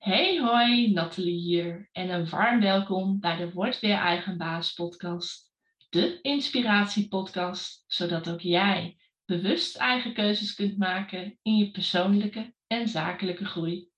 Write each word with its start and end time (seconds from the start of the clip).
Hey 0.00 0.38
hoi, 0.38 0.92
Nathalie 0.92 1.40
hier 1.40 1.88
en 1.92 2.08
een 2.08 2.28
warm 2.28 2.60
welkom 2.60 3.20
bij 3.20 3.36
de 3.36 3.52
Word 3.52 3.80
Weer 3.80 3.96
Eigen 3.96 4.38
Baas 4.38 4.72
podcast. 4.72 5.52
De 5.90 6.20
inspiratiepodcast, 6.20 7.84
zodat 7.86 8.30
ook 8.30 8.40
jij 8.40 8.96
bewust 9.24 9.76
eigen 9.76 10.14
keuzes 10.14 10.54
kunt 10.54 10.78
maken 10.78 11.38
in 11.42 11.56
je 11.56 11.70
persoonlijke 11.70 12.54
en 12.66 12.88
zakelijke 12.88 13.44
groei. 13.44 13.88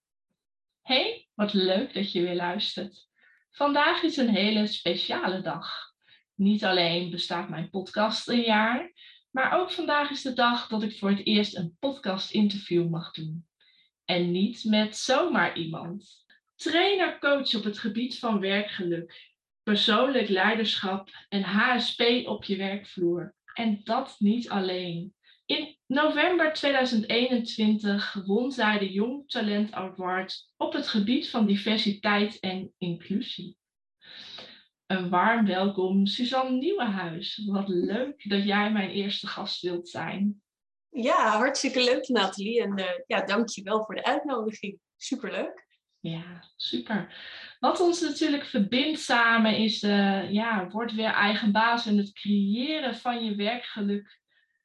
Hey, 0.80 1.28
wat 1.34 1.52
leuk 1.52 1.94
dat 1.94 2.12
je 2.12 2.22
weer 2.22 2.34
luistert. 2.34 3.08
Vandaag 3.50 4.02
is 4.02 4.16
een 4.16 4.34
hele 4.34 4.66
speciale 4.66 5.40
dag. 5.40 5.72
Niet 6.34 6.64
alleen 6.64 7.10
bestaat 7.10 7.48
mijn 7.48 7.70
podcast 7.70 8.28
een 8.28 8.42
jaar, 8.42 8.92
maar 9.30 9.60
ook 9.60 9.70
vandaag 9.70 10.10
is 10.10 10.22
de 10.22 10.32
dag 10.32 10.68
dat 10.68 10.82
ik 10.82 10.98
voor 10.98 11.10
het 11.10 11.26
eerst 11.26 11.56
een 11.56 11.76
podcast 11.78 12.30
interview 12.30 12.88
mag 12.88 13.10
doen. 13.10 13.46
En 14.12 14.30
niet 14.30 14.64
met 14.64 14.96
zomaar 14.96 15.56
iemand. 15.56 16.24
Trainer 16.56 17.18
coach 17.18 17.54
op 17.54 17.64
het 17.64 17.78
gebied 17.78 18.18
van 18.18 18.40
werkgeluk, 18.40 19.32
persoonlijk 19.62 20.28
leiderschap 20.28 21.10
en 21.28 21.42
HSP 21.42 22.02
op 22.24 22.44
je 22.44 22.56
werkvloer. 22.56 23.34
En 23.54 23.80
dat 23.84 24.16
niet 24.18 24.48
alleen. 24.48 25.14
In 25.46 25.76
november 25.86 26.52
2021 26.52 28.22
won 28.26 28.50
zij 28.50 28.78
de 28.78 28.92
Jong 28.92 29.28
Talent 29.30 29.72
Award 29.72 30.50
op 30.56 30.72
het 30.72 30.88
gebied 30.88 31.30
van 31.30 31.46
diversiteit 31.46 32.40
en 32.40 32.72
inclusie. 32.78 33.56
Een 34.86 35.08
warm 35.08 35.46
welkom, 35.46 36.06
Suzanne 36.06 36.58
Nieuwenhuis. 36.58 37.42
Wat 37.46 37.68
leuk 37.68 38.28
dat 38.28 38.44
jij 38.44 38.72
mijn 38.72 38.90
eerste 38.90 39.26
gast 39.26 39.62
wilt 39.62 39.88
zijn. 39.88 40.42
Ja, 40.94 41.36
hartstikke 41.36 41.84
leuk 41.84 42.08
Nathalie. 42.08 42.62
En 42.62 42.78
uh, 42.78 42.86
ja, 43.06 43.24
dank 43.24 43.48
je 43.48 43.62
wel 43.62 43.84
voor 43.84 43.94
de 43.94 44.04
uitnodiging. 44.04 44.78
Superleuk. 44.96 45.66
Ja, 46.00 46.44
super. 46.56 47.14
Wat 47.58 47.80
ons 47.80 48.00
natuurlijk 48.00 48.44
verbindt 48.44 49.00
samen 49.00 49.56
is, 49.56 49.82
uh, 49.82 50.30
ja, 50.30 50.68
word 50.68 50.94
weer 50.94 51.10
eigen 51.10 51.52
baas 51.52 51.86
en 51.86 51.96
het 51.96 52.12
creëren 52.12 52.96
van 52.96 53.24
je 53.24 53.34
werkgeluk 53.34 54.20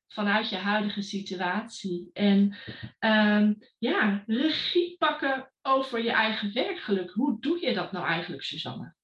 vanuit 0.07 0.49
je 0.49 0.55
huidige 0.55 1.01
situatie. 1.01 2.09
En 2.13 2.57
um, 2.99 3.57
ja, 3.77 4.23
regie 4.27 4.97
pakken 4.97 5.51
over 5.61 6.03
je 6.03 6.11
eigen 6.11 6.53
werkgeluk. 6.53 7.11
Hoe 7.11 7.39
doe 7.39 7.65
je 7.65 7.73
dat 7.73 7.91
nou 7.91 8.05
eigenlijk, 8.05 8.43
Suzanne? 8.43 8.95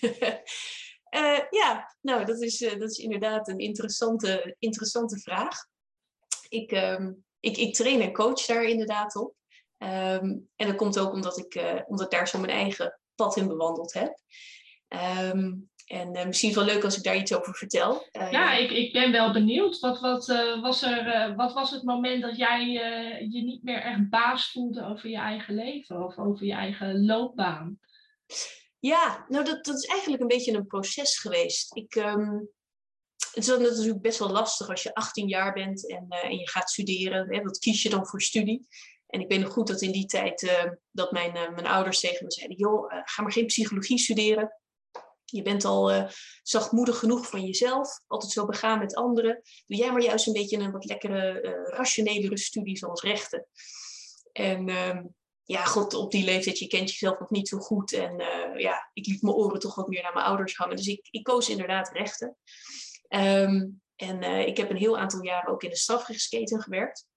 uh, 0.00 1.40
ja, 1.60 1.94
nou, 2.00 2.24
dat 2.24 2.40
is, 2.40 2.60
uh, 2.60 2.70
dat 2.70 2.90
is 2.90 2.98
inderdaad 2.98 3.48
een 3.48 3.58
interessante, 3.58 4.56
interessante 4.58 5.18
vraag. 5.18 5.56
Ik, 6.50 6.72
um, 6.72 7.24
ik, 7.40 7.56
ik 7.56 7.74
train 7.74 8.00
en 8.00 8.12
coach 8.12 8.46
daar 8.46 8.64
inderdaad 8.64 9.16
op. 9.16 9.34
Um, 9.78 10.48
en 10.56 10.66
dat 10.66 10.74
komt 10.74 10.98
ook 10.98 11.12
omdat 11.12 11.38
ik, 11.38 11.54
uh, 11.54 11.80
omdat 11.86 12.04
ik 12.04 12.18
daar 12.18 12.28
zo 12.28 12.38
mijn 12.38 12.52
eigen 12.52 13.00
pad 13.14 13.36
in 13.36 13.48
bewandeld 13.48 13.92
heb. 13.92 14.20
En 14.88 16.16
uh, 16.16 16.24
misschien 16.26 16.54
wel 16.54 16.64
leuk 16.64 16.84
als 16.84 16.96
ik 16.96 17.02
daar 17.02 17.16
iets 17.16 17.34
over 17.34 17.54
vertel. 17.54 18.08
Uh, 18.12 18.30
ja, 18.30 18.56
ik, 18.56 18.70
ik 18.70 18.92
ben 18.92 19.12
wel 19.12 19.32
benieuwd. 19.32 19.78
Wat, 19.78 20.00
wat, 20.00 20.26
was 20.60 20.82
er, 20.82 21.34
wat 21.36 21.52
was 21.52 21.70
het 21.70 21.82
moment 21.82 22.22
dat 22.22 22.36
jij 22.36 22.68
je 23.30 23.42
niet 23.42 23.62
meer 23.62 23.82
echt 23.82 24.08
baas 24.08 24.50
voelde 24.50 24.84
over 24.84 25.08
je 25.08 25.16
eigen 25.16 25.54
leven 25.54 26.04
of 26.04 26.18
over 26.18 26.46
je 26.46 26.52
eigen 26.52 27.04
loopbaan? 27.04 27.78
Ja, 28.78 29.24
nou 29.28 29.44
dat, 29.44 29.64
dat 29.64 29.76
is 29.76 29.84
eigenlijk 29.84 30.22
een 30.22 30.28
beetje 30.28 30.52
een 30.52 30.66
proces 30.66 31.18
geweest. 31.18 31.76
Ik, 31.76 31.94
um, 31.94 32.48
het 33.32 33.44
is 33.44 33.46
natuurlijk 33.46 34.00
best 34.00 34.18
wel 34.18 34.30
lastig 34.30 34.68
als 34.68 34.82
je 34.82 34.94
18 34.94 35.28
jaar 35.28 35.52
bent 35.52 35.90
en, 35.90 36.06
en 36.08 36.36
je 36.36 36.48
gaat 36.48 36.70
studeren. 36.70 37.34
Hè, 37.34 37.42
wat 37.42 37.58
kies 37.58 37.82
je 37.82 37.88
dan 37.88 38.06
voor 38.06 38.22
studie? 38.22 38.66
En 39.06 39.20
ik 39.20 39.28
weet 39.28 39.40
nog 39.40 39.52
goed 39.52 39.66
dat 39.66 39.82
in 39.82 39.92
die 39.92 40.06
tijd 40.06 40.68
dat 40.90 41.12
mijn, 41.12 41.32
mijn 41.32 41.66
ouders 41.66 42.00
tegen 42.00 42.24
me 42.24 42.32
zeiden... 42.32 42.86
ga 43.04 43.22
maar 43.22 43.32
geen 43.32 43.46
psychologie 43.46 43.98
studeren 43.98 44.60
je 45.30 45.42
bent 45.42 45.64
al 45.64 46.08
zachtmoedig 46.42 46.98
genoeg 46.98 47.28
van 47.28 47.44
jezelf, 47.44 48.00
altijd 48.06 48.32
zo 48.32 48.46
begaan 48.46 48.78
met 48.78 48.94
anderen. 48.94 49.42
Doe 49.66 49.78
jij 49.78 49.92
maar 49.92 50.02
juist 50.02 50.26
een 50.26 50.32
beetje 50.32 50.58
een 50.58 50.70
wat 50.70 50.84
lekkere, 50.84 51.40
rationelere 51.66 52.38
studie 52.38 52.76
zoals 52.76 53.02
rechten. 53.02 53.46
En 54.32 54.68
uh, 54.68 55.00
ja, 55.42 55.64
god, 55.64 55.94
op 55.94 56.10
die 56.10 56.24
leeftijd, 56.24 56.58
je 56.58 56.66
kent 56.66 56.90
jezelf 56.90 57.18
nog 57.18 57.30
niet 57.30 57.48
zo 57.48 57.58
goed. 57.58 57.92
En 57.92 58.16
ja, 58.56 58.90
ik 58.92 59.06
liet 59.06 59.22
mijn 59.22 59.34
oren 59.34 59.60
toch 59.60 59.74
wat 59.74 59.88
meer 59.88 60.02
naar 60.02 60.12
mijn 60.12 60.26
ouders 60.26 60.56
hangen. 60.56 60.76
Dus 60.76 60.86
ik, 60.86 61.08
ik 61.10 61.22
koos 61.22 61.48
inderdaad 61.48 61.90
rechten. 61.92 62.36
Um, 63.14 63.80
en 63.96 64.22
ik 64.22 64.56
heb 64.56 64.70
een 64.70 64.76
heel 64.76 64.98
aantal 64.98 65.22
jaren 65.22 65.52
ook 65.52 65.62
in 65.62 65.70
de 65.70 65.76
strafrechtsketen 65.76 66.62
gewerkt 66.62 67.08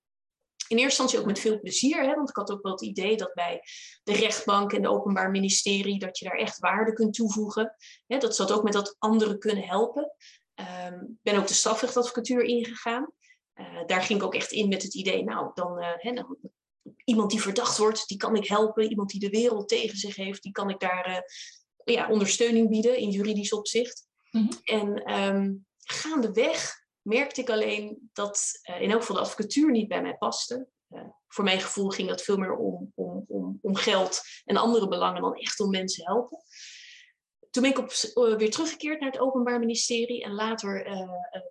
in 0.67 0.79
eerste 0.79 1.01
instantie 1.01 1.19
ook 1.19 1.25
met 1.25 1.39
veel 1.39 1.59
plezier, 1.59 2.03
hè, 2.03 2.15
want 2.15 2.29
ik 2.29 2.35
had 2.35 2.51
ook 2.51 2.61
wel 2.61 2.71
het 2.71 2.81
idee 2.81 3.17
dat 3.17 3.33
bij 3.33 3.61
de 4.03 4.13
rechtbank 4.13 4.73
en 4.73 4.81
de 4.81 4.89
openbaar 4.89 5.31
ministerie, 5.31 5.99
dat 5.99 6.19
je 6.19 6.25
daar 6.25 6.37
echt 6.37 6.59
waarde 6.59 6.93
kunt 6.93 7.13
toevoegen. 7.13 7.75
Hè, 8.07 8.17
dat 8.17 8.35
ze 8.35 8.45
dat 8.45 8.57
ook 8.57 8.63
met 8.63 8.73
dat 8.73 8.95
anderen 8.99 9.39
kunnen 9.39 9.63
helpen. 9.63 10.13
Ik 10.55 10.65
um, 10.91 11.19
ben 11.21 11.37
ook 11.37 11.47
de 11.47 11.53
strafrechtadvocatuur 11.53 12.43
ingegaan. 12.43 13.11
Uh, 13.55 13.85
daar 13.85 14.01
ging 14.01 14.19
ik 14.19 14.25
ook 14.25 14.35
echt 14.35 14.51
in 14.51 14.69
met 14.69 14.83
het 14.83 14.95
idee, 14.95 15.23
nou, 15.23 15.51
dan, 15.53 15.79
uh, 15.79 15.87
hè, 15.95 16.23
iemand 17.03 17.31
die 17.31 17.41
verdacht 17.41 17.77
wordt, 17.77 18.07
die 18.07 18.17
kan 18.17 18.35
ik 18.35 18.47
helpen. 18.47 18.89
Iemand 18.89 19.09
die 19.09 19.19
de 19.19 19.29
wereld 19.29 19.67
tegen 19.67 19.97
zich 19.97 20.15
heeft, 20.15 20.43
die 20.43 20.51
kan 20.51 20.69
ik 20.69 20.79
daar 20.79 21.23
ja, 21.83 22.09
ondersteuning 22.09 22.69
bieden 22.69 22.97
in 22.97 23.09
juridisch 23.09 23.53
opzicht. 23.53 24.07
Mm 24.31 24.49
-hmm. 24.49 24.59
En 24.63 25.13
um, 25.19 25.65
gaandeweg 25.83 26.81
merkte 27.01 27.41
ik 27.41 27.49
alleen 27.49 28.09
dat 28.13 28.51
uh, 28.69 28.81
in 28.81 28.91
elk 28.91 28.99
geval 28.99 29.15
de 29.15 29.21
advocatuur 29.21 29.71
niet 29.71 29.87
bij 29.87 30.01
mij 30.01 30.17
paste. 30.17 30.67
Uh, 30.89 31.01
voor 31.27 31.43
mijn 31.43 31.61
gevoel 31.61 31.89
ging 31.89 32.09
het 32.09 32.21
veel 32.21 32.37
meer 32.37 32.55
om, 32.55 32.91
om, 32.95 33.25
om, 33.27 33.59
om 33.61 33.75
geld 33.75 34.21
en 34.45 34.57
andere 34.57 34.87
belangen 34.87 35.21
dan 35.21 35.35
echt 35.35 35.59
om 35.59 35.69
mensen 35.69 36.05
helpen. 36.05 36.37
Toen 37.49 37.63
ben 37.63 37.71
ik 37.71 37.77
op, 37.77 37.93
uh, 38.15 38.35
weer 38.37 38.51
teruggekeerd 38.51 38.99
naar 38.99 39.11
het 39.11 39.19
Openbaar 39.19 39.59
Ministerie 39.59 40.23
en 40.23 40.33
later 40.33 40.83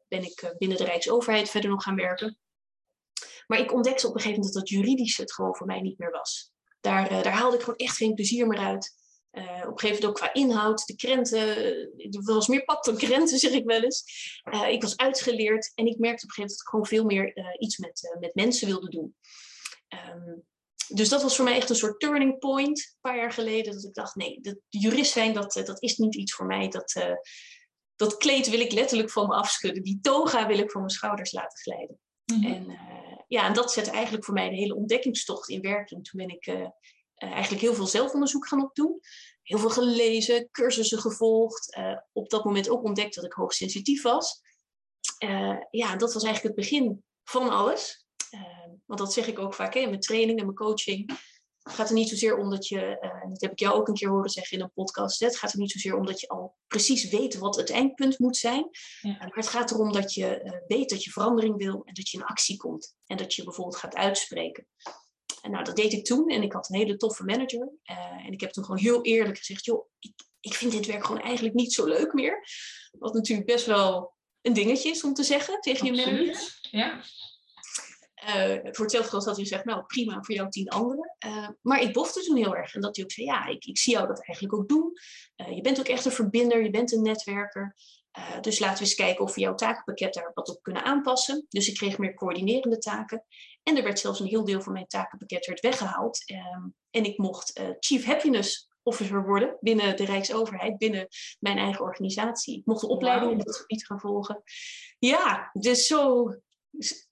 ben 0.09 0.23
ik 0.23 0.55
binnen 0.59 0.79
de 0.79 0.85
Rijksoverheid 0.85 1.51
verder 1.51 1.71
nog 1.71 1.83
gaan 1.83 1.97
werken. 1.97 2.39
Maar 3.47 3.59
ik 3.59 3.73
ontdekte 3.73 4.07
op 4.07 4.15
een 4.15 4.21
gegeven 4.21 4.41
moment 4.41 4.55
dat 4.55 4.63
dat 4.63 4.73
juridische 4.73 5.23
het 5.23 5.33
gewoon 5.33 5.57
voor 5.57 5.67
mij 5.67 5.81
niet 5.81 5.99
meer 5.99 6.11
was. 6.11 6.53
Daar, 6.81 7.09
daar 7.09 7.33
haalde 7.33 7.57
ik 7.57 7.63
gewoon 7.63 7.79
echt 7.79 7.97
geen 7.97 8.15
plezier 8.15 8.47
meer 8.47 8.59
uit. 8.59 9.02
Uh, 9.33 9.43
op 9.43 9.49
een 9.51 9.79
gegeven 9.79 9.89
moment 9.89 10.05
ook 10.05 10.15
qua 10.15 10.33
inhoud, 10.33 10.87
de 10.87 10.97
krenten, 10.97 11.47
er 11.97 12.23
was 12.23 12.47
meer 12.47 12.65
pap 12.65 12.85
dan 12.85 12.97
krenten, 12.97 13.39
zeg 13.49 13.53
ik 13.53 13.65
wel 13.65 13.83
eens. 13.83 14.05
Uh, 14.53 14.69
ik 14.69 14.83
was 14.83 14.97
uitgeleerd 14.97 15.73
en 15.75 15.87
ik 15.87 15.99
merkte 15.99 16.25
op 16.25 16.29
een 16.29 16.35
gegeven 16.35 16.37
moment 16.37 16.51
dat 16.51 16.61
ik 16.61 16.69
gewoon 16.69 16.87
veel 16.87 17.05
meer 17.05 17.37
uh, 17.37 17.55
iets 17.59 17.79
met, 17.79 18.17
met 18.21 18.35
mensen 18.35 18.67
wilde 18.67 18.89
doen. 18.89 19.17
Um, 20.15 20.45
dus 20.89 21.09
dat 21.09 21.23
was 21.23 21.37
voor 21.37 21.45
mij 21.45 21.57
echt 21.57 21.71
een 21.71 21.77
soort 21.77 22.01
turning 22.01 22.39
point, 22.39 22.79
een 22.79 23.01
paar 23.01 23.17
jaar 23.17 23.33
geleden, 23.33 23.73
dat 23.73 23.85
ik 23.85 23.95
dacht, 23.95 24.15
nee, 24.15 24.41
de, 24.41 24.61
de 24.69 24.79
jurist 24.79 25.13
zijn, 25.13 25.33
dat, 25.33 25.53
dat 25.65 25.83
is 25.83 25.97
niet 25.97 26.15
iets 26.15 26.33
voor 26.33 26.47
mij. 26.47 26.69
Dat, 26.69 27.17
dat 27.97 28.17
kleed 28.17 28.49
wil 28.49 28.61
ik 28.61 28.73
letterlijk 28.73 29.11
van 29.11 29.27
me 29.27 29.35
afschudden, 29.35 29.83
die 29.83 29.99
toga 30.01 30.47
wil 30.47 30.59
ik 30.59 30.71
van 30.71 30.81
mijn 30.81 30.93
schouders 30.93 31.33
laten 31.33 31.59
glijden. 31.59 31.99
Mm 32.25 32.43
-hmm. 32.43 32.53
En 32.53 32.79
ja, 33.29 33.47
en 33.47 33.53
dat 33.53 33.73
zette 33.73 33.91
eigenlijk 33.91 34.25
voor 34.25 34.35
mij 34.35 34.49
de 34.49 34.57
hele 34.57 34.75
ontdekkingstocht 34.75 35.49
in 35.49 35.61
werking. 35.61 36.05
Toen 36.05 36.27
ben 36.27 36.37
ik 36.37 36.47
uh, 36.47 36.69
eigenlijk 37.31 37.63
heel 37.63 37.75
veel 37.75 37.87
zelfonderzoek 37.87 38.47
gaan 38.49 38.63
opdoen. 38.63 39.01
Heel 39.43 39.59
veel 39.59 39.71
gelezen, 39.71 40.49
cursussen 40.51 40.99
gevolgd. 40.99 41.77
Uh, 41.77 41.99
op 42.13 42.31
dat 42.31 42.45
moment 42.45 42.69
ook 42.69 42.85
ontdekt 42.85 43.15
dat 43.15 43.25
ik 43.25 43.33
hoogsensitief 43.33 44.03
was. 44.03 44.41
Uh, 45.25 45.57
ja, 45.71 45.97
dat 45.97 46.13
was 46.13 46.25
eigenlijk 46.25 46.57
het 46.57 46.69
begin 46.69 47.05
van 47.25 47.49
alles. 47.49 48.07
want 48.87 49.01
dat 49.01 49.13
zeg 49.13 49.27
ik 49.27 49.39
ook 49.39 49.55
vaak 49.55 49.75
hè, 49.75 49.81
in 49.81 49.89
mijn 49.89 50.01
training 50.01 50.39
en 50.39 50.45
mijn 50.45 50.57
coaching. 50.57 51.21
Het 51.63 51.73
gaat 51.73 51.89
er 51.89 51.95
niet 51.95 52.09
zozeer 52.09 52.37
om 52.37 52.51
dat 52.51 52.69
je, 52.69 52.99
en 52.99 53.29
dat 53.29 53.41
heb 53.41 53.53
ik 53.53 53.59
jou 53.59 53.75
ook 53.75 53.89
een 53.89 53.95
keer 53.95 54.09
horen 54.09 54.31
zeggen 54.31 54.59
in 54.59 54.63
een 54.63 54.73
podcast, 54.73 55.21
het 55.21 55.37
gaat 55.37 55.53
er 55.53 55.59
niet 55.59 55.71
zozeer 55.71 55.97
om 55.97 56.07
dat 56.07 56.21
je 56.21 56.29
al 56.29 56.57
precies 56.67 57.11
weet 57.11 57.39
wat 57.39 57.57
het 57.57 57.71
eindpunt 57.71 58.19
moet 58.19 58.37
zijn. 58.37 58.69
Ja. 59.01 59.17
Maar 59.19 59.33
het 59.35 59.49
gaat 59.49 59.71
erom 59.71 59.93
dat 59.93 60.15
je 60.15 60.63
weet 60.67 60.91
dat 60.91 61.05
je 61.05 61.11
verandering 61.11 61.57
wil 61.57 61.83
en 61.85 61.95
dat 61.95 62.09
je 62.09 62.19
in 62.19 62.25
actie 62.25 62.57
komt. 62.57 62.97
En 63.07 63.17
dat 63.17 63.35
je 63.35 63.45
bijvoorbeeld 63.45 63.77
gaat 63.77 63.95
uitspreken. 63.95 64.67
En 65.43 65.51
nou, 65.51 65.65
dat 65.65 65.77
deed 65.77 65.93
ik 65.93 66.05
toen 66.05 66.29
en 66.29 66.43
ik 66.43 66.53
had 66.53 66.69
een 66.69 66.79
hele 66.79 66.97
toffe 66.97 67.25
manager. 67.25 67.73
Uh, 67.91 68.27
en 68.27 68.33
ik 68.33 68.41
heb 68.41 68.51
toen 68.51 68.65
gewoon 68.65 68.81
heel 68.81 69.03
eerlijk 69.03 69.39
gezegd, 69.39 69.65
joh, 69.65 69.87
ik, 69.99 70.13
ik 70.41 70.55
vind 70.55 70.73
dit 70.73 70.87
werk 70.87 71.05
gewoon 71.05 71.23
eigenlijk 71.23 71.55
niet 71.55 71.73
zo 71.73 71.85
leuk 71.85 72.13
meer. 72.13 72.47
Wat 72.99 73.15
natuurlijk 73.15 73.47
best 73.47 73.67
wel 73.67 74.15
een 74.41 74.53
dingetje 74.53 74.91
is 74.91 75.05
om 75.05 75.15
te 75.15 75.23
zeggen 75.23 75.61
tegen 75.61 75.89
Absoluut. 75.89 76.05
je 76.05 76.17
manager. 76.17 76.59
Ja. 76.61 77.03
Uh, 78.27 78.59
voor 78.63 78.85
hetzelfde 78.85 79.11
geld 79.11 79.25
had 79.25 79.37
hij 79.37 79.45
gezegd, 79.45 79.65
nou 79.65 79.85
prima, 79.87 80.23
voor 80.23 80.35
jou 80.35 80.49
tien 80.49 80.69
anderen. 80.69 81.17
Uh, 81.27 81.49
maar 81.61 81.83
ik 81.83 81.93
bofte 81.93 82.21
toen 82.21 82.37
heel 82.37 82.57
erg. 82.57 82.75
En 82.75 82.81
dat 82.81 82.97
hij 82.97 83.05
ook 83.05 83.13
zei, 83.13 83.27
ja, 83.27 83.47
ik, 83.47 83.65
ik 83.65 83.79
zie 83.79 83.93
jou 83.93 84.07
dat 84.07 84.27
eigenlijk 84.27 84.59
ook 84.59 84.69
doen. 84.69 84.93
Uh, 85.37 85.57
je 85.57 85.61
bent 85.61 85.79
ook 85.79 85.89
echt 85.89 86.05
een 86.05 86.13
verbinder, 86.13 86.63
je 86.63 86.71
bent 86.71 86.93
een 86.93 87.03
netwerker. 87.03 87.77
Dus 88.41 88.59
laten 88.59 88.79
we 88.79 88.85
eens 88.85 88.95
kijken 88.95 89.25
of 89.25 89.35
we 89.35 89.41
jouw 89.41 89.55
takenpakket 89.55 90.15
daar 90.15 90.31
wat 90.35 90.49
op 90.49 90.63
kunnen 90.63 90.85
aanpassen. 90.85 91.47
Dus 91.49 91.69
ik 91.69 91.75
kreeg 91.75 91.99
meer 91.99 92.15
coördinerende 92.15 92.79
taken. 92.79 93.25
En 93.63 93.77
er 93.77 93.83
werd 93.83 93.99
zelfs 93.99 94.21
een 94.21 94.27
heel 94.27 94.45
deel 94.45 94.61
van 94.61 94.73
mijn 94.73 94.87
takenpakket 94.87 95.47
werd 95.47 95.61
weggehaald. 95.61 96.31
Um, 96.31 96.75
en 96.91 97.05
ik 97.05 97.19
mocht 97.19 97.59
uh, 97.59 97.67
Chief 97.81 98.05
Happiness 98.05 98.71
Officer 98.83 99.27
worden 99.27 99.57
binnen 99.61 99.97
de 99.97 100.05
Rijksoverheid, 100.05 100.79
binnen 100.79 101.09
mijn 101.39 101.59
eigen 101.59 101.85
organisatie. 101.85 102.59
Ik 102.59 102.67
mocht 102.67 102.81
de 102.81 102.89
opleiding 102.89 103.31
wow. 103.31 103.39
in 103.39 103.47
dat 103.47 103.57
gebied 103.57 103.87
gaan 103.87 104.01
volgen. 104.01 104.43
Ja, 104.99 105.51
dus 105.53 105.87
zo, 105.87 106.35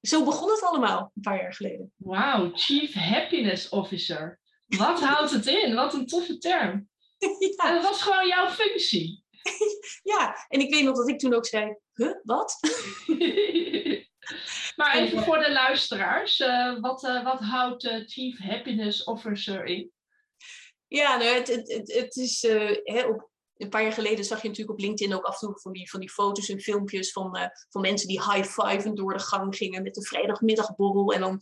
zo 0.00 0.24
begon 0.24 0.50
het 0.50 0.62
allemaal 0.62 1.12
een 1.14 1.22
paar 1.22 1.42
jaar 1.42 1.54
geleden. 1.54 1.92
Wauw, 1.96 2.50
Chief 2.54 2.94
Happiness 2.94 3.68
Officer. 3.68 4.40
Wat 4.66 5.00
houdt 5.08 5.30
het 5.30 5.46
in? 5.46 5.74
Wat 5.74 5.94
een 5.94 6.06
toffe 6.06 6.38
term. 6.38 6.88
Ja. 7.38 7.68
En 7.68 7.74
dat 7.74 7.82
was 7.82 8.02
gewoon 8.02 8.26
jouw 8.26 8.48
functie. 8.48 9.24
Ja, 10.02 10.46
en 10.48 10.60
ik 10.60 10.74
weet 10.74 10.84
nog 10.84 10.96
dat 10.96 11.08
ik 11.08 11.18
toen 11.18 11.34
ook 11.34 11.46
zei, 11.46 11.76
huh, 11.94 12.14
wat? 12.22 12.58
Maar 14.80 14.96
even 14.96 15.22
voor 15.22 15.38
de 15.38 15.52
luisteraars, 15.52 16.40
uh, 16.40 16.80
wat, 16.80 17.04
uh, 17.04 17.24
wat 17.24 17.40
houdt 17.40 17.84
uh, 17.84 18.06
Chief 18.06 18.38
Happiness 18.38 19.04
Officer 19.04 19.64
in? 19.64 19.92
Ja, 20.86 21.16
nou, 21.16 21.34
het, 21.34 21.48
het, 21.48 21.92
het, 21.92 22.16
is 22.16 22.42
hè, 22.82 23.02
op, 23.06 23.30
een 23.56 23.68
paar 23.68 23.82
jaar 23.82 23.92
geleden 23.92 24.24
zag 24.24 24.42
je 24.42 24.48
natuurlijk 24.48 24.78
op 24.78 24.84
LinkedIn 24.84 25.14
ook 25.14 25.24
af 25.24 25.40
en 25.40 25.48
toe 25.48 25.60
van 25.60 25.72
die, 25.72 25.90
van 25.90 26.00
die 26.00 26.10
foto's 26.10 26.48
en 26.48 26.60
filmpjes 26.60 27.12
van, 27.12 27.50
van 27.68 27.80
mensen 27.80 28.08
die 28.08 28.22
high-fiven 28.22 28.94
door 28.94 29.12
de 29.12 29.18
gang 29.18 29.56
gingen 29.56 29.82
met 29.82 29.94
de 29.94 30.06
vrijdagmiddagborrel. 30.06 31.12
En 31.12 31.20
dan 31.20 31.40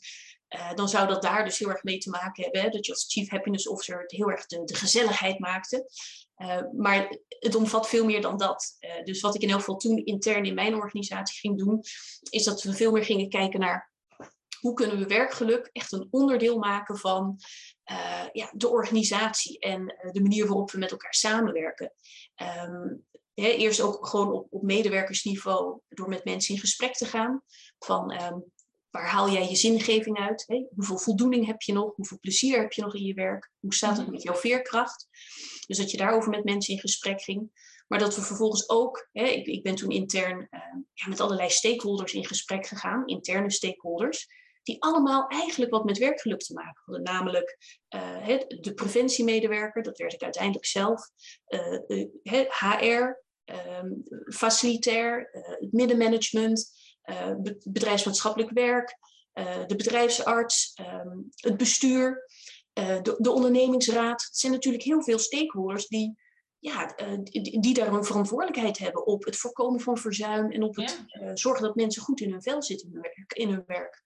dan 0.74 0.88
zou 0.88 1.08
dat 1.08 1.22
daar 1.22 1.44
dus 1.44 1.58
heel 1.58 1.70
erg 1.70 1.82
mee 1.82 1.98
te 1.98 2.10
maken 2.10 2.42
hebben. 2.42 2.60
Hè? 2.62 2.68
Dat 2.68 2.86
je 2.86 2.92
als 2.92 3.06
Chief 3.08 3.30
Happiness 3.30 3.68
Officer 3.68 4.00
het 4.00 4.10
heel 4.10 4.30
erg 4.30 4.46
de, 4.46 4.64
de 4.64 4.74
gezelligheid 4.74 5.38
maakte. 5.38 5.90
Uh, 6.38 6.62
maar 6.76 7.18
het 7.28 7.54
omvat 7.54 7.88
veel 7.88 8.04
meer 8.04 8.20
dan 8.20 8.36
dat. 8.36 8.76
Uh, 8.80 9.04
dus 9.04 9.20
wat 9.20 9.34
ik 9.34 9.42
in 9.42 9.50
elk 9.50 9.58
geval 9.58 9.76
toen 9.76 10.04
intern 10.04 10.44
in 10.44 10.54
mijn 10.54 10.74
organisatie 10.74 11.38
ging 11.38 11.58
doen, 11.58 11.82
is 12.30 12.44
dat 12.44 12.62
we 12.62 12.72
veel 12.72 12.92
meer 12.92 13.04
gingen 13.04 13.28
kijken 13.28 13.60
naar 13.60 13.92
hoe 14.60 14.74
kunnen 14.74 14.98
we 14.98 15.06
werkgeluk 15.06 15.68
echt 15.72 15.92
een 15.92 16.08
onderdeel 16.10 16.58
maken 16.58 16.98
van 16.98 17.36
ja, 18.32 18.50
de 18.52 18.68
organisatie 18.68 19.58
en 19.58 19.86
de 20.12 20.20
manier 20.20 20.46
waarop 20.46 20.70
we 20.70 20.78
met 20.78 20.90
elkaar 20.90 21.14
samenwerken. 21.14 21.92
Hè, 23.34 23.48
eerst 23.48 23.80
ook 23.80 24.06
gewoon 24.06 24.46
op, 24.50 24.62
medewerkersniveau 24.62 25.80
door 25.88 26.08
met 26.08 26.24
mensen 26.24 26.54
in 26.54 26.60
gesprek 26.60 26.94
te 26.94 27.06
gaan. 27.06 27.42
Van 27.78 28.22
um, 28.22 28.44
Waar 28.90 29.08
haal 29.08 29.30
jij 29.30 29.48
je 29.48 29.56
zingeving 29.56 30.18
uit? 30.18 30.44
Hè? 30.46 30.66
Hoeveel 30.74 30.98
voldoening 30.98 31.46
heb 31.46 31.62
je 31.62 31.72
nog? 31.72 31.94
Hoeveel 31.94 32.18
plezier 32.20 32.60
heb 32.60 32.72
je 32.72 32.82
nog 32.82 32.94
in 32.94 33.04
je 33.04 33.14
werk? 33.14 33.50
Hoe 33.60 33.74
staat 33.74 33.96
het 33.96 34.02
mhm. 34.02 34.10
met 34.10 34.22
jouw 34.22 34.34
veerkracht? 34.34 35.08
Dus 35.66 35.78
dat 35.78 35.90
je 35.90 35.96
daarover 35.96 36.30
met 36.30 36.44
mensen 36.44 36.74
in 36.74 36.80
gesprek 36.80 37.22
ging. 37.22 37.50
Maar 37.88 37.98
dat 37.98 38.14
we 38.14 38.22
vervolgens 38.22 38.68
ook, 38.68 39.08
hè, 39.12 39.24
ik, 39.24 39.46
ik, 39.46 39.62
ben 39.62 39.74
toen 39.74 39.90
intern 39.90 40.48
uh, 40.50 40.60
ja, 40.92 41.08
met 41.08 41.20
allerlei 41.20 41.50
stakeholders 41.50 42.12
in 42.12 42.26
gesprek 42.26 42.66
gegaan, 42.66 43.06
interne 43.06 43.50
stakeholders, 43.50 44.26
die 44.62 44.82
allemaal 44.82 45.28
eigenlijk 45.28 45.70
wat 45.70 45.84
met 45.84 45.98
werkgeluk 45.98 46.40
te 46.40 46.52
maken 46.52 46.82
hadden. 46.84 47.02
Namelijk 47.02 47.58
uh, 47.94 48.38
de 48.60 48.72
preventiemedewerker, 48.74 49.82
dat 49.82 49.98
werd 49.98 50.12
ik 50.12 50.22
uiteindelijk 50.22 50.66
zelf, 50.66 51.10
uh, 51.48 52.04
HR, 52.44 53.24
ehm, 53.44 53.90
facilitair, 54.34 55.28
het 55.60 55.72
middenmanagement, 55.72 56.70
bedrijfsmaatschappelijk 57.64 58.50
werk, 58.50 58.98
uh, 59.34 59.66
de 59.66 59.76
bedrijfsarts, 59.76 60.78
um, 60.80 61.28
het 61.34 61.56
bestuur, 61.56 62.30
uh, 62.78 63.02
de, 63.02 63.16
de, 63.18 63.30
ondernemingsraad. 63.30 64.24
Het 64.24 64.36
zijn 64.36 64.52
natuurlijk 64.52 64.84
heel 64.84 65.02
veel 65.02 65.18
stakeholders 65.18 65.88
die, 65.88 66.18
ja, 66.58 66.94
die, 67.22 67.60
die, 67.60 67.74
daar 67.74 67.92
een 67.92 68.04
verantwoordelijkheid 68.04 68.78
hebben 68.78 69.06
op 69.06 69.24
het 69.24 69.36
voorkomen 69.36 69.80
van 69.80 69.98
verzuim 69.98 70.50
en 70.50 70.62
op 70.62 70.76
het 70.76 71.04
zorgen 71.34 71.62
dat 71.62 71.74
mensen 71.74 72.02
goed 72.02 72.20
in 72.20 72.30
hun 72.30 72.42
vel 72.42 72.62
zitten 72.62 72.88
in 72.88 72.94
hun 72.94 73.02
werk. 73.02 73.32
In 73.32 73.48
hun 73.48 73.64
werk. 73.66 74.02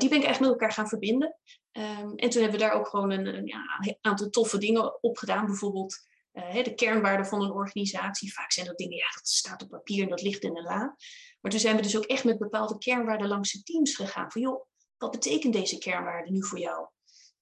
die 0.00 0.08
ben 0.08 0.18
ik 0.18 0.24
echt 0.24 0.40
met 0.40 0.48
elkaar 0.48 0.72
gaan 0.72 0.88
verbinden. 0.88 1.36
Um, 1.72 2.16
en 2.16 2.30
toen 2.30 2.42
hebben 2.42 2.60
we 2.60 2.66
daar 2.66 2.72
ook 2.72 2.88
gewoon 2.88 3.10
een, 3.10 3.26
een 3.26 3.46
ja, 3.46 3.64
aantal 4.00 4.30
toffe 4.30 4.58
dingen 4.58 5.02
op 5.02 5.16
gedaan. 5.16 5.46
Bijvoorbeeld 5.46 6.06
uh, 6.32 6.64
de 6.64 6.74
kernwaarden 6.74 7.26
van 7.26 7.42
een 7.42 7.50
organisatie. 7.50 8.32
Vaak 8.32 8.52
zijn 8.52 8.66
dat 8.66 8.76
dingen, 8.76 8.96
ja, 8.96 9.10
dat 9.14 9.28
staat 9.28 9.62
op 9.62 9.68
papier 9.68 10.02
en 10.02 10.08
dat 10.08 10.22
ligt 10.22 10.42
in 10.42 10.56
een 10.56 10.64
la. 10.64 10.96
Maar 11.42 11.50
toen 11.50 11.60
zijn 11.60 11.76
we 11.76 11.82
dus 11.82 11.96
ook 11.96 12.04
echt 12.04 12.24
met 12.24 12.38
bepaalde 12.38 12.78
kernwaarden 12.78 13.28
langs 13.28 13.52
de 13.52 13.62
teams 13.62 13.94
gegaan. 13.94 14.30
Van 14.30 14.40
joh, 14.40 14.66
wat 14.96 15.10
betekent 15.10 15.52
deze 15.52 15.78
kernwaarde 15.78 16.30
nu 16.30 16.44
voor 16.44 16.58
jou? 16.58 16.86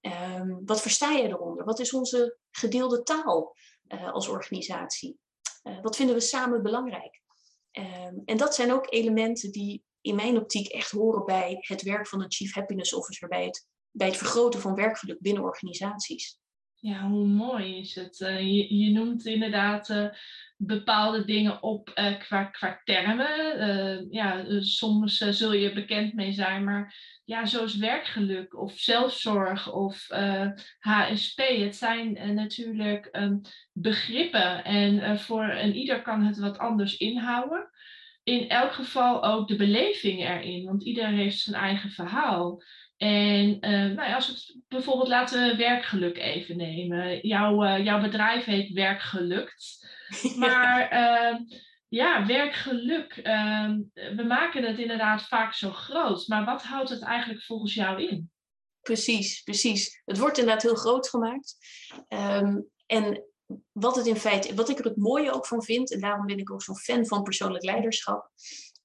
Um, 0.00 0.60
wat 0.64 0.80
versta 0.80 1.10
je 1.10 1.22
eronder? 1.22 1.64
Wat 1.64 1.78
is 1.78 1.94
onze 1.94 2.38
gedeelde 2.50 3.02
taal 3.02 3.56
uh, 3.88 4.12
als 4.12 4.28
organisatie? 4.28 5.18
Uh, 5.62 5.82
wat 5.82 5.96
vinden 5.96 6.14
we 6.14 6.20
samen 6.20 6.62
belangrijk? 6.62 7.20
Um, 7.72 8.22
en 8.24 8.36
dat 8.36 8.54
zijn 8.54 8.72
ook 8.72 8.92
elementen 8.92 9.52
die 9.52 9.84
in 10.00 10.14
mijn 10.14 10.36
optiek 10.38 10.68
echt 10.68 10.90
horen 10.90 11.24
bij 11.24 11.56
het 11.60 11.82
werk 11.82 12.08
van 12.08 12.22
een 12.22 12.32
Chief 12.32 12.54
Happiness 12.54 12.94
Officer, 12.94 13.28
bij 13.28 13.44
het, 13.44 13.66
bij 13.90 14.06
het 14.06 14.16
vergroten 14.16 14.60
van 14.60 14.74
werkgeluk 14.74 15.20
binnen 15.20 15.42
organisaties. 15.42 16.39
Ja, 16.82 17.08
hoe 17.08 17.26
mooi 17.26 17.78
is 17.78 17.94
het? 17.94 18.20
Uh, 18.20 18.40
je, 18.70 18.90
noemt 18.90 19.26
inderdaad 19.26 19.90
uh, 19.90 20.06
bepaalde 20.56 21.24
dingen 21.24 21.62
op 21.62 21.92
uh, 21.94 22.18
qua, 22.18 22.44
qua 22.44 22.80
termen. 22.84 24.06
ja, 24.10 24.44
soms 24.60 25.16
zul 25.16 25.52
je 25.52 25.72
bekend 25.72 26.14
mee 26.14 26.32
zijn, 26.32 26.64
maar 26.64 26.96
ja, 27.24 27.46
zoals 27.46 27.76
werkgeluk 27.76 28.56
of 28.58 28.78
zelfzorg 28.78 29.72
of 29.72 30.06
HSP, 30.78 31.38
het 31.38 31.76
zijn 31.76 32.34
natuurlijk 32.34 33.08
um, 33.12 33.40
begrippen 33.72 34.64
en 34.64 35.18
voor 35.18 35.44
een 35.44 35.74
ieder 35.74 36.02
kan 36.02 36.24
het 36.24 36.38
wat 36.38 36.58
anders 36.58 36.96
inhouden. 36.96 37.70
In 38.22 38.48
elk 38.48 38.72
geval 38.72 39.24
ook 39.24 39.48
de 39.48 39.56
beleving 39.56 40.20
erin, 40.20 40.64
want 40.64 40.84
iedereen 40.84 41.16
heeft 41.16 41.38
zijn 41.38 41.56
eigen 41.56 41.90
verhaal. 41.90 42.62
En 43.00 43.48
uh, 43.48 43.70
nou 43.70 44.08
ja, 44.08 44.14
als 44.14 44.28
we 44.28 44.62
bijvoorbeeld 44.68 45.08
laten 45.08 45.48
we 45.48 45.56
werkgeluk 45.56 46.18
even 46.18 46.56
nemen. 46.56 47.26
Jouw, 47.26 47.64
uh, 47.64 47.84
jouw 47.84 48.00
bedrijf 48.00 48.44
heet 48.44 48.72
Werkgelukt. 48.72 49.88
Maar 50.36 50.92
uh, 50.92 51.40
ja, 51.88 52.26
werkgeluk, 52.26 53.16
ehm, 53.16 53.80
we 53.92 54.22
maken 54.22 54.64
het 54.64 54.78
inderdaad 54.78 55.22
vaak 55.22 55.54
zo 55.54 55.70
groot. 55.70 56.26
Maar 56.26 56.44
wat 56.44 56.62
houdt 56.62 56.90
het 56.90 57.02
eigenlijk 57.02 57.42
volgens 57.42 57.74
jou 57.74 58.02
in? 58.02 58.30
Precies, 58.80 59.42
precies. 59.42 60.02
Het 60.04 60.18
wordt 60.18 60.38
inderdaad 60.38 60.62
heel 60.62 60.74
groot 60.74 61.08
gemaakt. 61.08 61.56
Um, 62.08 62.68
en 62.86 63.24
wat, 63.72 63.96
het 63.96 64.06
in 64.06 64.16
feite, 64.16 64.54
wat 64.54 64.68
ik 64.68 64.78
er 64.78 64.84
het 64.84 64.96
mooie 64.96 65.32
ook 65.32 65.46
van 65.46 65.62
vind, 65.62 65.92
en 65.92 66.00
daarom 66.00 66.26
ben 66.26 66.38
ik 66.38 66.52
ook 66.52 66.62
zo'n 66.62 66.78
fan 66.78 67.06
van 67.06 67.22
persoonlijk 67.22 67.64
leiderschap, 67.64 68.30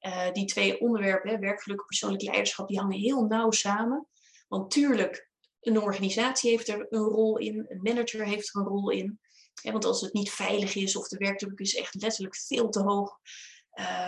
uh, 0.06 0.31
die 0.31 0.46
twee 0.46 0.80
onderwerpen, 0.80 1.31
hè, 1.31 1.40
werkgeluk 1.40 1.80
en 1.80 1.86
persoonlijk 1.86 2.24
leiderschap, 2.24 2.68
die 2.68 2.80
hangen 2.80 3.00
heel 3.00 3.25
nauw 3.25 3.52
samen. 3.52 4.07
Want 4.48 4.72
tuurlijk, 4.72 5.30
een 5.62 5.81
organisatie 5.81 6.50
heeft 6.50 6.68
er 6.68 6.86
een 6.90 7.04
rol 7.04 7.38
in, 7.38 7.66
een 7.68 7.81
manager 7.81 8.25
heeft 8.25 8.56
er 8.56 8.62
een 8.62 8.68
rol 8.68 8.90
in. 8.90 9.19
want 9.62 9.86
als 9.86 10.02
het 10.02 10.13
niet 10.13 10.31
veilig 10.31 10.75
is 10.75 10.96
of 10.96 11.07
de 11.07 11.18
werkdruk 11.18 11.60
is 11.60 11.75
echt 11.75 12.02
letterlijk 12.02 12.36
veel 12.36 12.69
te 12.69 12.81
hoog, 12.81 13.19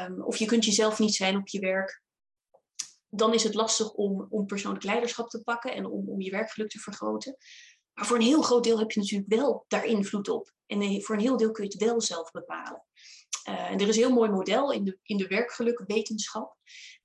um, 0.07 0.23
of 0.23 0.37
je 0.37 0.45
kunt 0.45 0.65
jezelf 0.65 0.99
niet 0.99 1.15
zijn 1.15 1.37
op 1.37 1.47
je 1.47 1.59
werk, 1.59 2.01
dan 3.09 3.33
is 3.33 3.43
het 3.43 3.53
lastig 3.53 3.91
om, 3.91 4.27
om 4.29 4.45
persoonlijk 4.45 4.83
leiderschap 4.83 5.29
te 5.29 5.43
pakken 5.43 5.73
en 5.73 5.85
om, 5.85 6.09
om 6.09 6.21
je 6.21 6.31
werkgeluk 6.31 6.69
te 6.69 6.79
vergroten. 6.79 7.37
Maar 7.93 8.05
voor 8.05 8.15
een 8.15 8.23
heel 8.23 8.41
groot 8.41 8.63
deel 8.63 8.79
heb 8.79 8.91
je 8.91 8.99
natuurlijk 8.99 9.33
wel 9.33 9.65
daar 9.67 9.85
invloed 9.85 10.29
op. 10.29 10.51
En 10.65 11.01
voor 11.01 11.15
een 11.15 11.21
heel 11.21 11.37
deel 11.37 11.51
kun 11.51 11.63
je 11.63 11.69
het 11.69 11.83
wel 11.83 12.01
zelf 12.01 12.31
bepalen. 12.31 12.86
Uh, 13.49 13.71
en 13.71 13.79
er 13.79 13.87
is 13.87 13.95
een 13.95 14.03
heel 14.03 14.13
mooi 14.13 14.29
model 14.29 14.71
in 14.71 14.83
de, 14.83 14.97
in 15.03 15.17
de 15.17 15.27
werkgelukwetenschap. 15.27 16.55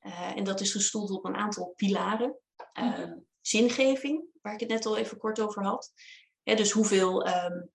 Uh, 0.01 0.37
en 0.37 0.45
dat 0.45 0.61
is 0.61 0.73
gestoeld 0.73 1.11
op 1.11 1.25
een 1.25 1.37
aantal 1.37 1.73
pilaren. 1.77 2.39
Uh, 2.79 3.13
zingeving, 3.41 4.25
waar 4.41 4.53
ik 4.53 4.61
het 4.61 4.69
net 4.69 4.87
al 4.87 4.97
even 4.97 5.19
kort 5.19 5.41
over 5.41 5.65
had. 5.65 5.93
dus 6.43 6.71
hoeveel, 6.71 7.27
um, 7.27 7.71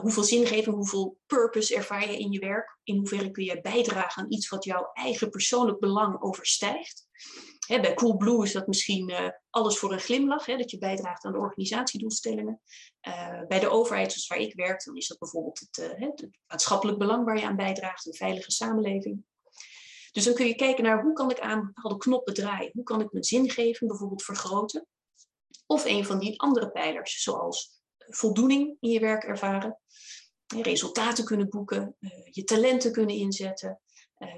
hoeveel 0.00 0.22
zingeving, 0.22 0.74
hoeveel 0.74 1.18
purpose 1.26 1.74
ervaar 1.74 2.10
je 2.10 2.18
in 2.18 2.32
je 2.32 2.38
werk? 2.38 2.78
In 2.82 2.96
hoeverre 2.96 3.30
kun 3.30 3.44
je 3.44 3.60
bijdragen 3.60 4.22
aan 4.22 4.32
iets 4.32 4.48
wat 4.48 4.64
jouw 4.64 4.90
eigen 4.92 5.30
persoonlijk 5.30 5.78
belang 5.78 6.22
overstijgt? 6.22 7.06
Hè, 7.68 7.80
bij 7.80 7.94
Coolblue 7.94 8.44
is 8.44 8.52
dat 8.52 8.66
misschien 8.66 9.10
uh, 9.10 9.28
alles 9.50 9.78
voor 9.78 9.92
een 9.92 10.00
glimlach, 10.00 10.46
hè, 10.46 10.56
dat 10.56 10.70
je 10.70 10.78
bijdraagt 10.78 11.24
aan 11.24 11.32
de 11.32 11.38
organisatiedoelstellingen. 11.38 12.60
Uh, 13.08 13.46
bij 13.46 13.58
de 13.58 13.68
overheid, 13.68 14.12
zoals 14.12 14.26
waar 14.26 14.38
ik 14.38 14.54
werk, 14.54 14.84
dan 14.84 14.96
is 14.96 15.06
dat 15.06 15.18
bijvoorbeeld 15.18 15.58
het, 15.58 15.78
uh, 15.78 16.08
het, 16.08 16.28
maatschappelijk 16.46 16.98
belang 16.98 17.24
waar 17.24 17.38
je 17.38 17.46
aan 17.46 17.56
bijdraagt, 17.56 18.06
een 18.06 18.14
veilige 18.14 18.50
samenleving. 18.50 19.24
Dus 20.12 20.24
dan 20.24 20.34
kun 20.34 20.46
je 20.46 20.54
kijken 20.54 20.84
naar 20.84 21.02
hoe 21.02 21.12
kan 21.12 21.30
ik 21.30 21.40
aan 21.40 21.72
bepaalde 21.74 21.96
knoppen 21.96 22.34
draaien? 22.34 22.70
Hoe 22.72 22.82
kan 22.82 23.00
ik 23.00 23.12
mijn 23.12 23.24
zingeving 23.24 23.90
bijvoorbeeld 23.90 24.24
vergroten? 24.24 24.86
Of 25.66 25.84
een 25.84 26.04
van 26.04 26.18
die 26.18 26.40
andere 26.40 26.70
pijlers, 26.70 27.22
zoals 27.22 27.80
voldoening 27.96 28.76
in 28.80 28.90
je 28.90 29.00
werk 29.00 29.24
ervaren, 29.24 29.80
resultaten 30.46 31.24
kunnen 31.24 31.48
boeken, 31.48 31.96
je 32.30 32.44
talenten 32.44 32.92
kunnen 32.92 33.16
inzetten, 33.16 33.80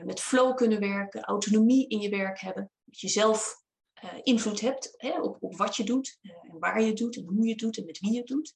met 0.05 0.21
flow 0.21 0.57
kunnen 0.57 0.81
werken, 0.81 1.23
autonomie 1.23 1.89
in 1.89 2.01
je 2.01 2.09
werk 2.09 2.41
hebben 2.41 2.71
dat 2.91 3.01
je 3.01 3.09
zelf 3.09 3.63
uh, 4.05 4.11
invloed 4.23 4.61
hebt 4.61 4.95
hè, 4.97 5.21
op, 5.21 5.37
op 5.41 5.57
wat 5.57 5.77
je 5.77 5.85
doet, 5.85 6.19
uh, 6.23 6.33
en 6.33 6.59
waar 6.59 6.83
je 6.83 6.93
doet, 6.93 7.17
en 7.17 7.25
hoe 7.25 7.45
je 7.45 7.51
het 7.51 7.59
doet 7.59 7.79
en 7.79 7.85
met 7.85 7.99
wie 7.99 8.13
je 8.13 8.19
het 8.19 8.27
doet. 8.27 8.55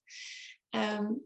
Um, 0.70 1.24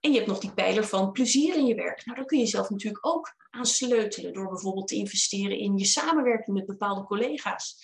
en 0.00 0.10
je 0.10 0.16
hebt 0.16 0.28
nog 0.28 0.38
die 0.38 0.54
pijler 0.54 0.86
van 0.86 1.12
plezier 1.12 1.54
in 1.54 1.66
je 1.66 1.74
werk. 1.74 2.04
Nou, 2.04 2.18
daar 2.18 2.26
kun 2.26 2.38
je 2.38 2.46
zelf 2.46 2.70
natuurlijk 2.70 3.06
ook 3.06 3.34
aan 3.50 3.66
sleutelen 3.66 4.32
door 4.32 4.48
bijvoorbeeld 4.48 4.88
te 4.88 4.94
investeren 4.94 5.58
in 5.58 5.78
je 5.78 5.84
samenwerking 5.84 6.56
met 6.56 6.66
bepaalde 6.66 7.04
collega's. 7.04 7.76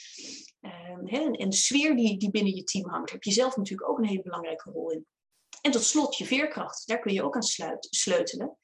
Um, 0.60 1.08
hè, 1.08 1.30
en 1.30 1.50
de 1.50 1.56
sfeer 1.56 1.96
die, 1.96 2.18
die 2.18 2.30
binnen 2.30 2.54
je 2.54 2.64
team 2.64 2.88
hangt, 2.88 3.06
daar 3.06 3.14
heb 3.14 3.24
je 3.24 3.32
zelf 3.32 3.56
natuurlijk 3.56 3.90
ook 3.90 3.98
een 3.98 4.06
hele 4.06 4.22
belangrijke 4.22 4.70
rol 4.70 4.90
in. 4.90 5.06
En 5.62 5.70
tot 5.70 5.82
slot 5.82 6.16
je 6.16 6.24
veerkracht, 6.24 6.86
daar 6.86 6.98
kun 6.98 7.12
je 7.12 7.22
ook 7.22 7.34
aan 7.34 7.42
sleutelen. 7.90 8.58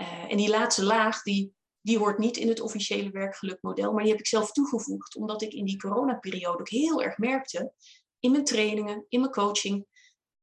Uh, 0.00 0.30
en 0.30 0.36
die 0.36 0.48
laatste 0.48 0.84
laag, 0.84 1.22
die, 1.22 1.54
die 1.82 1.98
hoort 1.98 2.18
niet 2.18 2.36
in 2.36 2.48
het 2.48 2.60
officiële 2.60 3.10
werkgelukmodel, 3.10 3.92
maar 3.92 4.02
die 4.02 4.10
heb 4.10 4.20
ik 4.20 4.26
zelf 4.26 4.52
toegevoegd, 4.52 5.16
omdat 5.16 5.42
ik 5.42 5.52
in 5.52 5.64
die 5.64 5.78
coronaperiode 5.78 6.58
ook 6.58 6.68
heel 6.68 7.02
erg 7.02 7.18
merkte 7.18 7.72
in 8.18 8.30
mijn 8.30 8.44
trainingen, 8.44 9.06
in 9.08 9.20
mijn 9.20 9.32
coaching, 9.32 9.86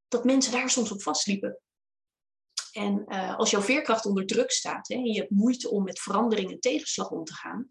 dat 0.07 0.23
mensen 0.23 0.51
daar 0.51 0.69
soms 0.69 0.91
op 0.91 1.01
vastliepen. 1.01 1.59
En 2.71 3.05
uh, 3.07 3.37
als 3.37 3.49
jouw 3.49 3.61
veerkracht 3.61 4.05
onder 4.05 4.25
druk 4.25 4.51
staat 4.51 4.87
hè, 4.87 4.95
en 4.95 5.05
je 5.05 5.19
hebt 5.19 5.31
moeite 5.31 5.69
om 5.69 5.83
met 5.83 5.99
verandering 5.99 6.51
en 6.51 6.59
tegenslag 6.59 7.09
om 7.09 7.23
te 7.23 7.33
gaan, 7.33 7.67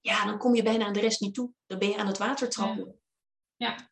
ja, 0.00 0.24
dan 0.24 0.38
kom 0.38 0.54
je 0.54 0.62
bijna 0.62 0.84
aan 0.84 0.92
de 0.92 1.00
rest 1.00 1.20
niet 1.20 1.34
toe. 1.34 1.52
Dan 1.66 1.78
ben 1.78 1.88
je 1.88 1.96
aan 1.96 2.06
het 2.06 2.18
water 2.18 2.48
trappen. 2.48 3.00
Ja. 3.56 3.90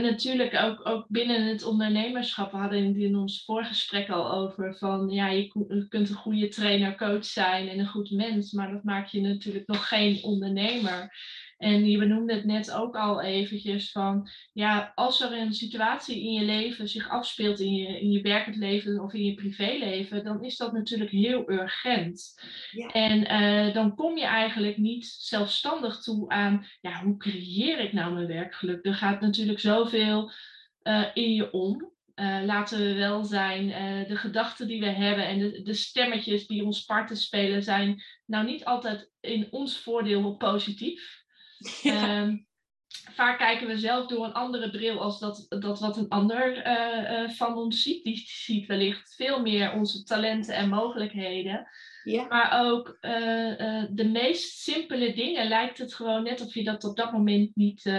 Natuurlijk 0.00 0.54
ook, 0.54 0.88
ook 0.88 1.06
binnen 1.08 1.46
het 1.46 1.64
ondernemerschap. 1.64 2.52
Hadden 2.52 2.86
het 2.86 2.96
in 2.96 3.16
ons 3.16 3.44
voorgesprek 3.44 4.08
al 4.08 4.32
over 4.32 4.76
van 4.76 5.10
ja, 5.10 5.28
je 5.28 5.48
kunt 5.88 6.08
een 6.08 6.16
goede 6.16 6.48
trainer, 6.48 6.96
coach 6.96 7.24
zijn 7.24 7.68
en 7.68 7.78
een 7.78 7.86
goed 7.86 8.10
mens, 8.10 8.52
maar 8.52 8.72
dat 8.72 8.82
maakt 8.82 9.10
je 9.10 9.20
natuurlijk 9.20 9.66
nog 9.66 9.88
geen 9.88 10.22
ondernemer. 10.22 11.16
En 11.64 11.90
je 11.90 11.98
benoemde 11.98 12.34
het 12.34 12.44
net 12.44 12.72
ook 12.72 12.96
al 12.96 13.22
eventjes 13.22 13.92
van, 13.92 14.28
ja, 14.52 14.92
als 14.94 15.20
er 15.20 15.32
een 15.32 15.52
situatie 15.52 16.22
in 16.22 16.32
je 16.32 16.44
leven 16.44 16.88
zich 16.88 17.10
afspeelt, 17.10 17.60
in 17.60 17.74
je, 17.74 18.00
in 18.00 18.10
je 18.10 18.20
werkend 18.20 18.56
leven 18.56 19.00
of 19.00 19.12
in 19.12 19.24
je 19.24 19.34
privéleven, 19.34 20.24
dan 20.24 20.44
is 20.44 20.56
dat 20.56 20.72
natuurlijk 20.72 21.10
heel 21.10 21.50
urgent. 21.50 22.40
Ja. 22.70 22.88
En 22.88 23.42
uh, 23.42 23.74
dan 23.74 23.94
kom 23.94 24.16
je 24.16 24.24
eigenlijk 24.24 24.76
niet 24.76 25.06
zelfstandig 25.06 26.02
toe 26.02 26.28
aan, 26.28 26.66
ja, 26.80 27.02
hoe 27.02 27.16
creëer 27.16 27.78
ik 27.78 27.92
nou 27.92 28.14
mijn 28.14 28.26
werkgeluk? 28.26 28.86
Er 28.86 28.94
gaat 28.94 29.20
natuurlijk 29.20 29.60
zoveel 29.60 30.30
uh, 30.82 31.06
in 31.14 31.34
je 31.34 31.52
om. 31.52 31.92
Uh, 32.14 32.40
laten 32.44 32.78
we 32.78 32.94
wel 32.94 33.24
zijn, 33.24 33.68
uh, 33.68 34.08
de 34.08 34.16
gedachten 34.16 34.66
die 34.66 34.80
we 34.80 34.90
hebben 34.90 35.26
en 35.26 35.38
de, 35.38 35.62
de, 35.62 35.74
stemmetjes 35.74 36.46
die 36.46 36.64
ons 36.64 36.84
parten 36.84 37.16
spelen, 37.16 37.62
zijn 37.62 38.02
nou 38.26 38.44
niet 38.46 38.64
altijd 38.64 39.10
in 39.20 39.46
ons 39.50 39.78
voordeel 39.78 40.36
positief. 40.36 41.23
Ehm, 41.82 42.36
vaak 43.14 43.38
kijken 43.38 43.66
we 43.66 43.78
zelf 43.78 44.06
door 44.06 44.24
een 44.24 44.32
andere 44.32 44.70
bril 44.70 45.00
als 45.00 45.20
dat, 45.20 45.46
dat 45.48 45.80
wat 45.80 45.96
een 45.96 46.08
ander 46.08 46.56
eh, 46.56 47.22
eh, 47.22 47.30
van 47.30 47.56
ons 47.56 47.82
ziet. 47.82 48.04
Die 48.04 48.22
ziet 48.26 48.66
wellicht 48.66 49.14
veel 49.14 49.40
meer 49.40 49.72
onze 49.72 50.02
talenten 50.02 50.54
en 50.54 50.68
mogelijkheden. 50.68 51.66
Ja. 52.04 52.26
Maar 52.28 52.66
ook 52.66 52.98
uh, 53.00 53.84
de 53.90 54.08
meest 54.12 54.58
simpele 54.58 55.14
dingen 55.14 55.48
lijkt 55.48 55.78
het 55.78 55.94
gewoon 55.94 56.22
net 56.22 56.40
of 56.40 56.54
je 56.54 56.64
dat 56.64 56.84
op 56.84 56.96
dat 56.96 57.12
moment 57.12 57.56
niet, 57.56 57.92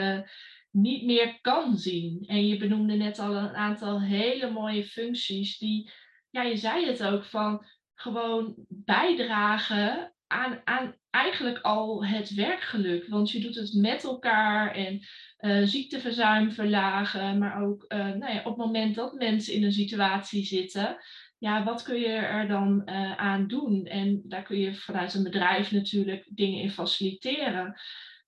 niet 0.72 1.04
meer 1.06 1.40
kan 1.42 1.78
zien. 1.78 2.24
En 2.28 2.48
je 2.48 2.58
benoemde 2.58 2.94
net 2.94 3.20
al 3.20 3.36
een 3.36 3.56
aantal 3.56 4.02
hele 4.02 4.52
mooie 4.52 4.86
functies 4.86 5.58
die, 5.58 5.92
ja, 6.30 6.42
je 6.42 6.58
zei 6.58 6.86
het 6.86 7.04
ook 7.04 7.24
van 7.24 7.66
gewoon 7.96 8.54
bijdragen 8.68 10.15
aan, 10.36 10.96
eigenlijk 11.10 11.60
al 11.60 12.06
het 12.06 12.34
werkgeluk. 12.34 13.08
Want 13.08 13.32
je 13.32 13.40
doet 13.40 13.56
het 13.56 13.74
met 13.74 14.04
elkaar 14.04 14.76
en 14.76 15.02
uh, 15.40 15.66
ziekteverzuim 15.66 16.52
verlagen. 16.52 17.38
Maar 17.38 17.64
ook 17.64 17.86
uh, 17.88 18.00
nou 18.00 18.34
ja, 18.34 18.40
op 18.40 18.46
het 18.46 18.58
moment 18.58 18.96
dat 18.96 19.14
mensen 19.14 19.54
in 19.54 19.64
een 19.64 19.72
situatie 19.72 20.46
zitten. 20.46 20.98
Ja, 21.38 21.64
wat 21.64 21.84
kun 21.84 22.00
je 22.00 22.08
er 22.08 22.48
dan 22.48 22.82
uh, 22.86 23.16
aan 23.16 23.48
doen? 23.48 23.86
En 23.86 24.22
daar 24.24 24.44
kun 24.44 24.58
je 24.58 24.76
vanuit 24.76 25.14
een 25.14 25.24
bedrijf 25.24 25.72
natuurlijk 25.72 26.26
dingen 26.30 26.62
in 26.62 26.72
faciliteren. 26.72 27.80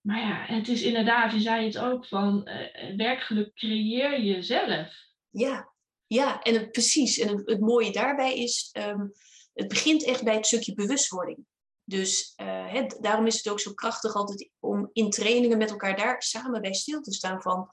Maar 0.01 0.19
ja, 0.19 0.55
het 0.55 0.67
is 0.67 0.81
inderdaad, 0.81 1.31
je 1.31 1.39
zei 1.39 1.65
het 1.65 1.77
ook, 1.77 2.05
van 2.05 2.49
werkgeluk 2.95 3.53
creëer 3.53 4.21
je 4.21 4.41
zelf. 4.41 4.93
Ja, 5.29 5.73
ja 6.07 6.41
en 6.41 6.69
precies. 6.71 7.19
En 7.19 7.43
het, 7.45 7.59
mooie 7.59 7.91
daarbij 7.91 8.37
is, 8.37 8.75
um, 8.87 9.11
het 9.53 9.67
begint 9.67 10.05
echt 10.05 10.23
bij 10.23 10.35
het 10.35 10.45
stukje 10.45 10.73
bewustwording. 10.73 11.45
Dus 11.89 12.34
uh, 12.41 12.88
daarom 13.00 13.25
is 13.25 13.38
het 13.38 13.50
ook 13.50 13.60
zo 13.60 13.74
krachtig 13.74 14.15
altijd 14.15 14.50
om 14.60 14.89
in 14.94 15.10
trainingen 15.10 15.58
met 15.58 15.70
elkaar 15.70 15.98
daar 15.98 16.22
samen 16.22 16.62
bij 16.62 16.74
stil 16.74 17.01
te 17.01 17.13
staan 17.13 17.41
van, 17.41 17.70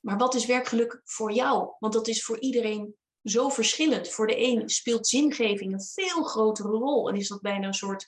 maar 0.00 0.16
wat 0.16 0.34
is 0.34 0.46
werkgeluk 0.46 1.00
voor 1.04 1.32
jou? 1.32 1.74
Want 1.78 1.92
dat 1.92 2.08
is 2.08 2.24
voor 2.24 2.40
iedereen 2.40 2.96
zo 3.22 3.48
verschillend. 3.48 4.08
Voor 4.08 4.26
de 4.26 4.42
een 4.42 4.68
speelt 4.68 5.06
zingeving 5.06 5.72
een 5.72 5.82
veel 5.82 6.22
grotere 6.22 6.68
rol 6.68 7.08
en 7.08 7.16
is 7.16 7.28
dat 7.28 7.40
bijna 7.40 7.66
een 7.66 7.74
soort 7.74 8.06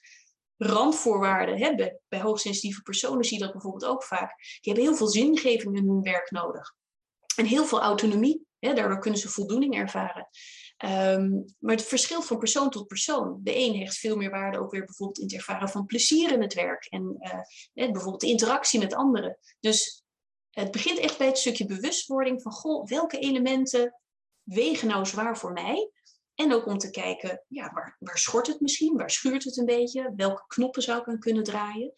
randvoorwaarde. 0.56 1.98
Bij, 2.08 2.20
hoogsensitieve 2.20 2.82
personen 2.82 3.24
zie 3.24 3.38
je 3.38 3.44
dat 3.44 3.52
bijvoorbeeld 3.52 3.92
ook 3.92 4.04
vaak. 4.04 4.36
Die 4.38 4.72
hebben 4.72 4.84
heel 4.84 4.96
veel 4.96 5.08
zingeving 5.08 5.76
in 5.76 5.88
hun 5.88 6.02
werk 6.02 6.30
nodig. 6.30 6.74
En 7.36 7.46
heel 7.46 7.64
veel 7.64 7.80
autonomie. 7.80 8.46
Daardoor 8.58 8.98
kunnen 8.98 9.20
ze 9.20 9.28
voldoening 9.28 9.74
ervaren. 9.74 10.28
Um, 10.84 11.44
maar 11.58 11.74
het 11.74 11.84
verschilt 11.84 12.26
van 12.26 12.38
persoon 12.38 12.70
tot 12.70 12.86
persoon. 12.86 13.40
De 13.42 13.56
een 13.56 13.78
hecht 13.78 13.96
veel 13.96 14.16
meer 14.16 14.30
waarde 14.30 14.58
ook 14.58 14.70
weer 14.70 14.84
bijvoorbeeld 14.84 15.18
in 15.18 15.24
het 15.24 15.34
ervaren 15.34 15.68
van 15.68 15.86
plezier 15.86 16.32
in 16.32 16.42
het 16.42 16.54
werk. 16.54 16.84
En 16.84 17.16
uh, 17.74 17.92
bijvoorbeeld 17.92 18.20
de 18.20 18.26
interactie 18.26 18.78
met 18.80 18.94
anderen. 18.94 19.38
Dus 19.60 20.04
het 20.50 20.70
begint 20.70 20.98
echt 20.98 21.18
bij 21.18 21.26
het 21.26 21.38
stukje 21.38 21.66
bewustwording 21.66 22.42
van, 22.42 22.52
goh, 22.52 22.86
welke 22.86 23.18
elementen 23.18 24.00
wegen 24.42 24.88
nou 24.88 25.06
zwaar 25.06 25.38
voor 25.38 25.52
mij? 25.52 25.90
En 26.34 26.52
ook 26.52 26.66
om 26.66 26.78
te 26.78 26.90
kijken, 26.90 27.44
ja, 27.48 27.72
waar, 27.72 27.96
waar 27.98 28.18
schort 28.18 28.46
het 28.46 28.60
misschien? 28.60 28.96
Waar 28.96 29.10
schuurt 29.10 29.44
het 29.44 29.56
een 29.56 29.64
beetje? 29.64 30.12
Welke 30.16 30.44
knoppen 30.46 30.82
zou 30.82 31.00
ik 31.00 31.06
aan 31.08 31.18
kunnen 31.18 31.44
draaien? 31.44 31.92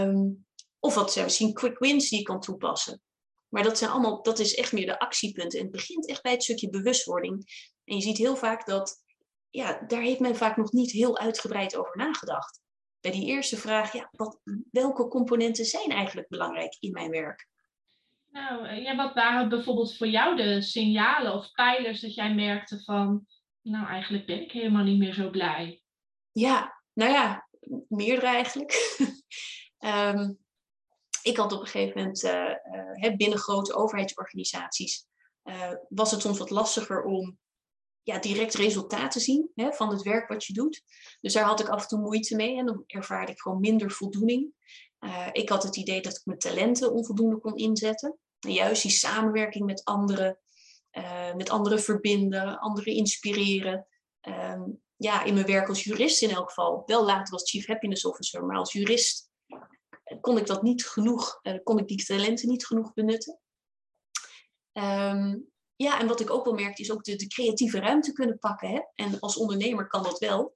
Um, 0.00 0.46
of 0.78 0.94
wat 0.94 1.12
zijn 1.12 1.24
misschien 1.24 1.52
quick 1.52 1.78
wins 1.78 2.08
die 2.08 2.18
je 2.18 2.24
kan 2.24 2.40
toepassen. 2.40 3.02
Maar 3.48 3.62
dat, 3.62 3.78
zijn 3.78 3.90
allemaal, 3.90 4.22
dat 4.22 4.38
is 4.38 4.54
echt 4.54 4.72
meer 4.72 4.86
de 4.86 4.98
actiepunten. 4.98 5.58
En 5.58 5.64
het 5.64 5.74
begint 5.74 6.08
echt 6.08 6.22
bij 6.22 6.32
het 6.32 6.42
stukje 6.42 6.70
bewustwording. 6.70 7.44
En 7.88 7.96
je 7.96 8.02
ziet 8.02 8.18
heel 8.18 8.36
vaak 8.36 8.66
dat, 8.66 9.04
ja, 9.50 9.80
daar 9.86 10.00
heeft 10.00 10.20
men 10.20 10.36
vaak 10.36 10.56
nog 10.56 10.72
niet 10.72 10.90
heel 10.90 11.18
uitgebreid 11.18 11.76
over 11.76 11.96
nagedacht. 11.96 12.60
Bij 13.00 13.10
die 13.10 13.26
eerste 13.26 13.56
vraag, 13.56 13.92
ja, 13.92 14.08
wat, 14.12 14.40
welke 14.70 15.08
componenten 15.08 15.64
zijn 15.64 15.90
eigenlijk 15.90 16.28
belangrijk 16.28 16.76
in 16.80 16.92
mijn 16.92 17.10
werk? 17.10 17.48
Nou, 18.30 18.66
eh, 18.66 18.82
ja, 18.82 18.96
wat 18.96 19.14
waren 19.14 19.48
bijvoorbeeld 19.48 19.96
voor 19.96 20.06
jou 20.06 20.36
de 20.36 20.62
signalen 20.62 21.32
of 21.32 21.52
pijlers 21.52 22.00
dat 22.00 22.14
jij 22.14 22.34
merkte 22.34 22.82
van, 22.82 23.26
nou 23.62 23.86
eigenlijk 23.86 24.26
ben 24.26 24.42
ik 24.42 24.52
helemaal 24.52 24.84
niet 24.84 24.98
meer 24.98 25.14
zo 25.14 25.30
blij? 25.30 25.82
Ja, 26.32 26.82
nou 26.92 27.10
ja, 27.10 27.48
meerdere 27.88 28.26
eigenlijk. 28.26 28.96
um, 29.78 30.38
ik 31.22 31.36
had 31.36 31.52
op 31.52 31.60
een 31.60 31.66
gegeven 31.66 31.98
moment 31.98 32.24
uh, 32.24 32.54
uh, 33.04 33.16
binnen 33.16 33.38
grote 33.38 33.74
overheidsorganisaties, 33.74 35.06
uh, 35.44 35.72
was 35.88 36.10
het 36.10 36.20
soms 36.20 36.38
wat 36.38 36.50
lastiger 36.50 37.02
om 37.02 37.38
ja, 38.08 38.18
direct 38.18 38.54
resultaten 38.54 39.08
te 39.08 39.20
zien 39.20 39.50
hè, 39.54 39.72
van 39.72 39.90
het 39.90 40.02
werk 40.02 40.28
wat 40.28 40.44
je 40.44 40.52
doet. 40.52 40.82
Dus 41.20 41.32
daar 41.32 41.44
had 41.44 41.60
ik 41.60 41.68
af 41.68 41.82
en 41.82 41.88
toe 41.88 42.00
moeite 42.00 42.36
mee 42.36 42.56
en 42.56 42.66
dan 42.66 42.84
ervaarde 42.86 43.32
ik 43.32 43.40
gewoon 43.40 43.60
minder 43.60 43.90
voldoening. 43.90 44.52
ik 45.32 45.48
had 45.48 45.62
het 45.62 45.76
idee 45.76 46.00
dat 46.00 46.16
ik 46.16 46.24
mijn 46.24 46.38
talenten 46.38 46.92
onvoldoende 46.92 47.38
kon 47.38 47.56
inzetten. 47.56 48.18
En 48.40 48.52
juist 48.52 48.82
die 48.82 48.90
samenwerking 48.90 49.64
met 49.64 49.84
anderen, 49.84 50.38
met 51.36 51.50
anderen 51.50 51.80
verbinden, 51.80 52.58
anderen 52.58 52.92
inspireren. 52.92 53.86
Ehm, 54.20 54.62
ja, 54.96 55.24
in 55.24 55.34
mijn 55.34 55.46
werk 55.46 55.68
als 55.68 55.84
jurist 55.84 56.22
in 56.22 56.30
elk 56.30 56.48
geval. 56.48 56.82
Wel 56.86 57.04
later 57.04 57.32
als 57.32 57.50
chief 57.50 57.66
happiness 57.66 58.04
officer, 58.04 58.44
maar 58.44 58.56
als 58.56 58.72
jurist 58.72 59.30
kon 60.20 60.38
ik 60.38 60.46
dat 60.46 60.62
niet 60.62 60.86
genoeg, 60.86 61.38
uh, 61.42 61.58
kon 61.62 61.78
ik 61.78 61.88
die 61.88 62.04
talenten 62.04 62.48
niet 62.48 62.66
genoeg 62.66 62.92
benutten. 62.94 63.38
Um, 64.72 65.50
ja, 65.78 66.00
en 66.00 66.06
wat 66.06 66.20
ik 66.20 66.30
ook 66.30 66.44
wel 66.44 66.54
merkte 66.54 66.82
is 66.82 66.90
ook 66.90 67.04
de, 67.04 67.16
de 67.16 67.26
creatieve 67.26 67.80
ruimte 67.80 68.12
kunnen 68.12 68.38
pakken. 68.38 68.68
Hè? 68.68 68.80
En 68.94 69.20
als 69.20 69.36
ondernemer 69.36 69.86
kan 69.86 70.02
dat 70.02 70.18
wel. 70.18 70.54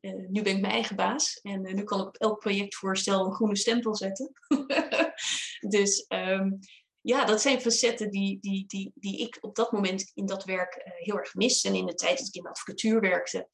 Uh, 0.00 0.28
nu 0.28 0.42
ben 0.42 0.54
ik 0.54 0.60
mijn 0.60 0.72
eigen 0.72 0.96
baas 0.96 1.40
en 1.42 1.66
uh, 1.66 1.74
nu 1.74 1.84
kan 1.84 2.00
ik 2.00 2.06
op 2.06 2.16
elk 2.16 2.38
projectvoorstel 2.38 3.24
een 3.24 3.32
groene 3.32 3.56
stempel 3.56 3.96
zetten. 3.96 4.32
dus 5.74 6.04
um, 6.08 6.58
ja, 7.00 7.24
dat 7.24 7.40
zijn 7.40 7.60
facetten 7.60 8.10
die, 8.10 8.38
die, 8.40 8.66
die, 8.66 8.92
die 8.94 9.18
ik 9.18 9.38
op 9.40 9.54
dat 9.54 9.72
moment 9.72 10.10
in 10.14 10.26
dat 10.26 10.44
werk 10.44 10.76
uh, 10.76 10.92
heel 10.96 11.18
erg 11.18 11.34
mis. 11.34 11.64
En 11.64 11.74
in 11.74 11.86
de 11.86 11.94
tijd 11.94 12.18
dat 12.18 12.26
ik 12.26 12.34
in 12.34 12.42
de 12.42 12.48
advocatuur 12.48 13.00
werkte, 13.00 13.48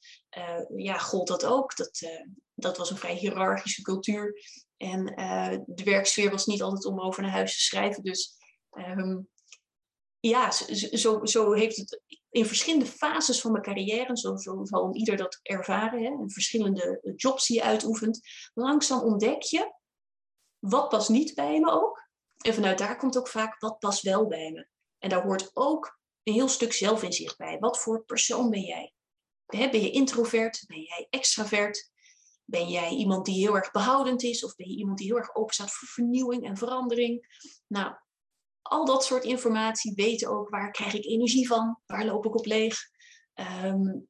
ja, 0.76 0.98
gold 0.98 1.28
dat 1.28 1.44
ook. 1.44 1.76
Dat, 1.76 2.00
dat 2.54 2.76
was 2.76 2.90
een 2.90 2.96
vrij 2.96 3.14
hiërarchische 3.14 3.82
cultuur. 3.82 4.42
En 4.76 5.04
de 5.66 5.84
werksfeer 5.84 6.30
was 6.30 6.46
niet 6.46 6.62
altijd 6.62 6.84
om 6.84 7.00
over 7.00 7.22
naar 7.22 7.30
huis 7.30 7.56
te 7.56 7.62
schrijven. 7.62 8.02
Dus 8.02 8.36
um, 8.72 9.28
ja, 10.28 10.50
zo, 10.50 11.24
zo 11.24 11.52
heeft 11.52 11.76
het 11.76 12.02
in 12.30 12.46
verschillende 12.46 12.86
fases 12.86 13.40
van 13.40 13.52
mijn 13.52 13.64
carrière, 13.64 14.16
zo, 14.16 14.36
zo 14.36 14.64
zal 14.64 14.94
ieder 14.94 15.16
dat 15.16 15.38
ervaren, 15.42 16.02
hè, 16.02 16.10
in 16.10 16.30
verschillende 16.30 17.14
jobs 17.16 17.46
die 17.46 17.56
je 17.56 17.62
uitoefent, 17.62 18.20
langzaam 18.54 19.00
ontdek 19.00 19.42
je 19.42 19.74
wat 20.58 20.88
past 20.88 21.08
niet 21.08 21.34
bij 21.34 21.60
me 21.60 21.70
ook. 21.70 22.04
En 22.36 22.54
vanuit 22.54 22.78
daar 22.78 22.96
komt 22.96 23.18
ook 23.18 23.28
vaak 23.28 23.60
wat 23.60 23.78
past 23.78 24.02
wel 24.02 24.26
bij 24.26 24.52
me. 24.52 24.68
En 24.98 25.08
daar 25.08 25.22
hoort 25.22 25.50
ook 25.52 25.98
een 26.22 26.32
heel 26.32 26.48
stuk 26.48 26.72
zelfinzicht 26.72 27.36
bij. 27.36 27.58
Wat 27.58 27.78
voor 27.78 28.04
persoon 28.04 28.50
ben 28.50 28.60
jij? 28.60 28.92
Ben 29.46 29.80
je 29.80 29.90
introvert? 29.90 30.64
Ben 30.66 30.80
jij 30.80 31.06
extravert? 31.10 31.90
Ben 32.44 32.68
jij 32.68 32.90
iemand 32.90 33.24
die 33.24 33.40
heel 33.40 33.56
erg 33.56 33.70
behoudend 33.70 34.22
is? 34.22 34.44
Of 34.44 34.56
ben 34.56 34.68
je 34.68 34.76
iemand 34.76 34.98
die 34.98 35.06
heel 35.06 35.16
erg 35.16 35.34
open 35.34 35.54
staat 35.54 35.72
voor 35.72 35.88
vernieuwing 35.88 36.44
en 36.44 36.56
verandering? 36.56 37.40
Nou, 37.66 37.94
al 38.68 38.84
dat 38.84 39.04
soort 39.04 39.24
informatie 39.24 39.94
weten 39.94 40.28
ook 40.28 40.48
waar 40.48 40.70
krijg 40.70 40.94
ik 40.94 41.04
energie 41.04 41.46
van? 41.46 41.78
Waar 41.86 42.04
loop 42.04 42.24
ik 42.24 42.34
op 42.34 42.46
leeg? 42.46 42.78
Um, 43.64 44.08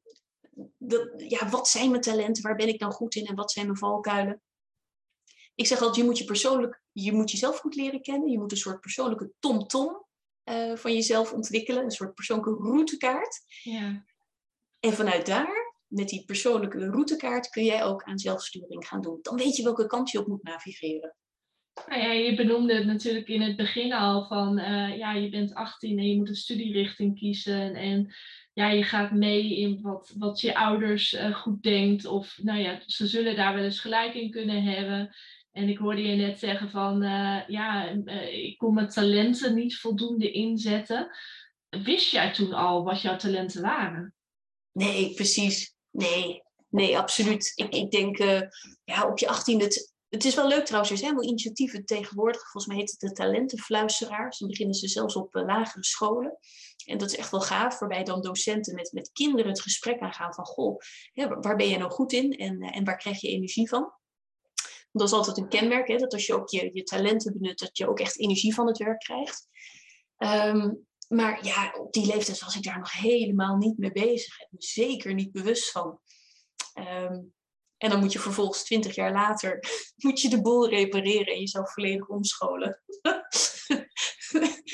ja, 1.17 1.49
wat 1.49 1.67
zijn 1.67 1.89
mijn 1.89 2.01
talenten? 2.01 2.43
Waar 2.43 2.55
ben 2.55 2.67
ik 2.67 2.79
dan 2.79 2.91
goed 2.91 3.15
in? 3.15 3.25
En 3.25 3.35
wat 3.35 3.51
zijn 3.51 3.65
mijn 3.65 3.77
valkuilen? 3.77 4.41
ik 5.57 5.67
zeg 5.67 5.77
altijd, 5.77 5.95
je 5.95 6.03
moet, 6.03 6.17
je, 6.17 6.25
persoonlijk, 6.25 6.81
je 6.91 7.13
moet 7.13 7.31
jezelf 7.31 7.59
goed 7.59 7.75
leren 7.75 8.01
kennen. 8.01 8.29
Je 8.29 8.39
moet 8.39 8.51
een 8.51 8.57
soort 8.57 8.81
persoonlijke 8.81 9.31
tom-tom 9.39 10.05
uh, 10.45 10.75
van 10.75 10.93
jezelf 10.93 11.33
ontwikkelen. 11.33 11.83
Een 11.83 11.91
soort 11.91 12.13
persoonlijke 12.13 12.63
routekaart. 12.63 13.41
Ja. 13.63 14.05
En 14.79 14.93
vanuit 14.93 15.25
daar, 15.25 15.75
met 15.87 16.09
die 16.09 16.25
persoonlijke 16.25 16.89
routekaart, 16.89 17.49
kun 17.49 17.63
jij 17.63 17.83
ook 17.83 18.03
aan 18.03 18.19
zelfsturing 18.19 18.87
gaan 18.87 19.01
doen. 19.01 19.19
Dan 19.21 19.35
weet 19.35 19.55
je 19.55 19.63
welke 19.63 19.87
kant 19.87 20.11
je 20.11 20.19
op 20.19 20.27
moet 20.27 20.43
navigeren. 20.43 21.15
Nou 21.85 22.01
ja, 22.01 22.11
je 22.11 22.35
benoemde 22.35 22.75
het 22.75 22.85
natuurlijk 22.85 23.27
in 23.27 23.41
het 23.41 23.55
begin 23.55 23.93
al 23.93 24.25
van, 24.25 24.59
uh, 24.59 24.97
ja, 24.97 25.13
je 25.13 25.29
bent 25.29 25.53
18 25.53 25.97
en 25.97 26.07
je 26.09 26.15
moet 26.15 26.29
een 26.29 26.35
studierichting 26.35 27.19
kiezen. 27.19 27.75
En 27.75 28.13
ja, 28.53 28.69
je 28.69 28.83
gaat 28.83 29.11
mee 29.11 29.57
in 29.57 29.81
wat, 29.81 30.13
wat 30.17 30.41
je 30.41 30.55
ouders 30.55 31.13
uh, 31.13 31.35
goed 31.35 31.63
denkt. 31.63 32.05
Of 32.05 32.39
nou 32.41 32.59
ja, 32.59 32.81
ze 32.85 33.07
zullen 33.07 33.35
daar 33.35 33.53
wel 33.53 33.63
eens 33.63 33.79
gelijk 33.79 34.13
in 34.13 34.31
kunnen 34.31 34.63
hebben. 34.63 35.15
En 35.51 35.69
ik 35.69 35.77
hoorde 35.77 36.01
je 36.01 36.15
net 36.15 36.39
zeggen 36.39 36.69
van, 36.69 37.03
uh, 37.03 37.47
ja, 37.47 37.89
ik 38.29 38.57
kon 38.57 38.73
mijn 38.73 38.89
talenten 38.89 39.55
niet 39.55 39.77
voldoende 39.77 40.31
inzetten. 40.31 41.09
Wist 41.69 42.11
jij 42.11 42.33
toen 42.33 42.53
al 42.53 42.83
wat 42.83 43.01
jouw 43.01 43.15
talenten 43.15 43.61
waren? 43.61 44.13
Nee, 44.71 45.13
precies. 45.13 45.75
Nee, 45.91 46.41
nee, 46.69 46.97
absoluut. 46.97 47.51
Ik, 47.55 47.73
ik 47.73 47.91
denk, 47.91 48.17
ja, 48.83 49.07
op 49.09 49.19
je 49.19 49.27
18 49.27 49.59
het, 50.17 50.25
is 50.25 50.35
wel 50.35 50.47
leuk 50.47 50.65
trouwens, 50.65 50.91
er 50.91 50.97
zijn 50.97 51.15
wel 51.15 51.23
initiatieven 51.23 51.85
tegenwoordig. 51.85 52.41
Volgens 52.41 52.65
mij 52.65 52.75
heet 52.75 52.91
het 52.91 52.99
de 52.99 53.11
talentenfluisteraars. 53.11 54.37
Dan 54.37 54.47
beginnen 54.47 54.75
ze 54.75 54.87
zelfs 54.87 55.15
op 55.15 55.33
lagere 55.33 55.83
scholen. 55.83 56.37
En 56.85 56.97
dat 56.97 57.11
is 57.11 57.17
echt 57.17 57.31
wel 57.31 57.41
gaaf, 57.41 57.79
waarbij 57.79 58.03
dan 58.03 58.21
docenten 58.21 58.75
met, 58.75 58.91
met 58.91 59.11
kinderen 59.13 59.51
het 59.51 59.61
gesprek 59.61 59.99
aangaan 59.99 60.33
van, 60.33 60.45
goh, 60.45 60.79
waar 61.13 61.55
ben 61.55 61.67
je 61.67 61.77
nou 61.77 61.91
goed 61.91 62.11
in 62.11 62.31
en, 62.31 62.61
en 62.61 62.83
waar 62.83 62.97
krijg 62.97 63.21
je 63.21 63.27
energie 63.27 63.69
van? 63.69 63.91
Dat 64.91 65.07
is 65.07 65.13
altijd 65.13 65.37
een 65.37 65.49
kenmerk, 65.49 65.87
hè, 65.87 65.97
dat 65.97 66.13
als 66.13 66.25
je 66.25 66.33
ook 66.33 66.49
je, 66.49 66.69
je 66.73 66.83
talenten 66.83 67.33
benut, 67.33 67.59
dat 67.59 67.77
je 67.77 67.89
ook 67.89 67.99
echt 67.99 68.19
energie 68.19 68.53
van 68.53 68.67
het 68.67 68.77
werk 68.77 68.99
krijgt. 68.99 69.47
Ehm, 70.17 70.73
maar 71.07 71.45
ja, 71.45 71.73
op 71.79 71.93
die 71.93 72.05
leeftijd 72.05 72.39
was 72.39 72.55
ik 72.55 72.63
daar 72.63 72.79
nog 72.79 72.91
helemaal 72.91 73.55
niet 73.55 73.77
mee 73.77 73.91
bezig. 73.91 74.39
En 74.39 74.47
zeker 74.57 75.13
niet 75.13 75.31
bewust 75.31 75.71
van. 75.71 75.99
Ehm, 76.73 77.19
en 77.77 77.89
dan 77.89 77.99
moet 77.99 78.11
je 78.11 78.19
vervolgens 78.19 78.63
twintig 78.63 78.95
jaar 78.95 79.11
later 79.11 79.59
moet 80.05 80.21
je 80.21 80.29
de 80.29 80.41
boel 80.41 80.69
repareren 80.69 81.33
en 81.33 81.39
jezelf 81.39 81.73
volledig 81.73 82.07
omscholen. 82.07 82.79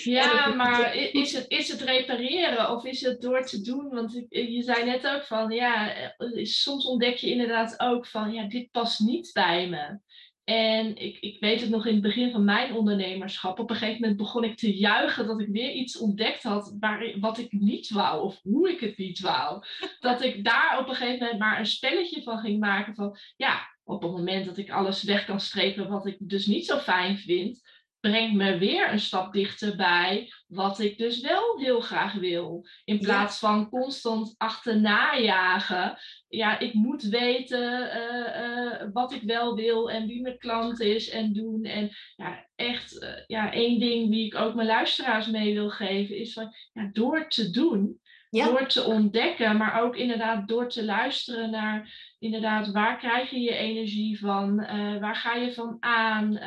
Ja, 0.04 0.48
maar 0.48 0.96
is 0.96 1.34
het, 1.34 1.46
is 1.48 1.70
het 1.70 1.82
repareren 1.82 2.70
of 2.70 2.86
is 2.86 3.02
het 3.02 3.22
door 3.22 3.46
te 3.46 3.62
doen? 3.62 3.90
Want 3.90 4.26
je 4.30 4.62
zei 4.62 4.86
net 4.86 5.08
ook 5.08 5.26
van, 5.26 5.52
ja, 5.52 5.96
eh, 5.96 6.46
soms 6.46 6.86
ontdek 6.86 7.16
je 7.16 7.30
inderdaad 7.30 7.80
ook 7.80 8.08
van, 8.08 8.34
ja, 8.34 8.48
dit 8.48 8.72
past 8.72 9.00
niet 9.00 9.30
bij 9.34 9.70
me. 9.70 10.00
En 10.44 10.96
ik, 10.96 11.18
ik 11.20 11.40
weet 11.40 11.62
het 11.62 11.70
nog 11.70 11.86
in 11.86 11.94
het 11.94 12.02
begin 12.02 12.32
van 12.32 12.44
mijn 12.44 12.74
ondernemerschap. 12.74 13.60
Op 13.60 13.70
een 13.70 13.76
gegeven 13.76 14.02
moment 14.02 14.18
begon 14.18 14.44
ik 14.44 14.58
te 14.58 14.78
juichen 14.78 15.28
dat 15.28 15.40
ik 15.40 15.48
weer 15.48 15.72
iets 15.72 15.98
ontdekt 15.98 16.44
had 16.44 16.76
waar, 16.80 17.14
wat 17.20 17.38
ik 17.38 17.52
niet 17.52 17.90
wou 17.90 18.24
of 18.24 18.40
hoe 18.42 18.70
ik 18.70 18.80
het 18.80 18.98
niet 18.98 19.20
wou. 19.20 19.64
Dat 20.00 20.24
ik 20.24 20.44
daar 20.44 20.80
op 20.80 20.88
een 20.88 20.96
gegeven 20.96 21.20
moment 21.20 21.40
maar 21.40 21.60
een 21.60 21.66
spelletje 21.66 22.24
van 22.24 22.40
ging 22.40 22.60
maken 22.60 22.96
van 22.96 23.18
ja, 23.36 23.68
op 23.84 24.02
het 24.02 24.12
moment 24.12 24.46
dat 24.46 24.58
ik 24.58 24.72
alles 24.72 25.04
weg 25.04 25.26
kan 25.26 25.40
strepen 25.40 25.90
wat 25.90 26.06
ik 26.06 26.18
dus 26.20 26.46
niet 26.46 26.66
zo 26.66 26.78
fijn 26.78 27.18
vind, 27.18 27.62
brengt 28.10 28.36
me 28.36 28.58
weer 28.58 28.92
een 28.92 29.00
stap 29.00 29.34
dichter 29.34 29.76
bij 29.76 30.34
wat 30.48 30.80
ik 30.80 30.98
dus 30.98 31.22
wel 31.22 31.58
heel 31.60 31.80
graag 31.80 32.14
wil. 32.14 32.66
In 32.86 33.00
plaats 33.00 33.40
van 33.40 33.70
constant 33.70 34.34
achterna 34.38 35.18
jagen. 35.18 35.98
Ja, 36.28 36.60
ik 36.60 36.74
moet 36.74 37.04
weten 37.04 37.92
eh, 37.92 38.46
eh, 38.46 38.90
wat 38.94 39.14
ik 39.14 39.22
wel 39.22 39.56
wil 39.56 39.92
en 39.92 40.08
wie 40.08 40.22
mijn 40.22 40.38
klant 40.38 40.80
is 40.80 41.10
en 41.10 41.34
doen. 41.34 41.64
En 41.64 41.90
ja, 42.16 42.46
echt 42.56 43.04
uh, 43.04 43.10
ja, 43.28 43.52
één 43.52 43.80
ding 43.80 44.10
wie 44.10 44.26
ik 44.26 44.36
ook 44.36 44.54
mijn 44.56 44.68
luisteraars 44.68 45.28
mee 45.28 45.54
wil 45.54 45.70
geven 45.70 46.18
is 46.18 46.34
van 46.34 46.54
ja, 46.74 46.90
door 46.94 47.30
te 47.30 47.50
doen. 47.50 48.02
Door 48.30 48.68
te 48.68 48.84
ontdekken, 48.84 49.58
maar 49.58 49.82
ook 49.82 49.96
inderdaad 49.96 50.48
door 50.48 50.70
te 50.70 50.86
luisteren 50.86 51.52
naar 51.52 52.12
inderdaad 52.20 52.72
waar 52.72 52.98
krijg 52.98 53.30
je 53.30 53.40
je 53.40 53.56
energie 53.56 54.20
van, 54.20 54.56
waar 55.00 55.16
ga 55.16 55.36
je 55.36 55.54
van 55.54 55.78
aan 55.80 56.40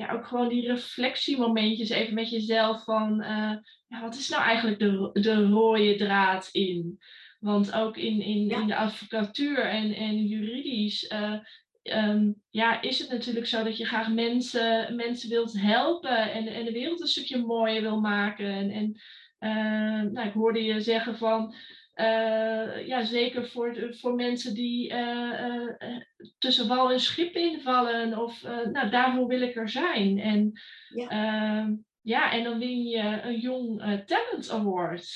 ja, 0.00 0.12
ook 0.12 0.26
gewoon 0.26 0.48
die 0.48 0.66
reflectiemomentjes 0.66 1.88
even 1.88 2.14
met 2.14 2.30
jezelf 2.30 2.84
van 2.84 3.20
uh, 3.20 3.54
ja, 3.86 4.00
wat 4.00 4.14
is 4.14 4.28
nou 4.28 4.42
eigenlijk 4.42 4.78
de, 4.78 5.10
de 5.12 5.44
rode 5.44 5.96
draad 5.96 6.48
in? 6.52 6.98
Want 7.38 7.72
ook 7.72 7.96
in, 7.96 8.20
in, 8.20 8.50
in 8.50 8.66
de 8.66 8.76
advocatuur 8.76 9.58
en, 9.58 9.94
en 9.94 10.26
juridisch 10.26 11.12
uh, 11.12 11.38
um, 11.82 12.42
ja, 12.50 12.82
is 12.82 12.98
het 12.98 13.10
natuurlijk 13.10 13.46
zo 13.46 13.62
dat 13.62 13.76
je 13.76 13.84
graag 13.84 14.08
mensen, 14.08 14.96
mensen 14.96 15.28
wilt 15.28 15.60
helpen 15.60 16.32
en, 16.32 16.46
en 16.46 16.64
de 16.64 16.72
wereld 16.72 17.00
een 17.00 17.06
stukje 17.06 17.38
mooier 17.38 17.82
wil 17.82 18.00
maken. 18.00 18.46
En, 18.46 18.70
en 18.70 19.00
uh, 19.40 20.12
nou, 20.12 20.28
ik 20.28 20.32
hoorde 20.32 20.62
je 20.62 20.80
zeggen 20.80 21.16
van 21.16 21.54
uh, 22.00 22.86
ja, 22.86 23.04
zeker 23.04 23.48
voor, 23.48 23.94
voor 24.00 24.14
mensen 24.14 24.54
die 24.54 24.92
uh, 24.92 25.66
uh, 25.78 26.00
tussen 26.38 26.68
wal 26.68 26.90
en 26.90 27.00
schip 27.00 27.34
invallen. 27.34 28.18
Of 28.18 28.42
nou, 28.72 28.90
daarvoor 28.90 29.26
wil 29.26 29.40
ik 29.40 29.56
er 29.56 29.68
zijn. 29.68 30.18
En 30.18 30.52
ja, 30.94 31.08
ehm, 31.08 31.74
ja 32.00 32.32
en 32.32 32.44
dan 32.44 32.58
win 32.58 32.82
je 32.82 33.20
een 33.22 33.38
Jong 33.38 33.78
Talent 34.06 34.50
Award. 34.50 35.08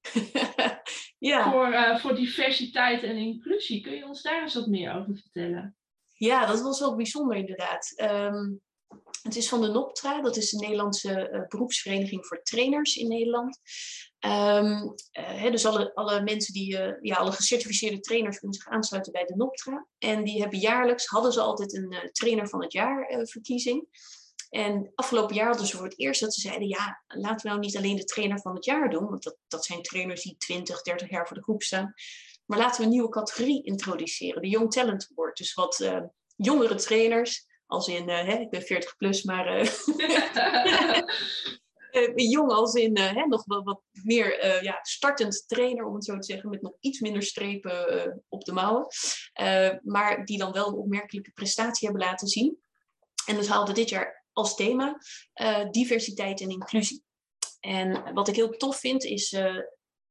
ja. 1.18 1.50
voor, 1.50 1.98
voor 2.00 2.14
diversiteit 2.14 3.02
en 3.02 3.16
inclusie. 3.16 3.80
Kun 3.80 3.94
je 3.94 4.06
ons 4.06 4.22
daar 4.22 4.42
eens 4.42 4.54
wat 4.54 4.66
meer 4.66 4.94
over 4.94 5.16
vertellen? 5.16 5.76
Ja, 6.16 6.46
dat 6.46 6.62
was 6.62 6.80
wel 6.80 6.96
bijzonder 6.96 7.36
inderdaad. 7.36 7.92
Um, 8.02 8.60
het 9.22 9.36
is 9.36 9.48
van 9.48 9.60
de 9.60 9.68
NOPTRA, 9.68 10.20
dat 10.20 10.36
is 10.36 10.50
de 10.50 10.58
Nederlandse 10.58 11.46
beroepsvereniging 11.48 12.26
voor 12.26 12.42
trainers 12.42 12.96
in 12.96 13.08
Nederland. 13.08 13.60
Um, 14.26 14.94
dus 15.50 15.66
alle, 15.66 15.94
alle 15.94 16.22
mensen 16.22 16.52
die, 16.52 16.72
uh, 16.72 16.92
ja, 17.00 17.16
alle 17.16 17.32
gecertificeerde 17.32 18.00
trainers 18.00 18.38
kunnen 18.38 18.56
zich 18.56 18.68
aansluiten 18.68 19.12
bij 19.12 19.24
de 19.24 19.36
NOPTRA. 19.36 19.86
En 19.98 20.24
die 20.24 20.40
hebben 20.40 20.58
jaarlijks, 20.58 21.06
hadden 21.06 21.32
ze 21.32 21.40
altijd 21.40 21.74
een 21.74 21.92
uh, 21.92 21.98
trainer 22.00 22.48
van 22.48 22.62
het 22.62 22.72
jaar 22.72 23.10
uh, 23.10 23.26
verkiezing. 23.26 23.86
En 24.50 24.92
afgelopen 24.94 25.34
jaar 25.34 25.48
hadden 25.48 25.66
ze 25.66 25.76
voor 25.76 25.84
het 25.84 25.98
eerst 25.98 26.20
dat 26.20 26.34
ze 26.34 26.40
zeiden, 26.40 26.68
ja, 26.68 27.02
laten 27.06 27.42
we 27.42 27.48
nou 27.48 27.60
niet 27.60 27.76
alleen 27.76 27.96
de 27.96 28.04
trainer 28.04 28.40
van 28.40 28.54
het 28.54 28.64
jaar 28.64 28.90
doen, 28.90 29.08
want 29.08 29.22
dat, 29.22 29.36
dat 29.48 29.64
zijn 29.64 29.82
trainers 29.82 30.22
die 30.22 30.36
20, 30.38 30.82
30 30.82 31.10
jaar 31.10 31.26
voor 31.26 31.36
de 31.36 31.42
groep 31.42 31.62
staan. 31.62 31.94
Maar 32.44 32.58
laten 32.58 32.78
we 32.78 32.82
een 32.82 32.92
nieuwe 32.92 33.08
categorie 33.08 33.62
introduceren, 33.64 34.42
de 34.42 34.48
Young 34.48 34.72
Talent 34.72 35.08
Award. 35.10 35.36
Dus 35.36 35.54
wat 35.54 35.90
jongere 36.36 36.74
trainers, 36.74 37.46
als 37.66 37.88
in, 37.88 38.08
hè, 38.08 38.38
ik 38.38 38.50
ben 38.50 38.62
40 38.62 38.96
plus, 38.96 39.22
maar 39.22 39.60
uh, 39.60 39.66
jong 42.14 42.50
als 42.50 42.74
in 42.74 42.98
uh, 42.98 43.12
hè, 43.12 43.26
nog 43.26 43.44
wel 43.44 43.62
wat 43.62 43.82
meer 43.92 44.44
uh, 44.44 44.62
ja, 44.62 44.78
startend 44.82 45.44
trainer, 45.46 45.84
om 45.84 45.94
het 45.94 46.04
zo 46.04 46.18
te 46.18 46.26
zeggen, 46.26 46.50
met 46.50 46.62
nog 46.62 46.76
iets 46.80 47.00
minder 47.00 47.22
strepen 47.22 48.24
op 48.28 48.44
de 48.44 48.52
mouwen. 48.52 48.86
maar 49.82 50.24
die 50.24 50.38
dan 50.38 50.52
wel 50.52 50.68
een 50.68 50.74
opmerkelijke 50.74 51.30
prestatie 51.30 51.88
hebben 51.88 52.06
laten 52.06 52.28
zien. 52.28 52.58
En 53.26 53.36
dus 53.36 53.48
haalde 53.48 53.72
dit 53.72 53.88
jaar 53.88 54.24
als 54.32 54.54
thema 54.54 54.98
diversiteit 55.70 56.40
en 56.40 56.50
inclusie. 56.50 57.04
En 57.60 58.14
wat 58.14 58.28
ik 58.28 58.34
heel 58.34 58.50
tof 58.50 58.78
vind 58.78 59.04
is, 59.04 59.32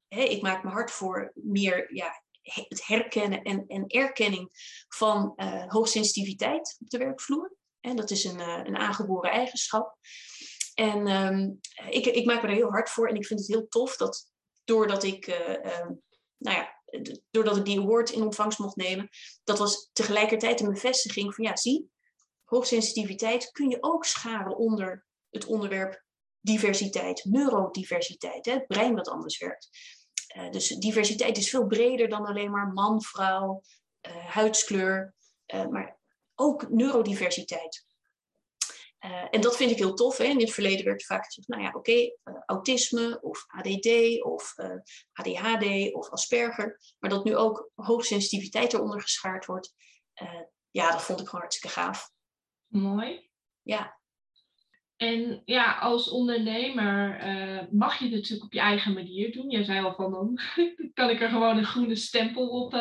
ik 0.08 0.42
maak 0.42 0.64
me 0.64 0.70
hard 0.70 0.92
voor 0.92 1.32
meer 1.34 1.96
ja, 1.96 2.24
het 2.42 2.88
herkennen 2.88 3.42
en, 3.42 3.66
en 3.68 3.88
erkenning 3.88 4.50
van 4.88 5.34
hoogsensitiviteit 5.68 6.78
op 6.80 6.90
de 6.90 6.98
werkvloer. 6.98 7.56
En 7.80 7.96
dat 7.96 8.12
is 8.12 8.24
een, 8.24 8.40
een 8.40 8.78
aangeboren 8.78 9.32
eigenschap. 9.32 9.98
En 10.74 11.08
ehm, 11.08 11.52
ik, 11.90 12.06
ik 12.06 12.26
maak 12.26 12.42
me 12.42 12.48
er 12.48 12.54
heel 12.54 12.72
hard 12.72 12.90
voor 12.90 13.08
en 13.08 13.16
ik 13.16 13.26
vind 13.26 13.40
het 13.40 13.50
heel 13.50 13.68
tof 13.68 13.98
dat 13.98 14.32
doordat 14.64 15.04
ik, 15.04 15.28
uh, 15.28 15.88
nou 16.38 16.58
ja, 16.58 16.82
doordat 17.32 17.58
ik 17.58 17.66
die 17.66 17.80
award 17.80 18.10
in 18.10 18.22
ontvangst 18.22 18.60
mocht 18.60 18.76
nemen, 18.76 19.10
dat 19.44 19.58
was 19.58 19.90
tegelijkertijd 19.94 20.62
een 20.62 20.74
bevestiging 20.74 21.36
van 21.36 21.44
ja, 21.44 21.56
zie, 21.56 21.92
hoogsensitiviteit 22.44 23.52
kun 23.52 23.70
je 23.70 23.78
ook 23.80 24.06
scharen 24.06 24.58
onder 24.58 25.06
het 25.30 25.46
onderwerp 25.46 26.04
diversiteit, 26.40 27.24
neurodiversiteit, 27.26 28.46
hè, 28.46 28.52
het 28.52 28.68
brein 28.68 28.96
wat 28.96 29.10
anders 29.10 29.38
werkt. 29.38 29.70
Uh, 30.38 30.50
dus 30.50 30.68
diversiteit 30.68 31.38
is 31.38 31.50
veel 31.50 31.68
breder 31.68 32.10
dan 32.10 32.26
alleen 32.26 32.52
maar 32.52 32.68
man, 32.68 33.02
vrouw, 33.02 33.62
uh, 34.08 34.26
huidskleur, 34.26 35.16
maar 35.70 36.00
ook 36.36 36.70
neurodiversiteit. 36.70 37.86
Uh, 39.06 39.28
en 39.32 39.42
dat 39.42 39.56
vind 39.56 39.72
ik 39.72 39.78
heel 39.78 39.94
tof. 39.94 40.18
Hè? 40.18 40.24
In 40.24 40.40
het 40.40 40.54
verleden 40.54 40.86
werd 40.86 41.06
vaak 41.06 41.26
gezegd, 41.26 41.48
nou 41.48 41.62
ja, 41.62 41.68
oké, 41.68 41.78
okay, 41.78 42.18
uh, 42.26 42.36
autisme 42.46 43.22
of 43.22 43.46
ADD 43.48 44.22
of 44.24 44.58
uh, 44.58 44.66
eh, 44.66 44.80
ADHD 45.14 45.94
of 45.94 46.10
Asperger. 46.10 46.80
Maar 47.00 47.10
dat 47.10 47.24
nu 47.24 47.36
ook 47.36 47.72
hoogsensitiviteit 47.76 48.74
eronder 48.74 49.02
geschaard 49.02 49.46
wordt. 49.46 49.74
ja, 50.72 50.92
dat 50.92 51.04
vond 51.04 51.20
ik 51.20 51.26
gewoon 51.26 51.42
hartstikke 51.42 51.76
gaaf. 51.76 52.10
Mooi. 52.68 53.30
Ja. 53.62 54.00
En 54.96 55.42
ja, 55.46 55.80
als 55.80 56.10
ondernemer 56.10 57.18
mag 57.72 57.98
je 57.98 58.06
het 58.06 58.14
natuurlijk 58.14 58.44
op 58.44 58.54
je 58.54 58.60
eigen 58.60 58.94
manier 58.94 59.32
doen. 59.32 59.50
Jij 59.50 59.64
zei 59.64 59.84
al 59.84 59.94
van, 59.94 60.12
dan 60.12 60.40
kan 60.94 61.10
ik 61.10 61.22
er 61.22 61.30
gewoon 61.30 61.58
een 61.58 61.66
groene 61.66 61.96
stempel 61.96 62.50
op, 62.50 62.74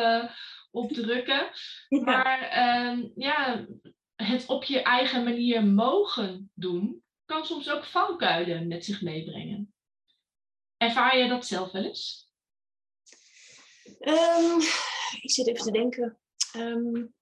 op 0.71 0.91
drukken. 0.91 1.49
Ja. 1.87 2.01
Maar 2.03 2.39
ehm, 2.41 3.07
ja 3.15 3.65
het 4.15 4.45
op 4.45 4.63
je 4.63 4.81
eigen 4.81 5.23
manier 5.23 5.65
mogen 5.65 6.51
doen, 6.53 7.03
kan 7.25 7.45
soms 7.45 7.69
ook 7.69 7.85
valkuilen 7.85 8.67
met 8.67 8.85
zich 8.85 9.01
meebrengen. 9.01 9.73
Ervaar 10.77 11.17
je 11.17 11.27
dat 11.27 11.45
zelf 11.45 11.71
wel 11.71 11.83
eens? 11.83 12.31
Um, 13.99 14.59
ik 15.21 15.31
zit 15.31 15.47
even 15.47 15.63
te 15.63 15.71
denken. 15.71 16.19
Um, 16.55 17.13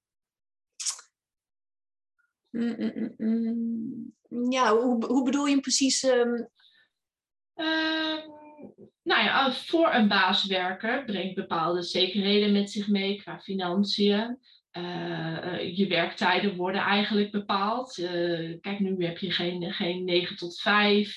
mm, 2.49 2.75
mm, 2.77 3.13
mm, 3.17 4.51
ja, 4.51 4.75
hoe, 4.75 5.06
hoe 5.06 5.23
bedoel 5.23 5.45
je 5.45 5.60
precies? 5.60 6.04
Um... 6.04 6.49
nou 9.04 9.23
ja, 9.23 9.54
voor 9.54 9.93
een 9.93 10.08
baas 10.08 10.45
werken 10.45 11.06
brengt 11.06 11.36
bepaalde 11.36 11.84
zekerheden 11.84 12.51
met 12.51 12.71
zich 12.71 12.88
mee 12.88 13.21
qua 13.21 13.39
financiën. 13.39 14.39
Uh, 14.77 15.77
je 15.77 15.88
werktijden 15.88 16.55
worden 16.55 16.81
eigenlijk 16.81 17.31
bepaald. 17.31 17.97
Uh, 17.97 18.57
kijk, 18.62 18.79
nu 18.79 19.05
heb 19.05 19.17
je 19.17 19.31
geen, 19.31 19.73
geen 19.73 20.03
9 20.03 20.36
tot 20.36 20.60
5. 20.60 21.15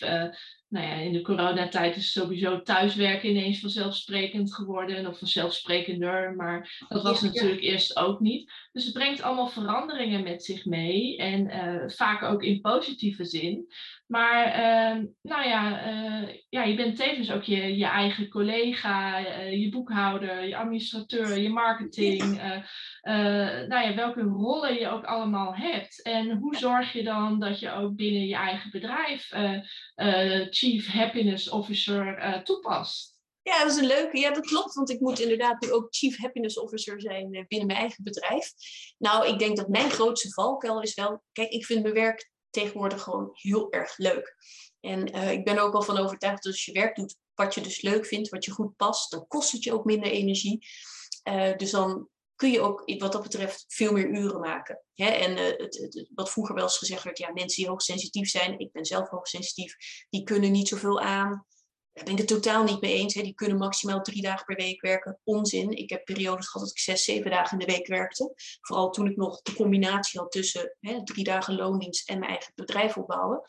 Nou 0.75 0.87
ja, 0.87 0.95
in 0.95 1.13
de 1.13 1.23
coronatijd 1.23 1.97
is 1.97 2.13
sowieso 2.13 2.63
thuiswerken 2.63 3.29
ineens 3.29 3.61
vanzelfsprekend 3.61 4.55
geworden 4.55 5.07
of 5.07 5.19
vanzelfsprekender, 5.19 6.35
maar 6.37 6.85
dat 6.89 7.03
was 7.03 7.21
natuurlijk 7.21 7.61
eerst 7.61 7.97
ook 7.97 8.21
niet. 8.21 8.53
Dus 8.73 8.85
het 8.85 8.93
brengt 8.93 9.23
allemaal 9.23 9.49
veranderingen 9.49 10.23
met 10.23 10.45
zich 10.45 10.65
mee 10.65 11.17
en 11.17 11.47
uh, 11.47 11.89
vaak 11.89 12.23
ook 12.23 12.43
in 12.43 12.61
positieve 12.61 13.25
zin. 13.25 13.67
Maar 14.07 14.47
uh, 14.47 15.05
nou 15.23 15.49
ja, 15.49 15.87
uh, 15.87 16.29
ja, 16.49 16.63
je 16.63 16.75
bent 16.75 16.97
tevens 16.97 17.31
ook 17.31 17.43
je, 17.43 17.77
je 17.77 17.87
eigen 17.87 18.29
collega, 18.29 19.19
je 19.49 19.69
boekhouder, 19.69 20.45
je 20.45 20.57
administrateur, 20.57 21.39
je 21.39 21.49
marketing. 21.49 22.41
nou 23.69 23.87
ja, 23.87 23.95
welke 23.95 24.21
rollen 24.21 24.75
je 24.75 24.89
ook 24.89 25.05
allemaal 25.05 25.55
hebt. 25.55 26.03
En 26.03 26.31
hoe 26.31 26.57
zorg 26.57 26.93
je 26.93 27.03
dan 27.03 27.41
dat 27.41 27.61
je 27.61 27.73
ook 27.73 27.97
binnen 27.97 28.27
je 28.27 28.35
eigen 28.35 28.71
bedrijf 28.71 29.33
Chief 30.65 30.87
Happiness 30.87 31.49
Officer 31.49 32.19
uh, 32.19 32.43
toepast. 32.43 33.19
Ja, 33.43 33.59
dat 33.59 33.73
is 33.73 33.77
een 33.77 33.87
leuke. 33.87 34.19
Ja, 34.19 34.31
dat 34.31 34.47
klopt. 34.47 34.75
Want 34.75 34.91
ik 34.91 35.01
moet 35.01 35.21
inderdaad 35.21 35.61
nu 35.61 35.73
ook 35.73 35.87
Chief 35.91 36.19
Happiness 36.19 36.59
Officer 36.59 37.01
zijn 37.01 37.35
eh, 37.35 37.47
binnen 37.47 37.67
mijn 37.67 37.79
eigen 37.79 38.05
bedrijf. 38.05 38.53
Nou, 38.99 39.27
ik 39.27 39.39
denk 39.39 39.57
dat 39.57 39.69
mijn 39.69 39.91
grootste 39.91 40.33
valkuil 40.33 40.83
is 40.83 40.95
wel... 40.95 41.23
Kijk, 41.33 41.51
ik 41.51 41.65
vind 41.65 41.83
mijn 41.83 41.95
werk 41.95 42.31
tegenwoordig 42.51 43.03
gewoon 43.03 43.31
heel 43.33 43.73
erg 43.73 43.99
leuk. 43.99 44.37
En 44.81 45.17
uh, 45.17 45.33
ik 45.33 45.45
ben 45.45 45.59
ook 45.59 45.75
al 45.75 45.83
van 45.83 45.99
overtuigd 45.99 46.43
dat 46.43 46.53
als 46.53 46.65
je 46.65 46.73
werk 46.73 46.97
doet 46.97 47.17
wat 47.35 47.55
je 47.55 47.61
dus 47.61 47.83
leuk 47.83 48.07
vindt, 48.07 48.29
wat 48.29 48.45
je 48.45 48.51
goed 48.51 48.77
past, 48.77 49.11
dan 49.11 49.27
kost 49.27 49.53
het 49.53 49.65
je 49.65 49.73
ook 49.73 49.85
minder 49.85 50.11
energie. 50.11 50.67
Dus 51.57 51.71
dan 51.71 52.09
kun 52.35 52.51
je 52.51 52.61
ook 52.61 52.83
wat 52.99 53.13
dat 53.13 53.23
betreft 53.23 53.65
veel 53.69 53.93
meer 53.93 54.09
uren 54.09 54.41
maken. 54.41 54.81
Hè? 54.95 55.09
En 55.09 55.31
uh, 55.31 55.45
het, 55.45 56.09
wat 56.15 56.31
vroeger 56.31 56.55
wel 56.55 56.65
eens 56.65 56.79
gezegd 56.79 57.03
werd, 57.03 57.19
ja, 57.19 57.33
mensen 57.33 57.63
die 57.63 57.71
hoogsensitief 57.71 58.29
zijn, 58.29 58.59
ik 58.59 58.73
ben 58.73 58.85
zelf 58.85 59.09
hoogsensitief, 59.09 59.77
die 60.11 60.23
kunnen 60.23 60.53
niet 60.53 60.69
zoveel 60.69 61.01
aan. 61.01 61.47
Daar 61.93 62.05
ben 62.05 62.13
ik 62.13 62.19
het 62.19 62.29
totaal 62.29 62.65
niet 62.65 62.81
mee 62.81 62.95
eens. 62.95 63.15
Hè? 63.15 63.23
Die 63.23 63.35
kunnen 63.35 63.59
maximaal 63.59 64.01
drie 64.01 64.23
dagen 64.23 64.45
per 64.45 64.57
week 64.57 64.81
werken. 64.81 65.21
Onzin. 65.25 65.71
Ik 65.71 65.91
heb 65.91 66.05
periodes 66.05 66.47
gehad 66.47 66.67
dat 66.67 66.77
ik 66.77 66.83
zes, 66.83 67.05
zeven 67.05 67.31
dagen 67.31 67.59
in 67.59 67.67
de 67.67 67.73
week 67.73 67.87
werkte. 67.87 68.33
Vooral 68.61 68.91
toen 68.91 69.07
ik 69.07 69.17
nog 69.17 69.43
de 69.43 69.55
combinatie 69.55 70.21
had 70.21 70.31
tussen 70.31 70.77
hè, 70.81 71.03
drie 71.05 71.25
dagen 71.25 71.55
loondienst 71.55 72.09
en 72.09 72.19
mijn 72.19 72.31
eigen 72.31 72.53
bedrijf 72.55 72.97
opbouwen. 72.97 73.43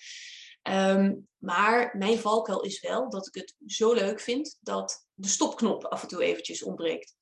Um, 0.70 1.28
maar 1.38 1.98
mijn 1.98 2.20
valkuil 2.20 2.62
is 2.62 2.80
wel 2.80 3.10
dat 3.10 3.28
ik 3.28 3.36
het 3.36 3.56
zo 3.66 3.94
leuk 3.94 4.20
vind 4.20 4.58
dat 4.62 5.08
de 5.14 5.28
stopknop 5.28 5.86
af 5.86 6.02
en 6.02 6.08
toe 6.08 6.24
eventjes 6.24 6.64
ontbreekt. 6.64 7.16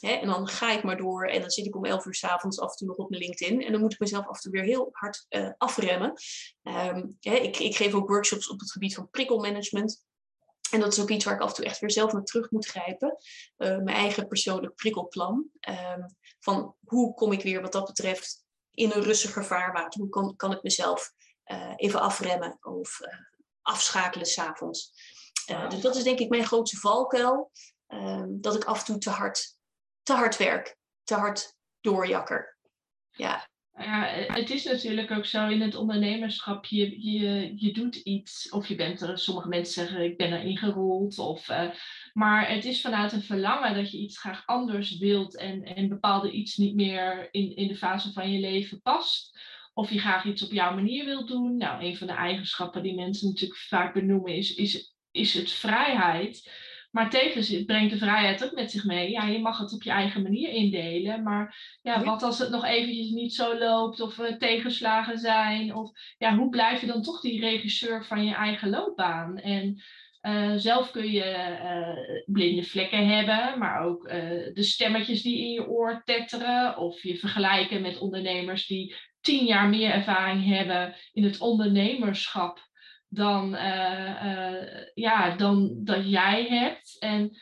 Hè, 0.00 0.12
en 0.12 0.26
dan 0.26 0.48
ga 0.48 0.72
ik 0.72 0.82
maar 0.82 0.96
door 0.96 1.26
en 1.26 1.40
dan 1.40 1.50
zit 1.50 1.66
ik 1.66 1.76
om 1.76 1.84
11 1.84 2.04
uur 2.04 2.14
s'avonds 2.14 2.60
af 2.60 2.70
en 2.70 2.76
toe 2.76 2.86
nog 2.86 2.96
op 2.96 3.10
mijn 3.10 3.22
LinkedIn. 3.22 3.64
En 3.64 3.72
dan 3.72 3.80
moet 3.80 3.92
ik 3.92 3.98
mezelf 3.98 4.26
af 4.26 4.34
en 4.34 4.40
toe 4.40 4.52
weer 4.52 4.62
heel 4.62 4.88
hard 4.92 5.26
uh, 5.28 5.50
afremmen. 5.56 6.12
Um, 6.62 7.16
hè, 7.20 7.34
ik, 7.34 7.58
ik 7.58 7.76
geef 7.76 7.94
ook 7.94 8.08
workshops 8.08 8.48
op 8.48 8.60
het 8.60 8.72
gebied 8.72 8.94
van 8.94 9.10
prikkelmanagement. 9.10 10.04
En 10.70 10.80
dat 10.80 10.92
is 10.92 11.00
ook 11.00 11.10
iets 11.10 11.24
waar 11.24 11.34
ik 11.34 11.40
af 11.40 11.48
en 11.48 11.54
toe 11.54 11.64
echt 11.64 11.78
weer 11.78 11.90
zelf 11.90 12.12
naar 12.12 12.24
terug 12.24 12.50
moet 12.50 12.66
grijpen. 12.66 13.16
Uh, 13.56 13.68
mijn 13.68 13.96
eigen 13.96 14.28
persoonlijk 14.28 14.74
prikkelplan. 14.74 15.44
Um, 15.68 16.16
van 16.40 16.74
hoe 16.84 17.14
kom 17.14 17.32
ik 17.32 17.42
weer 17.42 17.60
wat 17.60 17.72
dat 17.72 17.86
betreft 17.86 18.44
in 18.70 18.90
een 18.90 19.02
rustiger 19.02 19.44
vaarwater? 19.44 20.00
Hoe 20.00 20.08
kan, 20.08 20.36
kan 20.36 20.52
ik 20.52 20.62
mezelf 20.62 21.12
uh, 21.46 21.72
even 21.76 22.00
afremmen 22.00 22.58
of 22.60 23.00
afschakelen 23.62 24.26
s'avonds? 24.26 24.92
dus 25.68 25.80
dat 25.80 25.96
is 25.96 26.02
denk 26.02 26.18
ik 26.18 26.28
mijn 26.28 26.46
grootste 26.46 26.76
valkuil. 26.76 27.50
Um, 27.88 28.40
dat 28.40 28.54
ik 28.54 28.64
af 28.64 28.78
en 28.78 28.84
toe 28.84 28.98
te 28.98 29.10
hard 29.10 29.55
te 30.06 30.12
hard 30.12 30.36
werk, 30.36 30.76
te 31.02 31.14
hard 31.14 31.54
doorjakker. 31.80 32.58
Ja. 33.10 33.48
Het 34.32 34.50
is 34.50 34.64
natuurlijk 34.64 35.10
ook 35.10 35.24
zo 35.24 35.48
in 35.48 35.60
het 35.60 35.74
ondernemerschap, 35.74 36.64
je, 36.64 37.10
je, 37.10 37.52
je 37.56 37.72
doet 37.72 37.96
iets 37.96 38.50
of 38.50 38.66
je 38.66 38.74
bent 38.74 39.00
er, 39.00 39.18
sommige 39.18 39.48
mensen 39.48 39.72
zeggen 39.72 40.04
ik 40.04 40.16
ben 40.16 40.32
erin 40.32 40.56
gerold. 40.56 41.18
Of, 41.18 41.48
uh, 41.48 41.70
maar 42.12 42.48
het 42.48 42.64
is 42.64 42.80
vanuit 42.80 43.12
een 43.12 43.22
verlangen 43.22 43.74
dat 43.74 43.90
je 43.90 43.98
iets 43.98 44.18
graag 44.18 44.46
anders 44.46 44.98
wilt 44.98 45.36
en, 45.36 45.62
en 45.62 45.88
bepaalde 45.88 46.30
iets 46.30 46.56
niet 46.56 46.74
meer 46.74 47.28
in, 47.30 47.56
in 47.56 47.68
de 47.68 47.76
fase 47.76 48.12
van 48.12 48.32
je 48.32 48.40
leven 48.40 48.82
past. 48.82 49.38
Of 49.74 49.90
je 49.90 49.98
graag 49.98 50.24
iets 50.24 50.42
op 50.42 50.52
jouw 50.52 50.74
manier 50.74 51.04
wilt 51.04 51.28
doen. 51.28 51.56
Nou, 51.56 51.84
een 51.84 51.96
van 51.96 52.06
de 52.06 52.12
eigenschappen 52.12 52.82
die 52.82 52.94
mensen 52.94 53.28
natuurlijk 53.28 53.60
vaak 53.60 53.94
benoemen 53.94 54.34
is, 54.34 54.54
is, 54.54 54.94
is 55.10 55.34
het 55.34 55.50
vrijheid. 55.50 56.50
Maar 56.96 57.10
tevens 57.10 57.64
brengt 57.64 57.90
de 57.90 57.98
vrijheid 57.98 58.44
ook 58.44 58.52
met 58.52 58.70
zich 58.70 58.84
mee. 58.84 59.10
Ja, 59.10 59.26
je 59.26 59.38
mag 59.38 59.58
het 59.58 59.72
op 59.72 59.82
je 59.82 59.90
eigen 59.90 60.22
manier 60.22 60.48
indelen. 60.48 61.22
Maar 61.22 61.76
ja, 61.82 62.04
wat 62.04 62.22
als 62.22 62.38
het 62.38 62.50
nog 62.50 62.64
eventjes 62.64 63.10
niet 63.10 63.34
zo 63.34 63.58
loopt 63.58 64.00
of 64.00 64.18
er 64.18 64.38
tegenslagen 64.38 65.18
zijn? 65.18 65.74
Of 65.74 65.90
ja, 66.18 66.36
hoe 66.36 66.48
blijf 66.48 66.80
je 66.80 66.86
dan 66.86 67.02
toch 67.02 67.20
die 67.20 67.40
regisseur 67.40 68.04
van 68.04 68.24
je 68.24 68.34
eigen 68.34 68.70
loopbaan? 68.70 69.38
En 69.38 69.82
uh, 70.22 70.52
zelf 70.56 70.90
kun 70.90 71.10
je 71.10 71.56
uh, 71.62 72.22
blinde 72.26 72.62
vlekken 72.62 73.08
hebben, 73.08 73.58
maar 73.58 73.80
ook 73.80 74.04
uh, 74.04 74.12
de 74.54 74.62
stemmetjes 74.62 75.22
die 75.22 75.38
in 75.38 75.52
je 75.52 75.68
oor 75.68 76.02
tetteren. 76.04 76.78
Of 76.78 77.02
je 77.02 77.16
vergelijken 77.16 77.82
met 77.82 77.98
ondernemers 77.98 78.66
die 78.66 78.94
tien 79.20 79.44
jaar 79.44 79.68
meer 79.68 79.90
ervaring 79.90 80.46
hebben 80.46 80.94
in 81.12 81.24
het 81.24 81.40
ondernemerschap 81.40 82.68
dan, 83.08 83.54
uh, 83.54 84.92
ja, 84.94 85.36
dan 85.36 85.84
dat 85.84 86.10
jij 86.10 86.46
hebt. 86.46 86.96
En 86.98 87.36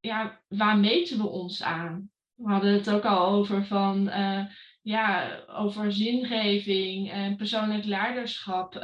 ja, 0.00 0.40
waar 0.48 0.78
meten 0.78 1.18
we 1.18 1.26
ons 1.26 1.62
aan? 1.62 2.10
We 2.34 2.50
hadden 2.50 2.72
het 2.72 2.90
ook 2.90 3.04
al 3.04 3.26
over 3.26 3.64
van 3.64 4.08
uh, 4.08 4.44
ja, 4.82 5.38
over 5.46 5.92
zingeving 5.92 7.10
en 7.10 7.36
persoonlijk 7.36 7.84
leiderschap. 7.84 8.74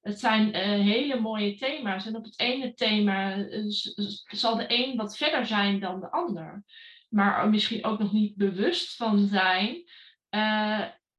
het 0.00 0.20
zijn 0.20 0.54
hele 0.82 1.20
mooie 1.20 1.54
thema's. 1.54 2.06
En 2.06 2.16
op 2.16 2.24
het 2.24 2.38
ene 2.40 2.74
thema 2.74 3.46
zal 4.26 4.56
de 4.56 4.64
een 4.68 4.96
wat 4.96 5.16
verder 5.16 5.46
zijn 5.46 5.80
dan 5.80 6.00
de 6.00 6.10
ander. 6.10 6.64
Maar 7.08 7.48
misschien 7.48 7.84
ook 7.84 7.98
nog 7.98 8.12
niet 8.12 8.36
bewust 8.36 8.96
van 8.96 9.26
zijn. 9.26 9.84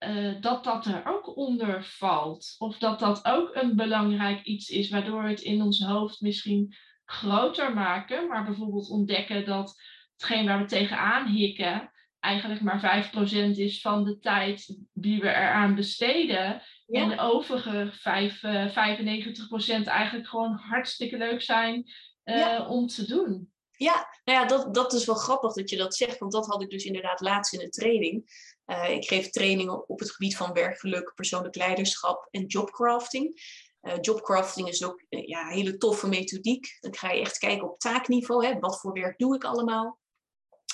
Eh, 0.05 0.33
dat 0.39 0.63
dat 0.63 0.85
er 0.85 1.01
ook 1.05 1.37
onder 1.37 1.83
valt. 1.83 2.55
Of 2.57 2.77
dat 2.77 2.99
dat 2.99 3.25
ook 3.25 3.55
een 3.55 3.75
belangrijk 3.75 4.43
iets 4.43 4.69
is, 4.69 4.89
waardoor 4.89 5.23
we 5.23 5.29
het 5.29 5.41
in 5.41 5.61
ons 5.61 5.83
hoofd 5.83 6.21
misschien 6.21 6.75
groter 7.05 7.73
maken, 7.73 8.27
maar 8.27 8.45
bijvoorbeeld 8.45 8.89
ontdekken 8.89 9.45
dat 9.45 9.81
hetgeen 10.17 10.45
waar 10.45 10.59
we 10.59 10.65
tegenaan 10.65 11.27
hikken 11.27 11.91
eigenlijk 12.19 12.61
maar 12.61 12.79
5% 12.79 13.57
is 13.57 13.81
van 13.81 14.03
de 14.03 14.19
tijd 14.19 14.77
die 14.93 15.21
we 15.21 15.27
eraan 15.27 15.75
besteden. 15.75 16.61
En 16.87 17.09
de 17.09 17.19
overige 17.19 17.89
5, 17.91 18.43
uh, 18.43 18.67
95% 18.67 19.87
eigenlijk 19.87 20.27
gewoon 20.27 20.53
hartstikke 20.53 21.17
leuk 21.17 21.41
zijn 21.41 21.83
uh, 22.25 22.65
om 22.69 22.87
te 22.87 23.05
doen. 23.05 23.53
Ja, 23.77 24.07
nou 24.23 24.39
ja, 24.39 24.45
dat, 24.45 24.73
dat 24.73 24.93
is 24.93 25.05
wel 25.05 25.15
grappig 25.15 25.53
dat 25.53 25.69
je 25.69 25.77
dat 25.77 25.95
zegt, 25.95 26.17
want 26.17 26.31
dat 26.31 26.47
had 26.47 26.61
ik 26.61 26.69
dus 26.69 26.85
inderdaad 26.85 27.21
laatst 27.21 27.53
in 27.53 27.61
een 27.61 27.69
training. 27.69 28.23
Uh, 28.65 28.89
ik 28.89 29.07
geef 29.07 29.29
trainingen 29.29 29.89
op 29.89 29.99
het 29.99 30.11
gebied 30.11 30.37
van 30.37 30.53
werkgeluk, 30.53 31.13
persoonlijk 31.15 31.55
leiderschap 31.55 32.27
en 32.31 32.45
jobcrafting. 32.45 33.41
Uh, 33.81 33.93
jobcrafting 34.01 34.67
is 34.67 34.83
ook 34.85 35.03
uh, 35.09 35.27
ja, 35.27 35.41
een 35.41 35.55
hele 35.55 35.77
toffe 35.77 36.07
methodiek. 36.07 36.77
Dan 36.79 36.95
ga 36.95 37.11
je 37.11 37.21
echt 37.21 37.37
kijken 37.37 37.71
op 37.71 37.79
taakniveau. 37.79 38.45
Hè, 38.45 38.59
wat 38.59 38.79
voor 38.79 38.91
werk 38.93 39.17
doe 39.17 39.35
ik 39.35 39.43
allemaal? 39.43 39.99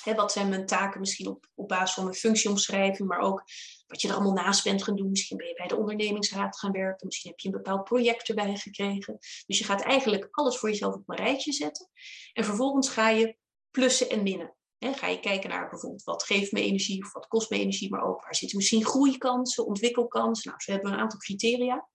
Hè, 0.04 0.14
wat 0.14 0.32
zijn 0.32 0.48
mijn 0.48 0.66
taken 0.66 1.00
misschien 1.00 1.26
op, 1.26 1.46
op 1.54 1.68
basis 1.68 1.94
van 1.94 2.04
mijn 2.04 2.16
functieomschrijving, 2.16 3.08
maar 3.08 3.20
ook 3.20 3.42
wat 3.86 4.00
je 4.00 4.08
er 4.08 4.14
allemaal 4.14 4.32
naast 4.32 4.64
bent 4.64 4.82
gaan 4.82 4.96
doen. 4.96 5.10
Misschien 5.10 5.36
ben 5.36 5.46
je 5.46 5.54
bij 5.54 5.66
de 5.66 5.76
ondernemingsraad 5.76 6.58
gaan 6.58 6.72
werken. 6.72 7.06
Misschien 7.06 7.30
heb 7.30 7.40
je 7.40 7.48
een 7.48 7.54
bepaald 7.54 7.84
project 7.84 8.28
erbij 8.28 8.56
gekregen. 8.56 9.18
Dus 9.46 9.58
je 9.58 9.64
gaat 9.64 9.82
eigenlijk 9.82 10.28
alles 10.30 10.58
voor 10.58 10.68
jezelf 10.68 10.94
op 10.94 11.08
een 11.08 11.16
rijtje 11.16 11.52
zetten. 11.52 11.88
En 12.32 12.44
vervolgens 12.44 12.88
ga 12.88 13.08
je 13.08 13.36
plussen 13.70 14.10
en 14.10 14.22
minnen. 14.22 14.54
Ga 14.90 15.06
je 15.06 15.20
kijken 15.20 15.50
naar 15.50 15.68
bijvoorbeeld 15.68 16.04
wat 16.04 16.22
geeft 16.22 16.52
me 16.52 16.60
energie 16.60 17.04
of 17.04 17.12
wat 17.12 17.28
kost 17.28 17.50
me 17.50 17.58
energie, 17.58 17.90
maar 17.90 18.04
ook 18.04 18.22
waar 18.22 18.34
zitten 18.34 18.56
misschien 18.56 18.84
groeikansen, 18.84 19.66
ontwikkelkansen. 19.66 20.48
Nou, 20.50 20.62
zo 20.62 20.72
hebben 20.72 20.92
een 20.92 20.98
aantal 20.98 21.18
criteria. 21.18 21.88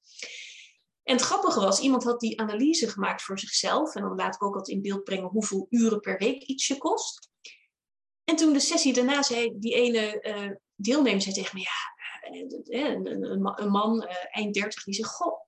En 1.04 1.16
het 1.16 1.22
grappige 1.22 1.60
was, 1.60 1.80
iemand 1.80 2.04
had 2.04 2.20
die 2.20 2.40
analyse 2.40 2.90
gemaakt 2.90 3.22
voor 3.22 3.40
zichzelf. 3.40 3.96
En 3.96 4.02
dan 4.02 4.16
laat 4.16 4.36
ik 4.36 4.44
ook 4.44 4.54
wat 4.54 4.68
in 4.68 4.82
beeld 4.82 5.04
brengen 5.04 5.30
hoeveel 5.30 5.66
uren 5.70 6.00
per 6.00 6.18
week 6.18 6.44
iets 6.44 6.68
je 6.68 6.78
kost. 6.78 7.30
En 8.24 8.36
toen 8.36 8.54
de 8.54 8.60
sessie 8.60 8.94
daarna 8.94 9.24
zei 9.24 9.54
die 9.60 9.74
ene 9.74 10.20
uh, 10.22 10.56
deelnemer 10.76 11.22
zei 11.22 11.36
tegen 11.36 11.58
me, 11.58 11.62
ja, 11.62 11.96
een, 12.40 13.22
een, 13.22 13.62
een 13.62 13.70
man, 13.70 14.04
eind 14.32 14.54
30, 14.54 14.84
die 14.84 14.94
zegt: 14.94 15.10
Goh, 15.10 15.40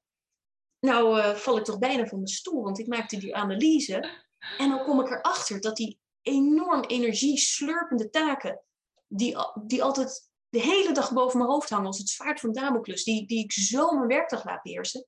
nou 0.80 1.36
val 1.38 1.58
ik 1.58 1.64
toch 1.64 1.80
bijna 1.80 2.06
van 2.06 2.18
mijn 2.18 2.30
stoel, 2.30 2.64
want 2.64 2.80
ik 2.80 2.88
maakte 2.88 3.18
die 3.18 3.36
analyse. 3.36 4.28
En 4.58 4.70
dan 4.70 4.84
kom 4.84 5.00
ik 5.00 5.10
erachter 5.10 5.62
dat 5.62 5.76
die 5.76 6.00
enorm 6.22 6.84
energieslurpende 6.84 8.10
taken, 8.10 8.62
die, 9.08 9.38
die 9.66 9.84
altijd 9.84 10.30
de 10.50 10.62
hele 10.62 10.94
dag 10.94 11.14
boven 11.14 11.38
mijn 11.38 11.50
hoofd 11.50 11.70
hangen 11.70 11.86
als 11.86 11.98
het 11.98 12.10
zwaard 12.10 12.40
van 12.40 12.54
Damocles, 12.54 13.04
die, 13.04 13.28
die 13.28 13.44
ik 13.44 13.52
zo 13.52 13.92
mijn 13.92 14.08
werkdag 14.08 14.46
laat 14.46 14.64
beheersen, 14.64 15.06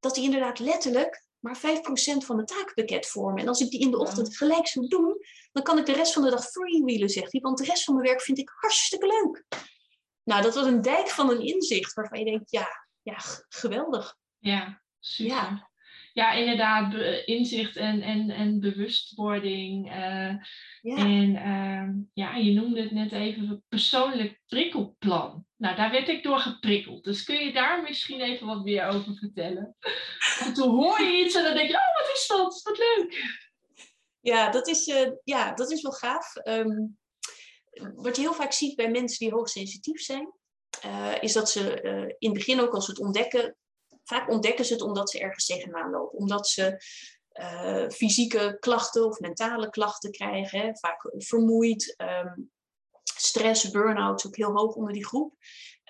dat 0.00 0.14
die 0.14 0.24
inderdaad 0.24 0.58
letterlijk 0.58 1.22
maar 1.38 1.58
5% 1.58 1.60
van 2.24 2.38
het 2.38 2.46
taakpakket 2.46 3.06
vormen. 3.06 3.42
En 3.42 3.48
als 3.48 3.60
ik 3.60 3.70
die 3.70 3.80
in 3.80 3.90
de 3.90 3.98
ochtend 3.98 4.36
gelijk 4.36 4.66
zou 4.66 4.88
doen, 4.88 5.16
dan 5.52 5.62
kan 5.62 5.78
ik 5.78 5.86
de 5.86 5.92
rest 5.92 6.12
van 6.12 6.22
de 6.22 6.30
dag 6.30 6.44
freewheelen, 6.44 7.08
zegt 7.08 7.32
hij. 7.32 7.40
Want 7.40 7.58
de 7.58 7.64
rest 7.64 7.84
van 7.84 7.94
mijn 7.94 8.06
werk 8.06 8.22
vind 8.22 8.38
ik 8.38 8.52
hartstikke 8.54 9.06
leuk. 9.06 9.44
Nou, 10.22 10.42
dat 10.42 10.54
was 10.54 10.66
een 10.66 10.82
dijk 10.82 11.08
van 11.08 11.30
een 11.30 11.46
inzicht 11.46 11.92
waarvan 11.92 12.18
je 12.18 12.24
denkt, 12.24 12.50
ja, 12.50 12.68
ja 13.02 13.16
geweldig. 13.48 14.16
Ja, 14.38 14.82
super. 14.98 15.34
Ja 15.34 15.72
ja, 16.14 16.32
inderdaad, 16.32 16.94
inzicht 17.24 17.76
en, 17.76 18.02
en, 18.02 18.30
en 18.30 18.60
bewustwording. 18.60 19.86
Uh, 19.86 20.34
ja. 20.80 20.96
En 20.96 21.30
uh, 21.30 22.04
ja, 22.12 22.36
je 22.36 22.52
noemde 22.52 22.82
het 22.82 22.90
net 22.90 23.12
even 23.12 23.64
persoonlijk 23.68 24.40
prikkelplan. 24.46 25.46
Nou, 25.56 25.76
daar 25.76 25.90
werd 25.90 26.08
ik 26.08 26.22
door 26.22 26.38
geprikkeld. 26.38 27.04
Dus 27.04 27.24
kun 27.24 27.44
je 27.44 27.52
daar 27.52 27.82
misschien 27.82 28.20
even 28.20 28.46
wat 28.46 28.64
meer 28.64 28.86
over 28.86 29.14
vertellen? 29.14 29.76
Want 30.40 30.54
toen 30.54 30.70
hoor 30.70 31.00
je 31.00 31.24
iets 31.24 31.34
en 31.34 31.44
dan 31.44 31.54
denk 31.54 31.68
je, 31.68 31.76
oh, 31.76 32.00
wat 32.00 32.16
is 32.16 32.26
dat? 32.26 32.62
Wat 32.62 32.78
leuk. 32.78 33.42
Ja, 34.20 34.50
dat 34.50 34.68
is, 34.68 34.86
uh, 34.86 35.10
ja, 35.24 35.54
dat 35.54 35.70
is 35.70 35.82
wel 35.82 35.92
gaaf. 35.92 36.34
Um, 36.44 36.98
wat 37.94 38.16
je 38.16 38.22
heel 38.22 38.34
vaak 38.34 38.52
ziet 38.52 38.76
bij 38.76 38.90
mensen 38.90 39.18
die 39.18 39.34
hoogsensitief 39.34 40.00
zijn, 40.00 40.32
uh, 40.84 41.12
is 41.20 41.32
dat 41.32 41.50
ze 41.50 41.82
in 42.18 42.28
het 42.28 42.38
begin 42.38 42.60
ook 42.60 42.74
als 42.74 42.84
ze 42.84 42.90
het 42.90 43.00
ontdekken, 43.00 43.56
vaak 44.04 44.30
ontdekken 44.30 44.64
ze 44.64 44.72
het 44.72 44.82
omdat 44.82 45.10
ze 45.10 45.20
ergens 45.20 45.46
tegenaan 45.46 45.90
lopen. 45.90 46.18
Omdat 46.18 46.48
ze 46.48 46.82
uh, 47.32 47.88
fysieke 47.88 48.56
klachten 48.60 49.06
of 49.06 49.20
mentale 49.20 49.70
klachten 49.70 50.10
krijgen. 50.10 50.60
Hè, 50.60 50.76
vaak 50.76 51.12
vermoeid, 51.16 51.94
um, 51.96 52.50
stress, 53.02 53.70
burn-out 53.70 54.26
ook 54.26 54.36
heel 54.36 54.52
hoog 54.52 54.74
onder 54.74 54.92
die 54.92 55.06
groep. 55.06 55.34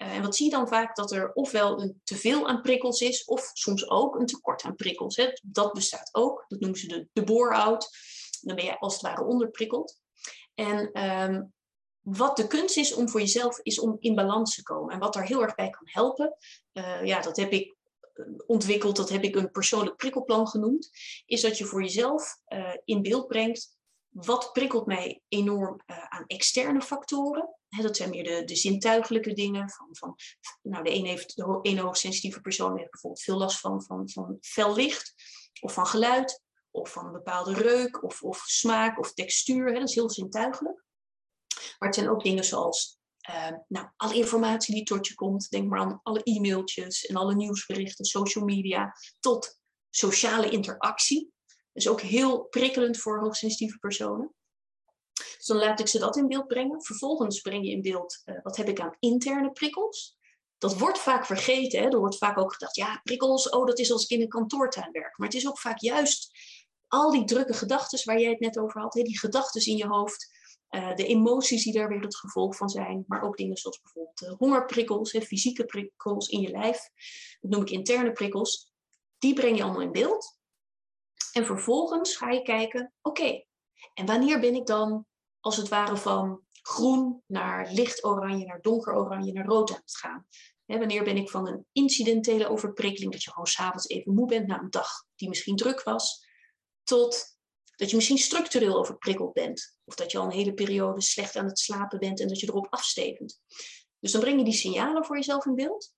Uh, 0.03 0.15
en 0.15 0.23
wat 0.23 0.37
zie 0.37 0.45
je 0.45 0.51
dan 0.51 0.69
vaak? 0.69 0.97
Dat 0.97 1.13
er 1.13 1.33
ofwel 1.33 1.81
een 1.81 2.01
teveel 2.05 2.49
aan 2.49 2.63
prikkels 2.63 3.01
is, 3.01 3.25
of 3.25 3.51
soms 3.53 3.89
ook 3.89 4.19
een 4.19 4.27
tekort 4.27 4.63
aan 4.63 4.75
prikkels. 4.75 5.17
Hè. 5.17 5.29
Dat 5.43 5.73
bestaat 5.73 6.09
ook. 6.13 6.45
Dat 6.49 6.61
noemen 6.61 6.79
ze 6.79 6.87
de, 6.87 7.09
de 7.13 7.25
bore-out. 7.25 7.91
Dan 8.41 8.57
ben 8.57 8.65
je 8.65 8.79
als 8.79 8.93
het 8.93 9.03
ware 9.03 9.25
onderprikkeld. 9.25 10.01
En 10.55 11.03
um, 11.03 11.53
wat 12.01 12.37
de 12.37 12.47
kunst 12.47 12.77
is 12.77 12.95
om 12.95 13.09
voor 13.09 13.21
jezelf, 13.21 13.59
is 13.63 13.79
om 13.79 13.97
in 13.99 14.15
balans 14.15 14.55
te 14.55 14.63
komen. 14.63 14.95
En 14.95 15.01
wat 15.01 15.13
daar 15.13 15.27
heel 15.27 15.43
erg 15.43 15.55
bij 15.55 15.71
kan 15.71 15.89
helpen, 15.91 16.37
uh, 16.73 17.05
ja, 17.05 17.21
dat 17.21 17.37
heb 17.37 17.51
ik 17.51 17.74
ontwikkeld, 18.47 18.97
dat 18.97 19.09
heb 19.09 19.23
ik 19.23 19.37
een 19.37 19.51
persoonlijk 19.51 19.97
prikkelplan 19.97 20.49
genoemd, 20.49 20.91
is 21.27 21.41
dat 21.41 21.59
je 21.59 21.65
voor 21.65 21.83
jezelf 21.83 22.37
uh, 22.49 22.75
in 22.85 23.03
beeld 23.03 23.27
brengt 23.27 23.77
wat 24.15 24.53
prikkelt 24.53 24.87
mij 24.87 25.23
enorm 25.29 25.81
uh, 25.87 26.05
aan 26.05 26.25
externe 26.27 26.81
factoren. 26.81 27.49
Dat 27.69 27.97
zijn 27.97 28.11
meer 28.11 28.25
de, 28.25 28.45
de 28.45 28.57
zintuigelijke 28.57 29.33
dingen. 29.33 29.71
Van, 29.71 29.89
van, 29.91 30.17
nou, 30.63 30.85
de 30.85 30.91
ene, 30.91 31.09
heeft, 31.09 31.37
de 31.37 31.59
ene 31.63 31.81
hoogsensitieve 31.81 32.41
persoon 32.41 32.77
heeft 32.77 32.91
bijvoorbeeld 32.91 33.23
veel 33.23 33.37
last 33.37 33.61
van, 33.61 33.83
van, 33.83 34.09
van 34.09 34.37
fel 34.41 34.75
licht, 34.75 35.15
of 35.61 35.73
van 35.73 35.87
geluid, 35.87 36.43
of 36.71 36.93
van 36.93 37.07
een 37.07 37.13
bepaalde 37.13 37.53
reuk, 37.53 38.05
of, 38.05 38.23
of 38.23 38.39
smaak, 38.39 38.99
of 38.99 39.15
textuur. 39.15 39.75
Dat 39.75 39.89
is 39.89 39.95
heel 39.95 40.11
zintuigelijk. 40.11 40.85
Maar 41.79 41.89
het 41.89 41.95
zijn 41.95 42.11
ook 42.11 42.23
dingen 42.23 42.45
zoals 42.45 42.99
uh, 43.29 43.59
nou, 43.69 43.89
alle 43.97 44.15
informatie 44.15 44.75
die 44.75 44.85
tot 44.85 45.07
je 45.07 45.15
komt, 45.15 45.51
denk 45.51 45.69
maar 45.69 45.81
aan 45.81 46.01
alle 46.03 46.23
e-mailtjes 46.23 47.07
en 47.07 47.17
alle 47.17 47.35
nieuwsberichten, 47.35 48.05
social 48.05 48.45
media, 48.45 48.97
tot 49.21 49.59
sociale 49.91 50.49
interactie. 50.49 51.33
Dus 51.73 51.89
ook 51.89 52.01
heel 52.01 52.45
prikkelend 52.45 52.99
voor 52.99 53.21
hoogsensitieve 53.21 53.79
personen. 53.79 54.35
Dus 55.13 55.47
dan 55.47 55.57
laat 55.57 55.81
ik 55.81 55.89
ze 55.89 55.99
dat 55.99 56.17
in 56.17 56.29
beeld 56.29 56.47
brengen. 56.47 56.83
Vervolgens 56.83 57.41
breng 57.41 57.65
je 57.65 57.71
in 57.71 57.83
beeld 57.83 58.23
uh, 58.25 58.43
wat 58.43 58.57
heb 58.57 58.69
ik 58.69 58.81
aan 58.81 58.97
interne 58.99 59.53
prikkels. 59.53 60.19
Dat 60.59 60.79
wordt 60.79 60.99
vaak 60.99 61.27
vergeten. 61.27 61.81
Hè? 61.81 61.89
Er 61.89 61.99
wordt 61.99 62.19
vaak 62.19 62.39
ook 62.39 62.53
gedacht, 62.53 62.77
ja, 62.77 63.01
prikkels, 63.05 63.49
oh, 63.49 63.67
dat 63.67 63.79
is 63.79 63.93
als 63.93 64.03
ik 64.03 64.11
in 64.11 64.21
een 64.21 64.29
kantoortuin 64.29 64.93
werk. 64.93 65.19
Maar 65.19 65.29
het 65.29 65.37
is 65.37 65.49
ook 65.49 65.59
vaak 65.59 65.81
juist 65.81 66.33
al 66.89 67.11
die 67.11 67.25
drukke 67.25 67.53
gedachten 67.53 68.01
waar 68.05 68.21
jij 68.21 68.31
het 68.31 68.41
net 68.41 68.59
over 68.59 68.81
had. 68.81 68.95
Hè? 68.95 69.03
Die 69.03 69.19
gedachten 69.19 69.67
in 69.67 69.77
je 69.77 69.87
hoofd 69.87 70.34
uh, 70.75 70.95
de 70.95 71.07
emoties 71.07 71.65
die 71.65 71.73
daar 71.73 71.89
weer 71.89 72.01
het 72.01 72.17
gevolg 72.17 72.57
van 72.57 72.69
zijn, 72.69 73.05
maar 73.07 73.23
ook 73.23 73.37
dingen 73.37 73.57
zoals 73.57 73.81
bijvoorbeeld 73.81 74.23
uh, 74.23 74.33
hongerprikkels, 74.39 75.11
fysieke 75.11 75.65
prikkels 75.65 76.29
in 76.29 76.41
je 76.41 76.51
lijf, 76.51 76.91
dat 77.41 77.51
noem 77.51 77.63
ik 77.63 77.71
interne 77.71 78.13
prikkels, 78.13 78.73
die 79.19 79.35
breng 79.35 79.57
je 79.57 79.63
allemaal 79.63 79.81
in 79.81 79.93
beeld. 79.93 80.39
En 81.33 81.47
vervolgens 81.47 82.17
ga 82.17 82.31
je 82.31 82.43
kijken, 82.43 82.93
oké, 83.03 83.45
en 83.95 84.07
wanneer 84.07 84.41
ben 84.41 84.55
ik 84.55 84.67
dan 84.67 85.07
als 85.41 85.57
het 85.57 85.69
ware 85.69 85.97
van 85.97 86.43
groen 86.53 87.23
naar 87.27 87.73
licht 87.73 88.05
oranje, 88.05 88.45
naar 88.45 88.61
donker 88.61 88.97
oranje, 88.97 89.33
naar 89.33 89.47
rood 89.47 89.71
aan 89.71 89.81
het 89.85 89.97
gaan? 89.97 90.27
Hè, 90.65 90.79
wanneer 90.79 91.05
ben 91.05 91.17
ik 91.17 91.31
van 91.31 91.49
een 91.49 91.67
incidentele 91.73 92.49
overprikkeling, 92.49 93.13
dat 93.13 93.23
je 93.23 93.31
gewoon 93.31 93.47
s'avonds 93.47 93.89
even 93.89 94.15
moe 94.15 94.27
bent 94.27 94.47
na 94.47 94.61
een 94.61 94.71
dag 94.71 94.89
die 95.15 95.29
misschien 95.29 95.57
druk 95.57 95.83
was, 95.83 96.27
tot 96.83 97.34
dat 97.77 97.91
je 97.91 97.97
misschien 97.97 98.19
structureel 98.19 98.77
overprikkeld 98.79 99.33
bent. 99.33 99.77
Of 99.85 99.95
dat 99.95 100.13
je 100.13 100.19
al 100.19 100.25
een 100.25 100.31
hele 100.31 100.55
periode 100.55 101.01
slecht 101.01 101.37
aan 101.37 101.47
het 101.47 101.59
slapen 101.59 101.99
bent 101.99 102.21
en 102.21 102.29
dat 102.29 102.41
je 102.41 102.49
erop 102.49 102.67
afstevend. 102.71 103.41
Dus 103.99 104.13
dan 104.13 104.21
breng 104.21 104.39
je 104.39 104.45
die 104.45 104.55
signalen 104.55 105.05
voor 105.05 105.17
jezelf 105.17 105.47
in 105.47 105.55
beeld. 105.55 105.93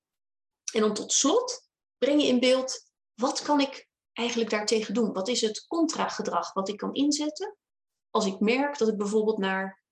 En 0.73 0.81
dan 0.81 0.95
tot 0.95 1.13
slot 1.13 1.69
breng 1.99 2.23
je 2.23 2.29
in 2.29 2.41
beeld, 2.41 2.91
wat 3.15 3.43
kan 3.43 3.61
ik 3.61 3.89
eigenlijk 4.13 4.51
daartegen 4.51 4.95
doen? 4.95 5.13
Wat 5.13 5.29
is 5.29 5.41
het 5.41 5.67
contragedrag 5.67 6.53
wat 6.53 6.69
ik 6.69 6.77
kan 6.77 6.95
inzetten 6.95 7.57
als 8.11 8.27
ik 8.27 8.41
merk 8.41 8.79
dat 8.79 8.89
ik 8.89 8.97
bijvoorbeeld 8.97 9.39
naar 9.39 9.83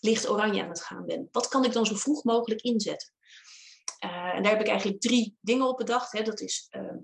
licht 0.00 0.28
oranje 0.28 0.62
aan 0.62 0.68
het 0.68 0.82
gaan 0.82 1.06
ben? 1.06 1.28
Wat 1.30 1.48
kan 1.48 1.64
ik 1.64 1.72
dan 1.72 1.86
zo 1.86 1.94
vroeg 1.94 2.24
mogelijk 2.24 2.60
inzetten? 2.60 3.12
Uh, 4.04 4.34
en 4.34 4.42
daar 4.42 4.52
heb 4.52 4.60
ik 4.60 4.68
eigenlijk 4.68 5.00
drie 5.00 5.36
dingen 5.40 5.68
op 5.68 5.76
bedacht. 5.76 6.12
Hè. 6.12 6.22
Dat 6.22 6.40
is 6.40 6.68
uh, 6.70 6.94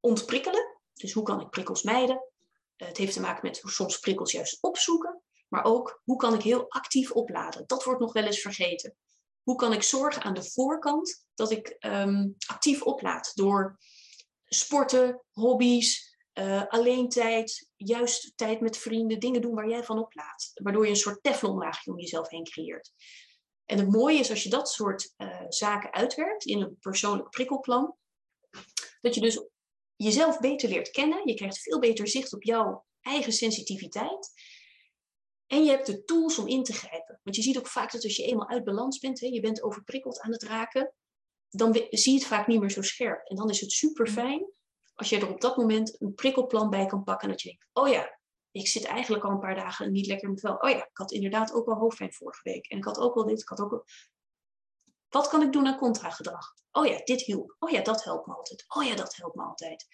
ontprikkelen. 0.00 0.80
Dus 0.92 1.12
hoe 1.12 1.22
kan 1.22 1.40
ik 1.40 1.50
prikkels 1.50 1.82
mijden? 1.82 2.30
Het 2.76 2.96
heeft 2.96 3.12
te 3.12 3.20
maken 3.20 3.46
met 3.46 3.60
soms 3.64 3.98
prikkels 3.98 4.32
juist 4.32 4.58
opzoeken, 4.60 5.22
maar 5.48 5.64
ook 5.64 6.00
hoe 6.04 6.16
kan 6.16 6.34
ik 6.34 6.42
heel 6.42 6.70
actief 6.70 7.10
opladen. 7.10 7.64
Dat 7.66 7.84
wordt 7.84 8.00
nog 8.00 8.12
wel 8.12 8.24
eens 8.24 8.40
vergeten. 8.40 8.96
Hoe 9.42 9.56
kan 9.56 9.72
ik 9.72 9.82
zorgen 9.82 10.22
aan 10.22 10.34
de 10.34 10.50
voorkant 10.50 11.26
dat 11.34 11.50
ik 11.50 11.76
um, 11.80 12.34
actief 12.46 12.82
oplaad 12.82 13.32
door 13.34 13.78
sporten, 14.44 15.22
hobby's, 15.32 16.16
uh, 16.34 16.66
alleen 16.68 17.08
tijd, 17.08 17.70
juist 17.76 18.32
tijd 18.36 18.60
met 18.60 18.76
vrienden, 18.76 19.20
dingen 19.20 19.40
doen 19.40 19.54
waar 19.54 19.68
jij 19.68 19.84
van 19.84 19.98
oplaadt. 19.98 20.50
Waardoor 20.54 20.84
je 20.84 20.90
een 20.90 20.96
soort 20.96 21.22
teflonlaagje 21.22 21.90
om 21.90 21.98
jezelf 21.98 22.28
heen 22.28 22.44
creëert. 22.44 22.92
En 23.64 23.78
het 23.78 23.90
mooie 23.90 24.18
is 24.18 24.30
als 24.30 24.42
je 24.42 24.48
dat 24.48 24.70
soort 24.70 25.14
uh, 25.16 25.40
zaken 25.48 25.92
uitwerkt 25.92 26.44
in 26.44 26.60
een 26.60 26.78
persoonlijk 26.80 27.30
prikkelplan, 27.30 27.96
dat 29.00 29.14
je 29.14 29.20
dus 29.20 29.44
jezelf 29.96 30.38
beter 30.38 30.68
leert 30.68 30.90
kennen. 30.90 31.28
Je 31.28 31.34
krijgt 31.34 31.58
veel 31.58 31.78
beter 31.78 32.08
zicht 32.08 32.34
op 32.34 32.42
jouw 32.42 32.84
eigen 33.00 33.32
sensitiviteit. 33.32 34.30
En 35.46 35.64
je 35.64 35.70
hebt 35.70 35.86
de 35.86 36.04
tools 36.04 36.38
om 36.38 36.46
in 36.46 36.62
te 36.62 36.72
grijpen. 36.72 37.20
Want 37.22 37.36
je 37.36 37.42
ziet 37.42 37.58
ook 37.58 37.68
vaak 37.68 37.92
dat 37.92 38.04
als 38.04 38.16
je 38.16 38.24
eenmaal 38.24 38.48
uit 38.48 38.64
balans 38.64 38.98
bent, 38.98 39.20
hè, 39.20 39.26
je 39.26 39.40
bent 39.40 39.62
overprikkeld 39.62 40.20
aan 40.20 40.32
het 40.32 40.42
raken, 40.42 40.94
dan 41.48 41.74
zie 41.90 42.12
je 42.12 42.18
het 42.18 42.28
vaak 42.28 42.46
niet 42.46 42.60
meer 42.60 42.70
zo 42.70 42.82
scherp. 42.82 43.28
En 43.28 43.36
dan 43.36 43.50
is 43.50 43.60
het 43.60 43.72
super 43.72 44.06
fijn 44.06 44.46
als 44.94 45.08
je 45.08 45.18
er 45.18 45.28
op 45.28 45.40
dat 45.40 45.56
moment 45.56 46.00
een 46.00 46.14
prikkelplan 46.14 46.70
bij 46.70 46.86
kan 46.86 47.04
pakken. 47.04 47.28
En 47.28 47.34
dat 47.34 47.42
je 47.42 47.48
denkt, 47.48 47.66
oh 47.72 47.88
ja, 47.88 48.18
ik 48.50 48.66
zit 48.66 48.84
eigenlijk 48.84 49.24
al 49.24 49.30
een 49.30 49.38
paar 49.38 49.54
dagen 49.54 49.92
niet 49.92 50.06
lekker 50.06 50.30
met 50.30 50.40
wel. 50.40 50.56
Oh 50.56 50.70
ja, 50.70 50.76
ik 50.76 50.90
had 50.96 51.12
inderdaad 51.12 51.52
ook 51.52 51.66
wel 51.66 51.74
hoofdpijn 51.74 52.12
vorige 52.12 52.40
week. 52.42 52.66
En 52.66 52.78
ik 52.78 52.84
had 52.84 52.98
ook 52.98 53.14
wel 53.14 53.26
dit, 53.26 53.40
ik 53.40 53.48
had 53.48 53.60
ook 53.60 53.70
wel... 53.70 53.84
Wat 55.16 55.28
kan 55.28 55.42
ik 55.42 55.52
doen 55.52 55.66
aan 55.66 55.78
contragedrag? 55.78 56.54
Oh 56.72 56.86
ja, 56.86 57.00
dit 57.04 57.20
hielp. 57.20 57.56
Oh 57.58 57.70
ja, 57.70 57.82
dat 57.82 58.04
helpt 58.04 58.26
me 58.26 58.34
altijd. 58.34 58.64
Oh 58.68 58.84
ja, 58.84 58.94
dat 58.94 59.16
helpt 59.16 59.34
me 59.34 59.42
altijd. 59.42 59.86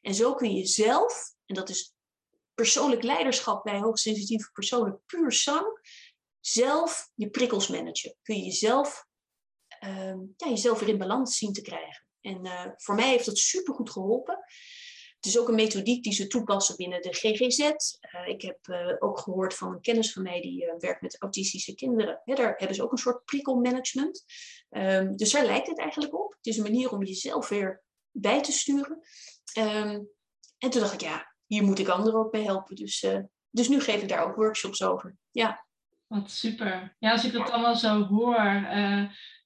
En 0.00 0.14
zo 0.14 0.34
kun 0.34 0.54
je 0.54 0.66
zelf, 0.66 1.34
en 1.46 1.54
dat 1.54 1.68
is 1.68 1.94
persoonlijk 2.54 3.02
leiderschap 3.02 3.64
bij 3.64 3.78
hoogsensitieve 3.78 4.50
personen, 4.52 5.02
puur 5.06 5.32
zang, 5.32 5.66
zelf 6.40 7.10
je 7.14 7.30
prikkels 7.30 7.68
managen. 7.68 8.16
Kun 8.22 8.36
je 8.36 8.44
jezelf, 8.44 9.06
uh, 9.84 10.14
ja, 10.36 10.48
jezelf 10.48 10.80
weer 10.80 10.88
in 10.88 10.98
balans 10.98 11.36
zien 11.36 11.52
te 11.52 11.62
krijgen. 11.62 12.06
En 12.20 12.46
uh, 12.46 12.66
voor 12.76 12.94
mij 12.94 13.08
heeft 13.08 13.26
dat 13.26 13.38
supergoed 13.38 13.90
geholpen. 13.90 14.38
Het 15.20 15.28
is 15.28 15.38
ook 15.38 15.48
een 15.48 15.54
methodiek 15.54 16.02
die 16.02 16.12
ze 16.12 16.26
toepassen 16.26 16.76
binnen 16.76 17.02
de 17.02 17.12
GGZ. 17.12 17.58
Eh, 17.58 18.26
ik 18.26 18.42
heb 18.42 18.58
uh, 18.66 18.96
ook 18.98 19.18
gehoord 19.18 19.54
van 19.54 19.72
een 19.72 19.80
kennis 19.80 20.12
van 20.12 20.22
mij 20.22 20.40
die 20.40 20.64
uh, 20.64 20.72
werkt 20.78 21.00
met 21.00 21.20
autistische 21.22 21.74
kinderen. 21.74 22.20
Daar 22.24 22.54
hebben 22.56 22.76
ze 22.76 22.82
ook 22.82 22.92
een 22.92 22.98
soort 22.98 23.24
prikkelmanagement. 23.24 24.24
Um, 24.70 25.16
dus 25.16 25.32
daar 25.32 25.44
lijkt 25.44 25.66
het 25.66 25.78
eigenlijk 25.78 26.14
op. 26.14 26.32
Het 26.32 26.46
is 26.46 26.56
een 26.56 26.62
manier 26.62 26.90
om 26.90 27.04
jezelf 27.04 27.48
weer 27.48 27.82
bij 28.10 28.42
te 28.42 28.52
sturen. 28.52 29.00
Um, 29.58 30.08
en 30.58 30.70
toen 30.70 30.80
dacht 30.80 30.92
ik, 30.92 31.00
ja, 31.00 31.34
hier 31.46 31.62
moet 31.62 31.78
ik 31.78 31.88
anderen 31.88 32.20
ook 32.20 32.30
bij 32.30 32.42
helpen. 32.42 32.76
Dus, 32.76 33.06
dus 33.50 33.68
nu 33.68 33.80
geef 33.80 34.02
ik 34.02 34.08
daar 34.08 34.24
ook 34.24 34.36
workshops 34.36 34.82
over. 34.82 35.16
Ja. 35.30 35.66
Wat 36.06 36.30
super. 36.30 36.96
Ja, 36.98 37.12
als 37.12 37.24
ik 37.24 37.32
het 37.32 37.50
allemaal 37.50 37.76
zo 37.76 38.04
hoor. 38.04 38.44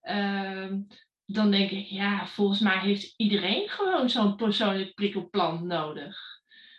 Uh, 0.02 0.72
dan 1.26 1.50
denk 1.50 1.70
ik, 1.70 1.87
ja, 1.87 2.26
volgens 2.26 2.60
mij 2.60 2.78
heeft 2.78 3.14
iedereen 3.16 3.68
gewoon 3.68 4.10
zo'n 4.10 4.37
persoonlijk 4.37 4.94
prikkelplan 4.94 5.66
nodig. 5.66 6.32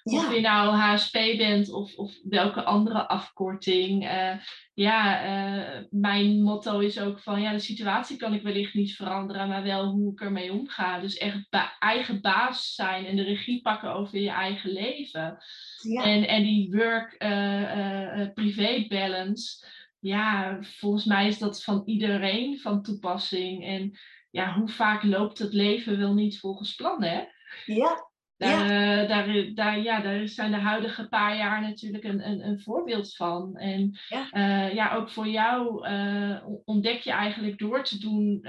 Of 0.04 0.34
je 0.34 0.42
nou 0.42 0.76
HSP 0.76 1.14
bent 1.14 1.72
of, 1.72 1.96
of 1.96 2.14
welke 2.24 2.64
andere 2.64 3.08
afkorting. 3.08 4.04
Uh, 4.04 4.34
ja, 4.74 5.26
uh, 5.26 5.84
mijn 5.90 6.42
motto 6.42 6.80
is 6.80 7.00
ook 7.00 7.20
van 7.20 7.42
ja, 7.42 7.52
de 7.52 7.60
situatie 7.60 8.18
kan 8.18 8.34
ik 8.34 8.42
wellicht 8.42 8.74
niet 8.74 8.96
veranderen, 8.96 9.48
maar 9.48 9.64
wel 9.64 9.86
hoe 9.86 10.12
ik 10.12 10.22
ermee 10.22 10.52
omga. 10.52 11.00
Dus 11.00 11.18
echt 11.18 11.50
ba 11.50 11.76
eigen 11.80 12.22
baas 12.22 12.74
zijn 12.74 13.06
en 13.06 13.16
de 13.16 13.24
regie 13.24 13.62
pakken 13.62 13.94
over 13.94 14.20
je 14.20 14.30
eigen 14.30 14.72
leven. 14.72 15.38
Ja. 15.82 16.04
En, 16.04 16.28
en 16.28 16.44
die 16.44 16.72
work-privé 16.72 18.76
uh, 18.76 18.88
balance, 18.88 19.66
ja, 20.00 20.58
volgens 20.62 21.06
mij 21.06 21.28
is 21.28 21.38
dat 21.38 21.64
van 21.64 21.82
iedereen 21.86 22.60
van 22.60 22.82
toepassing. 22.82 23.66
En 23.66 23.98
ja, 24.36 24.54
hoe 24.54 24.70
vaak 24.70 25.04
loopt 25.04 25.40
het 25.40 25.54
leven 25.54 25.98
wel 25.98 26.14
niet 26.14 26.40
volgens 26.40 26.76
plan, 26.76 27.04
hè? 27.04 27.24
Ja, 27.66 28.10
daar, 28.38 28.72
ja. 28.72 29.02
Eh, 29.02 29.10
daar, 29.10 29.54
daar, 29.54 29.80
ja, 29.80 30.02
daar 30.02 30.28
zijn 30.28 30.52
de 30.52 30.58
huidige 30.58 31.08
paar 31.08 31.38
jaar 31.38 31.62
natuurlijk 31.62 32.04
een, 32.04 32.28
een, 32.28 32.48
een 32.48 32.60
voorbeeld 32.60 33.16
van. 33.16 33.58
En 33.58 34.00
ja, 34.10 34.28
uh, 34.32 34.74
ja 34.74 34.96
ook 34.96 35.10
voor 35.10 35.28
jou 35.28 35.88
uh, 35.90 36.38
ontdek 36.66 37.02
je 37.02 37.12
eigenlijk 37.12 37.58
door 37.58 37.84
te 37.84 38.00
doen 38.00 38.48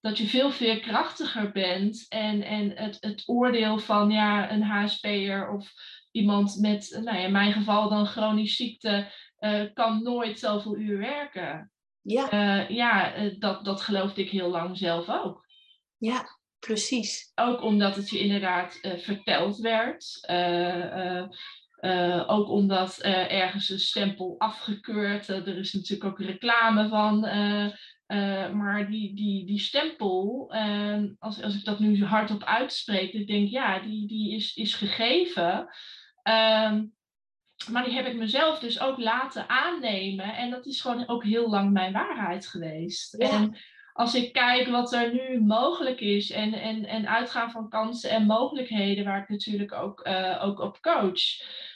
dat 0.00 0.18
je 0.18 0.26
veel 0.26 0.50
veerkrachtiger 0.50 1.52
bent. 1.52 2.06
En, 2.08 2.42
en 2.42 2.70
het, 2.74 2.96
het 3.00 3.22
oordeel 3.26 3.78
van 3.78 4.10
ja, 4.10 4.52
een 4.52 4.62
HSP'er 4.62 5.50
of 5.50 5.72
iemand 6.10 6.56
met, 6.60 7.00
nou 7.04 7.16
ja, 7.16 7.24
in 7.24 7.32
mijn 7.32 7.52
geval 7.52 7.88
dan 7.88 8.06
chronische 8.06 8.64
ziekte, 8.64 9.12
kan 9.74 10.02
nooit 10.02 10.38
zoveel 10.38 10.76
uur 10.76 10.98
werken. 10.98 11.70
Ja, 12.12 12.66
ja 12.68 13.14
dat, 13.38 13.64
dat 13.64 13.80
geloofde 13.80 14.22
ik 14.22 14.30
heel 14.30 14.50
lang 14.50 14.76
zelf 14.76 15.08
ook. 15.08 15.46
Ja, 15.98 16.38
Precies. 16.60 17.32
Ook 17.34 17.62
omdat 17.62 17.96
het 17.96 18.10
je 18.10 18.18
inderdaad 18.18 18.78
uh, 18.82 18.92
verteld 18.96 19.58
werd. 19.58 20.26
Uh, 20.30 21.28
ook 22.26 22.48
omdat 22.48 22.98
ergens 22.98 23.68
een 23.68 23.78
stempel 23.78 24.34
afgekeurd. 24.38 25.28
er 25.28 25.58
is 25.58 25.72
natuurlijk 25.72 26.10
ook 26.10 26.26
reclame 26.26 26.88
van. 26.88 27.20
maar 28.56 28.90
die, 28.90 29.14
die, 29.14 29.46
die 29.46 29.58
stempel, 29.58 30.46
ehm, 30.52 31.08
als, 31.18 31.42
als 31.42 31.56
ik 31.56 31.64
dat 31.64 31.78
nu 31.78 32.04
hardop 32.04 32.44
uitspreek, 32.44 33.12
ik 33.12 33.26
denk 33.26 33.48
ja, 33.48 33.78
die, 33.78 34.06
die 34.06 34.34
is, 34.34 34.54
is 34.54 34.74
gegeven. 34.74 35.68
Ehm, 36.22 36.84
maar 37.68 37.84
die 37.84 37.94
heb 37.94 38.06
ik 38.06 38.16
mezelf 38.16 38.58
dus 38.58 38.80
ook 38.80 38.98
laten 38.98 39.48
aannemen. 39.48 40.34
En 40.34 40.50
dat 40.50 40.66
is 40.66 40.80
gewoon 40.80 41.08
ook 41.08 41.24
heel 41.24 41.48
lang 41.48 41.72
mijn 41.72 41.92
waarheid 41.92 42.46
geweest. 42.46 43.14
Ja. 43.18 43.30
En 43.30 43.56
als 43.92 44.14
ik 44.14 44.32
kijk 44.32 44.68
wat 44.68 44.92
er 44.92 45.12
nu 45.12 45.40
mogelijk 45.40 46.00
is 46.00 46.30
en, 46.30 46.52
en, 46.52 46.84
en 46.84 47.08
uitgaan 47.08 47.50
van 47.50 47.68
kansen 47.68 48.10
en 48.10 48.26
mogelijkheden, 48.26 49.04
waar 49.04 49.22
ik 49.22 49.28
natuurlijk 49.28 49.72
ook, 49.72 50.06
uh, 50.06 50.40
ook 50.44 50.58
op 50.58 50.80
coach, 50.80 51.20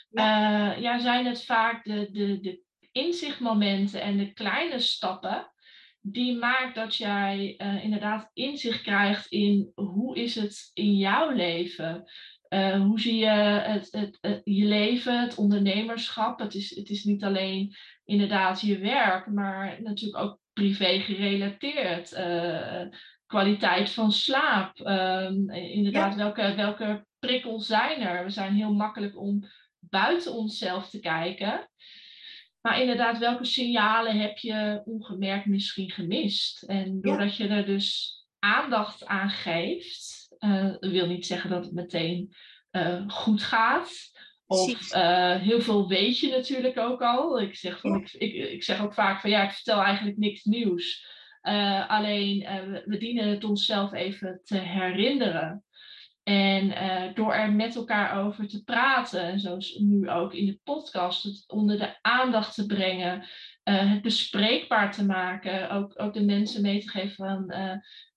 ja. 0.09 0.71
Uh, 0.71 0.81
ja, 0.81 0.99
zijn 0.99 1.25
het 1.25 1.45
vaak 1.45 1.83
de, 1.83 2.09
de, 2.11 2.39
de 2.39 2.61
inzichtmomenten 2.91 4.01
en 4.01 4.17
de 4.17 4.33
kleine 4.33 4.79
stappen 4.79 5.51
die 6.01 6.35
maakt 6.35 6.75
dat 6.75 6.95
jij 6.95 7.55
uh, 7.57 7.83
inderdaad 7.83 8.29
inzicht 8.33 8.81
krijgt 8.81 9.27
in 9.27 9.71
hoe 9.75 10.15
is 10.15 10.35
het 10.35 10.69
in 10.73 10.95
jouw 10.97 11.29
leven. 11.29 12.03
Uh, 12.49 12.81
hoe 12.81 12.99
zie 12.99 13.15
je 13.15 13.29
het, 13.29 13.87
het, 13.91 14.17
het, 14.21 14.41
je 14.43 14.65
leven, 14.65 15.21
het 15.21 15.35
ondernemerschap? 15.35 16.39
Het 16.39 16.53
is, 16.53 16.75
het 16.75 16.89
is 16.89 17.03
niet 17.03 17.23
alleen 17.23 17.75
inderdaad 18.05 18.61
je 18.61 18.77
werk, 18.77 19.27
maar 19.27 19.81
natuurlijk 19.81 20.23
ook 20.23 20.39
privé 20.53 20.99
gerelateerd. 20.99 22.13
Uh, 22.13 22.81
kwaliteit 23.25 23.89
van 23.89 24.11
slaap. 24.11 24.79
Um, 24.79 25.49
inderdaad, 25.49 26.15
welke, 26.15 26.53
welke 26.55 27.05
prikkels 27.19 27.65
zijn 27.65 28.01
er? 28.01 28.23
We 28.23 28.29
zijn 28.29 28.53
heel 28.53 28.73
makkelijk 28.73 29.19
om 29.19 29.43
buiten 29.79 30.33
onszelf 30.33 30.89
te 30.89 30.99
kijken. 30.99 31.69
Maar 32.61 32.81
inderdaad, 32.81 33.17
welke 33.17 33.45
signalen 33.45 34.19
heb 34.19 34.37
je 34.37 34.81
ongemerkt 34.85 35.45
misschien 35.45 35.91
gemist? 35.91 36.63
En 36.63 37.01
doordat 37.01 37.35
je 37.35 37.47
er 37.47 37.65
dus 37.65 38.15
aandacht 38.39 39.05
aan 39.05 39.29
geeft, 39.29 40.14
uh, 40.39 40.75
wil 40.79 41.07
niet 41.07 41.25
zeggen 41.25 41.49
dat 41.49 41.65
het 41.65 41.73
meteen 41.73 42.35
uh, 42.71 43.03
goed 43.07 43.43
gaat. 43.43 43.91
Of 44.47 44.95
uh, 44.95 45.35
heel 45.35 45.61
veel 45.61 45.87
weet 45.87 46.19
je 46.19 46.29
natuurlijk 46.29 46.77
ook 46.77 47.01
al. 47.01 47.41
Ik 47.41 47.55
zeg, 47.55 47.79
van, 47.79 47.95
ik, 47.95 48.13
ik, 48.13 48.33
ik, 48.33 48.63
zeg 48.63 48.81
ook 48.81 48.93
vaak 48.93 49.21
van 49.21 49.29
ja, 49.29 49.43
ik 49.43 49.51
vertel 49.51 49.81
eigenlijk 49.81 50.17
niks 50.17 50.43
nieuws. 50.43 51.13
Uh, 51.43 51.89
alleen 51.89 52.41
uh, 52.41 52.81
we 52.85 52.97
dienen 52.97 53.27
het 53.27 53.43
onszelf 53.43 53.93
even 53.93 54.41
te 54.43 54.57
herinneren. 54.57 55.63
En 56.23 56.73
door 57.13 57.33
er 57.33 57.51
met 57.51 57.75
elkaar 57.75 58.25
over 58.25 58.47
te 58.47 58.63
praten, 58.63 59.21
en 59.21 59.39
zoals 59.39 59.75
nu 59.77 60.09
ook 60.09 60.33
in 60.33 60.45
de 60.45 60.59
podcast, 60.63 61.23
het 61.23 61.43
onder 61.47 61.77
de 61.77 61.97
aandacht 62.01 62.55
te 62.55 62.65
brengen, 62.65 63.25
het 63.63 64.01
bespreekbaar 64.01 64.91
te 64.91 65.05
maken, 65.05 65.69
ook, 65.69 65.93
ook 66.01 66.13
de 66.13 66.23
mensen 66.23 66.61
mee 66.61 66.79
te 66.79 66.89
geven 66.89 67.15
van 67.15 67.53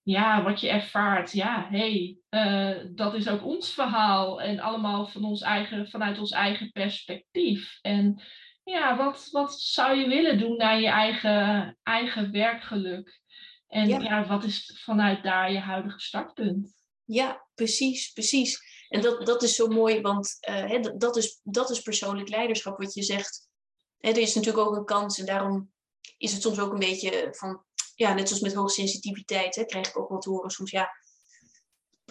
ja, 0.09 0.43
wat 0.43 0.59
je 0.59 0.69
ervaart, 0.69 1.31
ja, 1.31 1.67
hé, 1.69 2.17
hey, 2.29 2.77
uh, 2.79 2.85
dat 2.95 3.13
is 3.13 3.27
ook 3.27 3.45
ons 3.45 3.73
verhaal 3.73 4.41
en 4.41 4.59
allemaal 4.59 5.07
van 5.07 5.23
ons 5.23 5.41
eigen, 5.41 5.89
vanuit 5.89 6.19
ons 6.19 6.31
eigen 6.31 6.71
perspectief. 6.71 7.79
En 7.81 8.21
ja, 8.63 8.97
wat, 8.97 9.27
wat 9.31 9.59
zou 9.59 9.97
je 9.97 10.07
willen 10.07 10.37
doen 10.37 10.57
naar 10.57 10.79
je 10.79 10.87
eigen, 10.87 11.77
eigen 11.83 12.31
werkgeluk? 12.31 13.21
En 13.67 13.87
ja. 13.87 13.99
ja. 13.99 14.27
wat 14.27 14.43
is 14.43 14.79
vanuit 14.83 15.23
daar 15.23 15.51
je 15.51 15.59
huidige 15.59 15.99
startpunt? 15.99 16.83
Ja, 17.05 17.45
precies, 17.55 18.11
precies. 18.11 18.59
En 18.87 19.01
dat, 19.01 19.25
dat 19.25 19.43
is 19.43 19.55
zo 19.55 19.67
mooi, 19.67 20.01
want 20.01 20.37
uh, 20.49 20.83
dat, 20.97 21.17
is, 21.17 21.39
dat 21.43 21.69
is 21.69 21.81
persoonlijk 21.81 22.29
leiderschap, 22.29 22.77
wat 22.77 22.93
je 22.93 23.03
zegt. 23.03 23.49
Er 23.97 24.17
is 24.17 24.35
natuurlijk 24.35 24.67
ook 24.67 24.75
een 24.75 24.85
kans 24.85 25.19
en 25.19 25.25
daarom 25.25 25.71
is 26.17 26.33
het 26.33 26.41
soms 26.41 26.59
ook 26.59 26.71
een 26.71 26.79
beetje 26.79 27.27
van 27.31 27.63
ja, 27.99 28.13
net 28.13 28.27
zoals 28.27 28.43
met 28.43 28.53
hoogsensitiviteit, 28.53 29.55
hè, 29.55 29.65
krijg 29.65 29.87
ik 29.87 29.99
ook 30.11 30.21
te 30.21 30.29
horen 30.29 30.49
soms, 30.49 30.71
ja, 30.71 30.89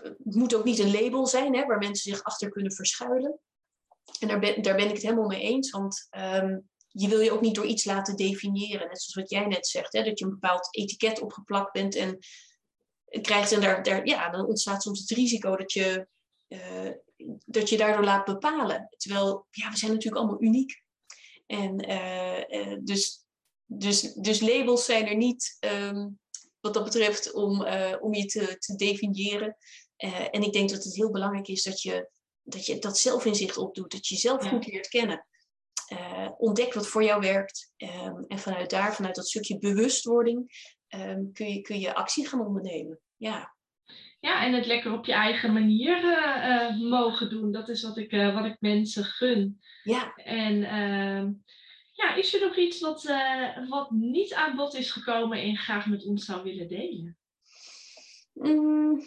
het 0.03 0.35
moet 0.35 0.55
ook 0.55 0.65
niet 0.65 0.79
een 0.79 0.93
label 1.03 1.27
zijn 1.27 1.55
hè, 1.57 1.67
waar 1.67 1.79
mensen 1.79 2.13
zich 2.13 2.23
achter 2.23 2.51
kunnen 2.51 2.73
verschuilen. 2.73 3.41
En 4.21 4.29
daar 4.29 4.39
ben, 4.39 4.63
daar 4.63 4.77
ben 4.77 4.87
ik 4.87 4.93
het 4.93 5.03
helemaal 5.03 5.27
mee 5.27 5.41
eens, 5.41 5.71
want 5.71 6.09
um, 6.17 6.69
je 6.89 7.09
wil 7.09 7.21
je 7.21 7.33
ook 7.33 7.41
niet 7.41 7.55
door 7.55 7.67
iets 7.67 7.85
laten 7.85 8.17
definiëren. 8.17 8.89
Net 8.89 9.03
zoals 9.03 9.15
wat 9.15 9.31
jij 9.31 9.47
net 9.47 9.67
zegt, 9.67 9.93
hè, 9.93 10.03
dat 10.03 10.19
je 10.19 10.25
een 10.25 10.31
bepaald 10.31 10.69
etiket 10.71 11.21
opgeplakt 11.21 11.73
bent 11.73 11.95
en 11.95 12.19
krijgt. 13.21 13.53
En 13.53 13.61
daar, 13.61 13.83
daar, 13.83 14.07
ja, 14.07 14.31
dan 14.31 14.47
ontstaat 14.47 14.83
soms 14.83 15.01
het 15.01 15.11
risico 15.11 15.57
dat 15.57 15.73
je, 15.73 16.07
uh, 16.49 16.91
dat 17.45 17.69
je 17.69 17.77
daardoor 17.77 18.05
laat 18.05 18.25
bepalen. 18.25 18.89
Terwijl, 18.97 19.47
ja, 19.51 19.71
we 19.71 19.77
zijn 19.77 19.93
natuurlijk 19.93 20.23
allemaal 20.23 20.43
uniek. 20.43 20.83
En 21.47 21.91
uh, 21.91 22.39
uh, 22.49 22.79
dus 22.81 23.27
dus, 23.71 24.13
dus 24.13 24.41
labels 24.41 24.85
zijn 24.85 25.07
er 25.07 25.17
niet 25.17 25.57
um, 25.61 26.19
wat 26.61 26.75
dat 26.75 26.85
betreft 26.85 27.33
om, 27.33 27.63
uh, 27.63 27.95
om 28.01 28.15
je 28.15 28.25
te, 28.25 28.57
te 28.59 28.77
definiëren. 28.77 29.57
Uh, 30.05 30.21
en 30.31 30.43
ik 30.43 30.53
denk 30.53 30.71
dat 30.71 30.85
het 30.85 30.95
heel 30.95 31.11
belangrijk 31.11 31.49
is 31.49 31.63
dat 31.63 31.83
je 31.83 32.11
dat, 32.43 32.67
je 32.67 32.79
dat 32.79 32.99
zelfinzicht 32.99 33.57
opdoet, 33.57 33.91
dat 33.91 34.07
je 34.07 34.15
jezelf 34.15 34.45
ja. 34.45 34.49
goed 34.49 34.67
leert 34.67 34.89
kennen. 34.89 35.27
Uh, 35.93 36.29
ontdek 36.37 36.75
wat 36.75 36.87
voor 36.87 37.05
jou 37.05 37.21
werkt. 37.21 37.73
Um, 37.77 38.25
en 38.29 38.39
vanuit 38.39 38.71
daar, 38.71 38.95
vanuit 38.95 39.15
dat 39.15 39.29
stukje 39.29 39.59
bewustwording, 39.59 40.39
um, 40.89 41.33
kun, 41.33 41.53
je, 41.53 41.61
kun 41.61 41.81
je 41.81 41.95
actie 41.95 42.29
gaan 42.29 42.47
ondernemen. 42.47 43.01
Ja. 43.17 43.57
Ja, 44.21 44.45
en 44.45 44.53
het 44.53 44.67
lekker 44.67 44.93
op 44.93 45.05
je 45.05 45.13
eigen 45.13 45.53
manier 45.53 46.01
mogen 46.89 47.31
doen. 47.31 47.53
Dat 47.53 47.69
is 47.69 47.83
wat 47.83 47.97
ik, 47.97 48.11
wat 48.11 48.45
ik 48.45 48.57
mensen 48.61 49.05
gun. 49.05 49.61
Ja. 49.83 50.15
En 50.15 50.63
ja, 51.99 52.15
is 52.15 52.35
er 52.35 52.41
nog 52.41 52.57
iets 52.57 52.81
wat, 52.81 53.05
uh, 53.05 53.69
wat 53.69 53.91
niet 53.91 54.35
aan 54.35 54.57
bod 54.57 54.75
is 54.75 54.91
gekomen 54.91 55.39
en 55.39 55.57
graag 55.57 55.87
met 55.87 56.05
ons 56.05 56.25
zou 56.25 56.43
willen 56.43 56.69
delen? 56.69 57.19
Mm, 58.33 59.03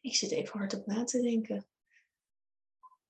ik 0.00 0.14
zit 0.14 0.30
even 0.30 0.58
hard 0.58 0.74
op 0.74 0.86
na 0.86 1.04
te 1.04 1.20
denken. 1.20 1.66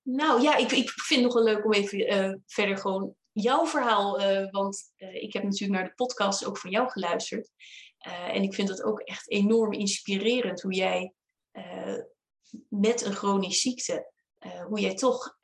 Nou 0.01 0.41
ja, 0.41 0.55
ik, 0.55 0.71
ik 0.71 0.89
vind 0.89 1.23
het 1.23 1.33
nog 1.33 1.33
wel 1.33 1.53
leuk 1.53 1.65
om 1.65 1.73
even 1.73 2.13
uh, 2.13 2.35
verder 2.45 2.77
gewoon 2.77 3.15
jouw 3.31 3.65
verhaal, 3.65 4.21
uh, 4.21 4.49
want 4.49 4.93
ik 4.97 5.33
heb 5.33 5.43
natuurlijk 5.43 5.79
naar 5.79 5.89
de 5.89 5.95
podcast 5.95 6.45
ook 6.45 6.57
van 6.57 6.69
jou 6.69 6.89
geluisterd. 6.89 7.49
en 8.31 8.43
ik 8.43 8.53
vind 8.53 8.69
het 8.69 8.83
ook 8.83 8.99
echt 8.99 9.29
enorm 9.29 9.73
inspirerend 9.73 10.61
hoe 10.61 10.73
jij 10.73 11.13
met 12.67 13.01
een 13.01 13.13
chronische 13.13 13.59
ziekte, 13.59 14.11
hoe 14.67 14.79
jij 14.79 14.95
toch 14.95 15.37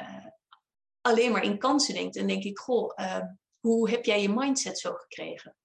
alleen 1.07 1.31
maar 1.31 1.43
in 1.43 1.57
kansen 1.57 1.93
denkt. 1.93 2.15
En 2.15 2.27
denk 2.27 2.43
ik, 2.43 2.57
goh, 2.57 2.91
uh, 2.95 3.23
hoe 3.59 3.89
heb 3.89 4.05
jij 4.05 4.21
je 4.21 4.29
mindset 4.29 4.79
zo 4.79 4.93
gekregen? 4.93 5.55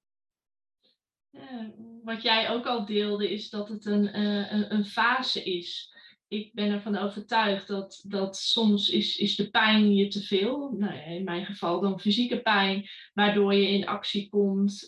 wat 2.05 2.23
jij 2.23 2.51
ook 2.51 2.67
al 2.67 2.85
deelde, 2.87 3.33
is 3.33 3.51
dat 3.51 3.69
het 3.69 3.85
een, 3.85 4.19
uh, 4.19 4.53
een, 4.53 4.75
een, 4.75 4.85
fase 4.85 5.43
is. 5.43 5.95
Ik 6.29 6.55
ben 6.55 6.71
ervan 6.71 6.97
overtuigd 6.97 7.67
dat, 7.67 8.05
dat 8.07 8.37
soms 8.37 8.89
is, 8.89 9.17
is 9.17 9.37
de 9.37 9.51
pijn 9.51 9.95
je 9.95 10.09
te 10.09 10.23
veel. 10.23 10.75
Nou, 10.79 10.95
in 10.95 11.25
mijn 11.25 11.47
geval 11.47 11.81
dan 11.81 12.01
fysieke 12.01 12.43
pijn, 12.43 12.89
waardoor 13.13 13.55
je 13.55 13.69
in 13.69 13.87
actie 13.87 14.29
komt. 14.29 14.87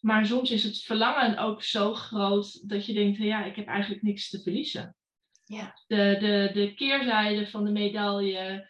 Maar 0.00 0.26
soms 0.26 0.50
is 0.50 0.64
het 0.64 0.82
verlangen 0.82 1.38
ook 1.38 1.62
zo 1.62 1.94
groot 1.94 2.68
dat 2.68 2.86
je 2.86 2.92
denkt, 2.92 3.18
ja, 3.18 3.44
ik 3.44 3.56
heb 3.56 3.66
eigenlijk 3.66 4.02
niks 4.02 4.30
te 4.30 4.42
verliezen. 4.42 4.96
Ja. 5.44 5.78
De, 5.86 6.16
de, 6.20 6.50
de 6.60 6.74
keerzijde 6.74 7.46
van 7.46 7.64
de 7.64 7.70
medaille 7.70 8.68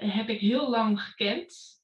heb 0.00 0.28
ik 0.28 0.40
heel 0.40 0.70
lang 0.70 1.02
gekend. 1.02 1.76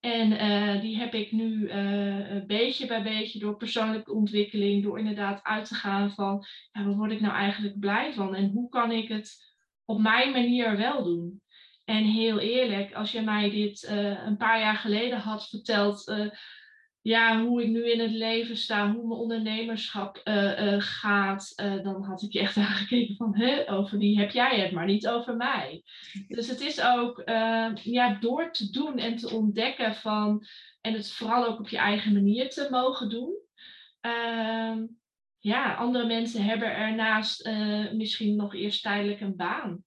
En 0.00 0.32
uh, 0.32 0.80
die 0.80 0.96
heb 0.96 1.14
ik 1.14 1.32
nu 1.32 1.68
uh, 1.68 2.44
beetje 2.46 2.86
bij 2.86 3.02
beetje 3.02 3.38
door 3.38 3.56
persoonlijke 3.56 4.12
ontwikkeling, 4.12 4.82
door 4.82 4.98
inderdaad 4.98 5.42
uit 5.42 5.64
te 5.64 5.74
gaan 5.74 6.10
van 6.10 6.44
ja, 6.72 6.84
waar 6.84 6.96
word 6.96 7.12
ik 7.12 7.20
nou 7.20 7.34
eigenlijk 7.34 7.78
blij 7.78 8.12
van 8.12 8.34
en 8.34 8.50
hoe 8.50 8.68
kan 8.68 8.90
ik 8.90 9.08
het 9.08 9.54
op 9.84 10.00
mijn 10.00 10.32
manier 10.32 10.76
wel 10.76 11.04
doen. 11.04 11.42
En 11.84 12.04
heel 12.04 12.38
eerlijk, 12.38 12.94
als 12.94 13.12
je 13.12 13.20
mij 13.20 13.50
dit 13.50 13.86
een 14.26 14.36
paar 14.36 14.60
jaar 14.60 14.76
geleden 14.76 15.18
had 15.18 15.48
verteld, 15.48 16.12
ja, 17.02 17.42
hoe 17.42 17.62
ik 17.62 17.68
nu 17.68 17.90
in 17.90 18.00
het 18.00 18.10
leven 18.10 18.56
sta, 18.56 18.92
hoe 18.92 19.06
mijn 19.06 19.20
ondernemerschap 19.20 20.20
uh, 20.24 20.64
uh, 20.64 20.74
gaat, 20.78 21.52
uh, 21.62 21.82
dan 21.82 22.02
had 22.02 22.22
ik 22.22 22.32
je 22.32 22.38
echt 22.38 22.56
aangekeken 22.66 23.16
van, 23.16 23.36
hè, 23.36 23.70
over 23.72 23.98
die 23.98 24.18
heb 24.18 24.30
jij 24.30 24.60
het, 24.60 24.72
maar 24.72 24.86
niet 24.86 25.08
over 25.08 25.36
mij. 25.36 25.82
Dus 26.28 26.48
het 26.48 26.60
is 26.60 26.82
ook 26.82 27.22
ja, 27.82 28.16
door 28.20 28.52
te 28.52 28.70
doen 28.70 28.98
en 28.98 29.16
te 29.16 29.30
ontdekken 29.30 29.94
van, 29.94 30.46
en 30.80 30.92
het 30.92 31.12
vooral 31.12 31.46
ook 31.46 31.58
op 31.58 31.68
je 31.68 31.78
eigen 31.78 32.12
manier 32.12 32.50
te 32.50 32.68
mogen 32.70 33.08
doen. 33.08 33.38
Ehm, 34.00 34.86
ja, 35.38 35.74
andere 35.74 36.06
mensen 36.06 36.44
hebben 36.44 36.76
ernaast 36.76 37.50
misschien 37.92 38.36
nog 38.36 38.54
eerst 38.54 38.82
tijdelijk 38.82 39.20
een 39.20 39.36
baan. 39.36 39.84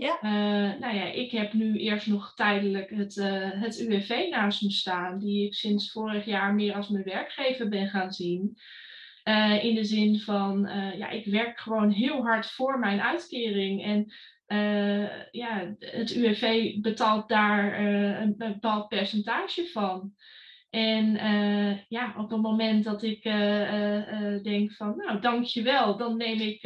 Ja. 0.00 0.18
Uh, 0.22 0.80
nou 0.80 0.94
ja, 0.94 1.04
ik 1.04 1.30
heb 1.30 1.52
nu 1.52 1.78
eerst 1.78 2.06
nog 2.06 2.34
tijdelijk 2.34 2.90
het, 2.90 3.16
uh, 3.16 3.50
het 3.52 3.78
UWV 3.78 4.26
naast 4.30 4.62
me 4.62 4.70
staan, 4.70 5.18
die 5.18 5.46
ik 5.46 5.54
sinds 5.54 5.92
vorig 5.92 6.24
jaar 6.24 6.54
meer 6.54 6.74
als 6.74 6.88
mijn 6.88 7.04
werkgever 7.04 7.68
ben 7.68 7.88
gaan 7.88 8.12
zien. 8.12 8.58
Uh, 9.24 9.64
in 9.64 9.74
de 9.74 9.84
zin 9.84 10.20
van, 10.20 10.68
ja, 10.96 11.08
ik 11.08 11.26
werk 11.26 11.58
gewoon 11.58 11.90
heel 11.90 12.22
hard 12.22 12.46
voor 12.46 12.78
mijn 12.78 13.00
uitkering. 13.00 13.84
En 13.84 14.12
ja, 15.30 15.74
het 15.78 16.10
UWV 16.10 16.74
betaalt 16.80 17.28
daar 17.28 17.80
een 18.20 18.34
bepaald 18.36 18.88
percentage 18.88 19.66
van. 19.66 20.14
En 20.70 21.12
ja, 21.88 22.14
op 22.16 22.30
het 22.30 22.40
moment 22.40 22.84
dat 22.84 23.02
ik 23.02 23.22
denk 24.42 24.72
van, 24.72 24.96
nou, 24.96 25.20
dankjewel, 25.20 25.96
dan 25.96 26.16
neem 26.16 26.40
ik 26.40 26.62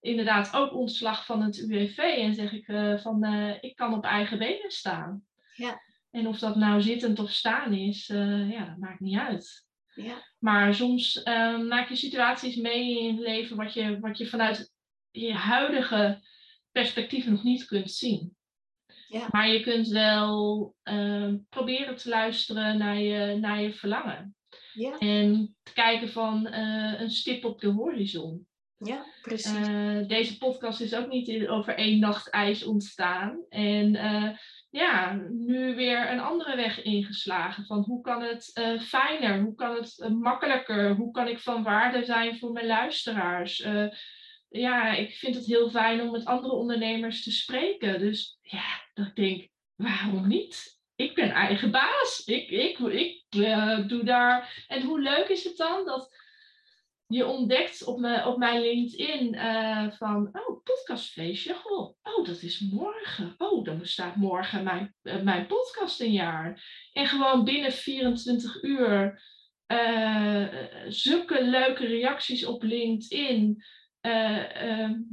inderdaad 0.00 0.54
ook 0.56 0.74
ontslag 0.74 1.24
van 1.24 1.42
het 1.42 1.56
UWV 1.56 1.98
en 1.98 2.34
zeg 2.34 2.52
ik 2.52 2.68
uh, 2.68 2.98
van 2.98 3.24
uh, 3.24 3.54
ik 3.60 3.76
kan 3.76 3.94
op 3.94 4.04
eigen 4.04 4.38
benen 4.38 4.70
staan. 4.70 5.22
Ja. 5.54 5.82
En 6.10 6.26
of 6.26 6.38
dat 6.38 6.56
nou 6.56 6.82
zittend 6.82 7.18
of 7.18 7.30
staan 7.30 7.72
is, 7.72 8.08
uh, 8.08 8.50
ja, 8.50 8.64
dat 8.64 8.76
maakt 8.76 9.00
niet 9.00 9.18
uit. 9.18 9.66
Ja. 9.94 10.22
Maar 10.38 10.74
soms 10.74 11.22
maak 11.68 11.88
je 11.88 11.96
situaties 11.96 12.56
mee 12.56 12.98
in 12.98 13.16
het 13.16 13.26
leven 13.26 13.56
wat 13.56 13.72
je, 13.72 14.00
wat 14.00 14.18
je 14.18 14.26
vanuit 14.26 14.72
je 15.10 15.32
huidige 15.32 16.20
perspectief 16.72 17.26
nog 17.26 17.42
niet 17.42 17.64
kunt 17.64 17.90
zien. 17.90 18.36
Ja. 19.08 19.26
Maar 19.30 19.48
je 19.48 19.60
kunt 19.60 19.88
wel 19.88 20.74
proberen 21.48 21.96
te 21.96 22.08
luisteren 22.08 22.78
naar 22.78 22.98
je, 22.98 23.36
naar 23.36 23.62
je 23.62 23.72
verlangen. 23.72 24.36
Ja. 24.72 24.98
En 24.98 25.56
te 25.62 25.72
kijken 25.72 26.08
van 26.08 26.46
een 26.46 27.10
stip 27.10 27.44
op 27.44 27.60
de 27.60 27.68
horizon. 27.68 28.46
Ja, 28.78 29.04
precies. 29.22 29.68
Uh, 29.68 30.06
deze 30.06 30.38
podcast 30.38 30.80
is 30.80 30.94
ook 30.94 31.08
niet 31.08 31.48
over 31.48 31.74
één 31.74 31.98
nacht 31.98 32.30
ijs 32.30 32.64
ontstaan. 32.64 33.44
En 33.48 33.94
uh, 33.94 34.30
ja, 34.70 35.14
nu 35.30 35.74
weer 35.74 36.10
een 36.10 36.20
andere 36.20 36.56
weg 36.56 36.82
ingeslagen. 36.82 37.66
Van 37.66 37.82
hoe 37.82 38.00
kan 38.00 38.22
het 38.22 38.50
uh, 38.54 38.80
fijner, 38.80 39.40
hoe 39.40 39.54
kan 39.54 39.74
het 39.74 40.08
makkelijker, 40.20 40.94
hoe 40.94 41.10
kan 41.10 41.28
ik 41.28 41.38
van 41.38 41.62
waarde 41.62 42.04
zijn 42.04 42.38
voor 42.38 42.52
mijn 42.52 42.66
luisteraars. 42.66 43.66
ja, 44.48 44.92
ik 44.94 45.14
vind 45.14 45.34
het 45.34 45.46
heel 45.46 45.70
fijn 45.70 46.00
om 46.00 46.10
met 46.10 46.24
andere 46.24 46.54
ondernemers 46.54 47.22
te 47.22 47.32
spreken. 47.32 47.98
Dus 47.98 48.38
ja, 48.42 48.87
dat 48.98 49.06
ik 49.06 49.16
denk, 49.16 49.48
waarom 49.74 50.28
niet? 50.28 50.80
Ik 50.96 51.14
ben 51.14 51.30
eigen 51.30 51.70
baas. 51.70 52.22
Ik, 52.26 52.50
ik, 52.50 52.78
ik 52.78 53.24
doe 53.88 54.02
daar. 54.04 54.64
En 54.68 54.82
hoe 54.82 55.00
leuk 55.00 55.28
is 55.28 55.44
het 55.44 55.56
dan 55.56 55.84
dat 55.84 56.16
je 57.06 57.26
ontdekt 57.26 57.84
op, 57.84 57.98
me, 57.98 58.26
op 58.26 58.38
mijn 58.38 58.60
LinkedIn 58.60 59.34
uh, 59.34 59.90
van, 59.90 60.28
oh, 60.32 60.62
podcastfeestje, 60.62 61.54
goh, 61.54 61.94
oh, 62.02 62.26
dat 62.26 62.42
is 62.42 62.60
morgen. 62.60 63.34
Oh, 63.38 63.64
dan 63.64 63.78
bestaat 63.78 64.16
morgen 64.16 64.64
mijn, 64.64 64.94
uh, 65.02 65.22
mijn 65.22 65.46
podcast 65.46 66.00
een 66.00 66.12
jaar. 66.12 66.64
En 66.92 67.06
gewoon 67.06 67.44
binnen 67.44 67.72
24 67.72 68.62
uur 68.62 69.22
uh, 69.72 70.48
zulke 70.88 71.44
leuke 71.44 71.86
reacties 71.86 72.44
op 72.44 72.62
LinkedIn, 72.62 73.64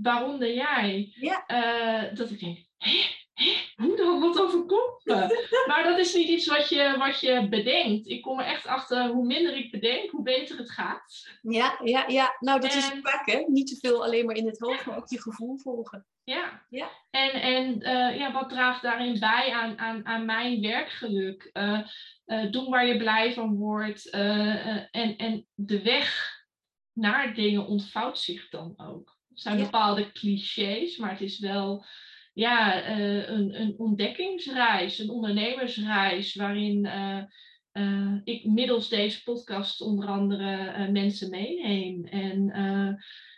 waaronder 0.01 0.53
jij, 0.53 1.13
ja. 1.19 1.45
dat 2.13 2.29
ik 2.29 2.39
denk, 2.39 2.57
hé, 2.77 3.24
hoe 3.76 3.97
dan? 3.97 4.19
Wat 4.19 4.41
overkomt 4.41 5.05
me? 5.05 5.63
maar 5.67 5.84
dat 5.84 5.97
is 5.97 6.13
niet 6.13 6.28
iets 6.28 6.47
wat 6.47 6.69
je, 6.69 6.95
wat 6.97 7.19
je 7.19 7.47
bedenkt. 7.49 8.07
Ik 8.07 8.21
kom 8.21 8.39
er 8.39 8.45
echt 8.45 8.67
achter, 8.67 9.07
hoe 9.07 9.26
minder 9.26 9.57
ik 9.57 9.71
bedenk, 9.71 10.09
hoe 10.09 10.23
beter 10.23 10.57
het 10.57 10.71
gaat. 10.71 11.38
Ja, 11.41 11.80
ja, 11.84 12.03
ja. 12.07 12.36
nou 12.39 12.59
dat 12.59 12.73
is 12.73 12.89
het 12.89 12.99
vaak, 13.01 13.26
hè? 13.26 13.43
Niet 13.47 13.67
te 13.67 13.78
veel 13.88 14.03
alleen 14.03 14.26
maar 14.26 14.36
in 14.36 14.45
het 14.45 14.59
hoofd, 14.59 14.86
maar 14.86 14.97
ook 14.97 15.09
je 15.09 15.21
gevoel 15.21 15.57
volgen. 15.57 16.05
Ja, 16.23 16.65
ja. 16.69 16.89
en, 17.09 17.32
en 17.32 17.82
uh, 17.82 18.17
ja, 18.17 18.32
wat 18.32 18.49
draagt 18.49 18.82
daarin 18.82 19.19
bij 19.19 19.51
aan, 19.51 19.80
aan, 19.80 20.05
aan 20.05 20.26
mijn 20.26 20.61
werkgeluk? 20.61 21.49
Uh, 21.53 21.80
uh, 22.26 22.51
doen 22.51 22.69
waar 22.69 22.86
je 22.86 22.97
blij 22.97 23.34
van 23.34 23.55
wordt. 23.55 24.09
en, 24.09 25.17
en 25.17 25.47
de 25.53 25.82
weg 25.82 26.34
naar 26.93 27.34
dingen 27.34 27.67
ontvouwt 27.67 28.19
zich 28.19 28.49
dan 28.49 28.73
ook. 28.78 29.17
Er 29.30 29.41
zijn 29.41 29.57
bepaalde 29.57 30.11
clichés, 30.11 30.97
maar 30.97 31.11
het 31.11 31.21
is 31.21 31.39
wel 31.39 31.86
ja, 32.36 32.89
uh, 32.89 33.27
een, 33.27 33.61
een 33.61 33.73
ontdekkingsreis, 33.77 34.99
een 34.99 35.09
ondernemersreis, 35.09 36.36
waarin 36.36 36.86
uh, 36.86 37.23
uh, 37.73 38.17
ik 38.23 38.45
middels 38.45 38.89
deze 38.89 39.23
podcast 39.23 39.81
onder 39.81 40.07
andere 40.07 40.88
mensen 40.91 41.29
meeneem. 41.29 42.05
En 42.05 42.51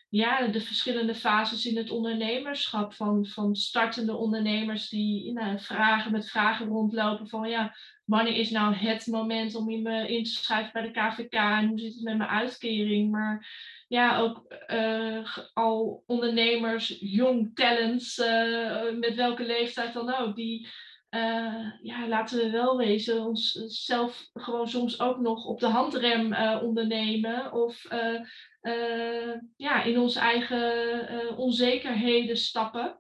ja, 0.10 0.48
de 0.48 0.62
verschillende 0.62 1.16
fases 1.16 1.66
in 1.66 1.78
het 1.78 1.90
ondernemerschap 1.90 2.94
van, 2.94 3.26
van 3.26 3.56
startende 3.56 4.16
ondernemers 4.16 4.90
die 4.90 5.34
nou, 5.34 5.60
vragen 5.60 6.12
met 6.12 6.30
vragen 6.30 6.68
rondlopen 6.68 7.28
van 7.28 7.50
ja, 7.50 7.76
wanneer 8.06 8.36
is 8.36 8.50
nou 8.50 8.74
het 8.74 9.08
moment 9.08 9.56
om 9.56 9.70
in 9.70 9.82
me 9.82 10.08
in 10.08 10.24
te 10.24 10.30
schrijven 10.30 10.74
bij 10.74 10.82
de 10.82 10.92
KVK 10.92 11.34
en 11.34 11.68
hoe 11.68 11.80
zit 11.80 11.94
het 11.94 12.04
met 12.04 12.18
mijn 12.18 12.30
uitkering? 12.30 13.12
Maar 13.12 13.48
ja, 13.88 14.20
ook 14.20 14.46
uh, 14.68 15.38
al 15.54 16.04
ondernemers, 16.06 16.98
jong 17.00 17.56
talents, 17.56 18.18
uh, 18.18 18.92
met 19.00 19.16
welke 19.16 19.46
leeftijd 19.46 19.94
dan 19.94 20.14
ook, 20.16 20.36
die, 20.36 20.68
uh, 21.10 21.72
ja, 21.82 22.08
laten 22.08 22.38
we 22.38 22.50
wel 22.50 22.78
wezen, 22.78 23.26
onszelf 23.26 24.30
gewoon 24.34 24.68
soms 24.68 25.00
ook 25.00 25.20
nog 25.20 25.46
op 25.46 25.60
de 25.60 25.68
handrem 25.68 26.34
ondernemen 26.62 27.54
of 27.54 27.86
ja, 29.56 29.84
in 29.84 30.00
onze 30.00 30.20
eigen 30.20 31.38
onzekerheden 31.38 32.38
stappen. 32.38 33.00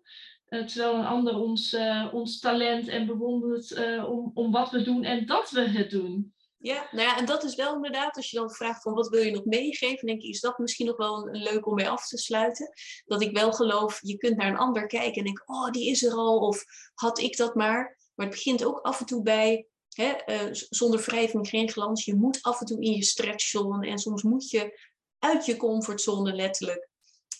terwijl 0.49 0.95
een 0.95 1.05
ander 1.05 1.35
ons, 1.35 1.77
ons 2.11 2.39
talent 2.39 2.87
en 2.87 3.05
bewondert 3.05 3.97
om, 4.05 4.31
om 4.33 4.51
wat 4.51 4.71
we 4.71 4.81
doen 4.81 5.03
en 5.03 5.25
dat 5.25 5.49
we 5.49 5.61
het 5.61 5.89
doen. 5.89 6.35
Ja, 6.59 6.87
nou 6.91 7.07
ja, 7.07 7.17
en 7.17 7.25
dat 7.25 7.43
is 7.43 7.55
wel 7.55 7.75
inderdaad, 7.75 8.15
als 8.15 8.29
je 8.29 8.37
dan 8.37 8.51
vraagt 8.51 8.81
van 8.81 8.93
wat 8.93 9.09
wil 9.09 9.21
je 9.21 9.31
nog 9.31 9.45
meegeven, 9.45 10.07
denk 10.07 10.21
ik, 10.21 10.29
is 10.29 10.39
dat 10.39 10.57
misschien 10.57 10.85
nog 10.85 10.97
wel 10.97 11.27
een, 11.27 11.41
leuk 11.41 11.67
om 11.67 11.73
mee 11.75 11.89
af 11.89 12.07
te 12.07 12.17
sluiten. 12.17 12.73
Dat 13.05 13.21
ik 13.21 13.37
wel 13.37 13.53
geloof, 13.53 13.99
je 14.01 14.17
kunt 14.17 14.37
naar 14.37 14.47
een 14.47 14.57
ander 14.57 14.87
kijken 14.87 15.13
en 15.13 15.23
denk, 15.23 15.43
oh, 15.45 15.71
die 15.71 15.89
is 15.89 16.03
er 16.03 16.13
al, 16.13 16.39
of 16.39 16.63
had 16.93 17.19
ik 17.19 17.37
dat 17.37 17.55
maar. 17.55 17.97
Maar 18.15 18.25
het 18.25 18.35
begint 18.35 18.65
ook 18.65 18.79
af 18.79 18.99
en 18.99 19.05
toe 19.05 19.21
bij, 19.21 19.67
hè, 19.89 20.13
uh, 20.25 20.49
zonder 20.51 20.99
wrijving 20.99 21.49
geen 21.49 21.69
glans, 21.69 22.05
je 22.05 22.15
moet 22.15 22.41
af 22.41 22.59
en 22.59 22.65
toe 22.65 22.81
in 22.81 22.91
je 22.91 23.03
stretchzone 23.03 23.87
en 23.87 23.97
soms 23.97 24.23
moet 24.23 24.49
je 24.49 24.79
uit 25.19 25.45
je 25.45 25.57
comfortzone 25.57 26.33
letterlijk, 26.33 26.89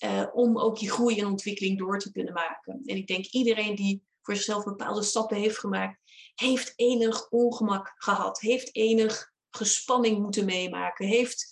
uh, 0.04 0.26
om 0.34 0.60
ook 0.60 0.78
je 0.78 0.92
groei 0.92 1.20
en 1.20 1.26
ontwikkeling 1.26 1.78
door 1.78 2.00
te 2.00 2.12
kunnen 2.12 2.34
maken. 2.34 2.82
En 2.86 2.96
ik 2.96 3.08
denk 3.08 3.26
iedereen 3.26 3.76
die 3.76 4.04
voor 4.22 4.36
zichzelf 4.36 4.64
bepaalde 4.64 5.04
stappen 5.04 5.38
heeft 5.38 5.60
gemaakt, 5.60 6.00
heeft 6.40 6.74
enig 6.76 7.30
ongemak 7.30 7.94
gehad, 7.98 8.40
heeft 8.40 8.76
enig 8.76 9.32
gespanning 9.50 10.20
moeten 10.20 10.46
meemaken, 10.46 11.08
heeft 11.08 11.46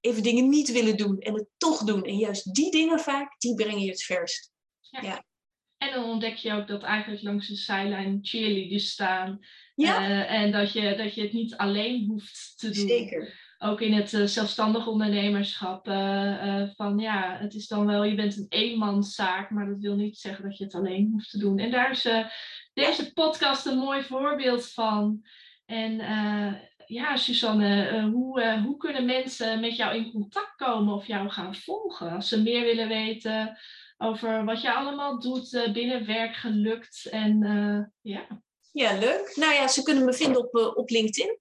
even 0.00 0.22
dingen 0.22 0.48
niet 0.48 0.72
willen 0.72 0.96
doen 0.96 1.18
en 1.18 1.34
het 1.34 1.46
toch 1.56 1.84
doen. 1.84 2.04
En 2.04 2.16
juist 2.16 2.54
die 2.54 2.70
dingen 2.70 3.00
vaak, 3.00 3.40
die 3.40 3.54
brengen 3.54 3.80
je 3.80 3.90
het 3.90 4.02
verst. 4.02 4.52
Ja. 4.80 5.00
ja. 5.00 5.24
En 5.76 5.92
dan 5.92 6.04
ontdek 6.04 6.36
je 6.36 6.52
ook 6.52 6.68
dat 6.68 6.82
eigenlijk 6.82 7.22
langs 7.22 7.48
de 7.48 7.54
zijlijn 7.54 8.18
cheerleaders 8.22 8.90
staan. 8.90 9.38
Ja. 9.74 10.08
Uh, 10.08 10.32
en 10.32 10.52
dat 10.52 10.72
je, 10.72 10.96
dat 10.96 11.14
je 11.14 11.22
het 11.22 11.32
niet 11.32 11.56
alleen 11.56 12.06
hoeft 12.06 12.54
te 12.56 12.70
doen. 12.70 12.88
Zeker. 12.88 13.47
Ook 13.58 13.80
in 13.80 13.92
het 13.92 14.12
uh, 14.12 14.24
zelfstandig 14.24 14.86
ondernemerschap. 14.86 15.88
Uh, 15.88 16.68
van 16.76 16.98
ja, 16.98 17.36
het 17.40 17.54
is 17.54 17.66
dan 17.66 17.86
wel, 17.86 18.04
je 18.04 18.14
bent 18.14 18.36
een 18.36 18.46
eenmanszaak, 18.48 19.50
maar 19.50 19.66
dat 19.66 19.80
wil 19.80 19.94
niet 19.94 20.18
zeggen 20.18 20.44
dat 20.44 20.56
je 20.56 20.64
het 20.64 20.74
alleen 20.74 21.08
hoeft 21.12 21.30
te 21.30 21.38
doen. 21.38 21.58
En 21.58 21.70
daar 21.70 21.90
is 21.90 22.08
deze 22.72 23.12
podcast 23.12 23.66
een 23.66 23.78
mooi 23.78 24.02
voorbeeld 24.02 24.72
van. 24.72 25.26
En 25.66 25.96
ja, 26.86 27.16
Suzanne, 27.16 28.02
hoe, 28.12 28.60
hoe 28.64 28.76
kunnen 28.76 29.04
mensen 29.04 29.60
met 29.60 29.76
jou 29.76 29.96
in 29.96 30.10
contact 30.10 30.56
komen 30.56 30.94
of 30.94 31.06
jou 31.06 31.28
gaan 31.28 31.54
volgen 31.54 32.10
als 32.10 32.28
ze 32.28 32.42
meer 32.42 32.64
willen 32.64 32.88
weten 32.88 33.58
over 33.96 34.44
wat 34.44 34.60
je 34.60 34.74
allemaal 34.74 35.20
doet 35.20 35.70
binnen 35.72 36.06
werk 36.06 36.34
gelukt 36.34 37.08
en 37.10 37.38
ja. 38.00 38.26
Ja, 38.72 38.98
leuk. 38.98 39.32
Nou 39.36 39.54
ja, 39.54 39.68
ze 39.68 39.82
kunnen 39.82 40.04
me 40.04 40.12
vinden 40.12 40.38
op, 40.38 40.76
op 40.76 40.90
LinkedIn. 40.90 41.38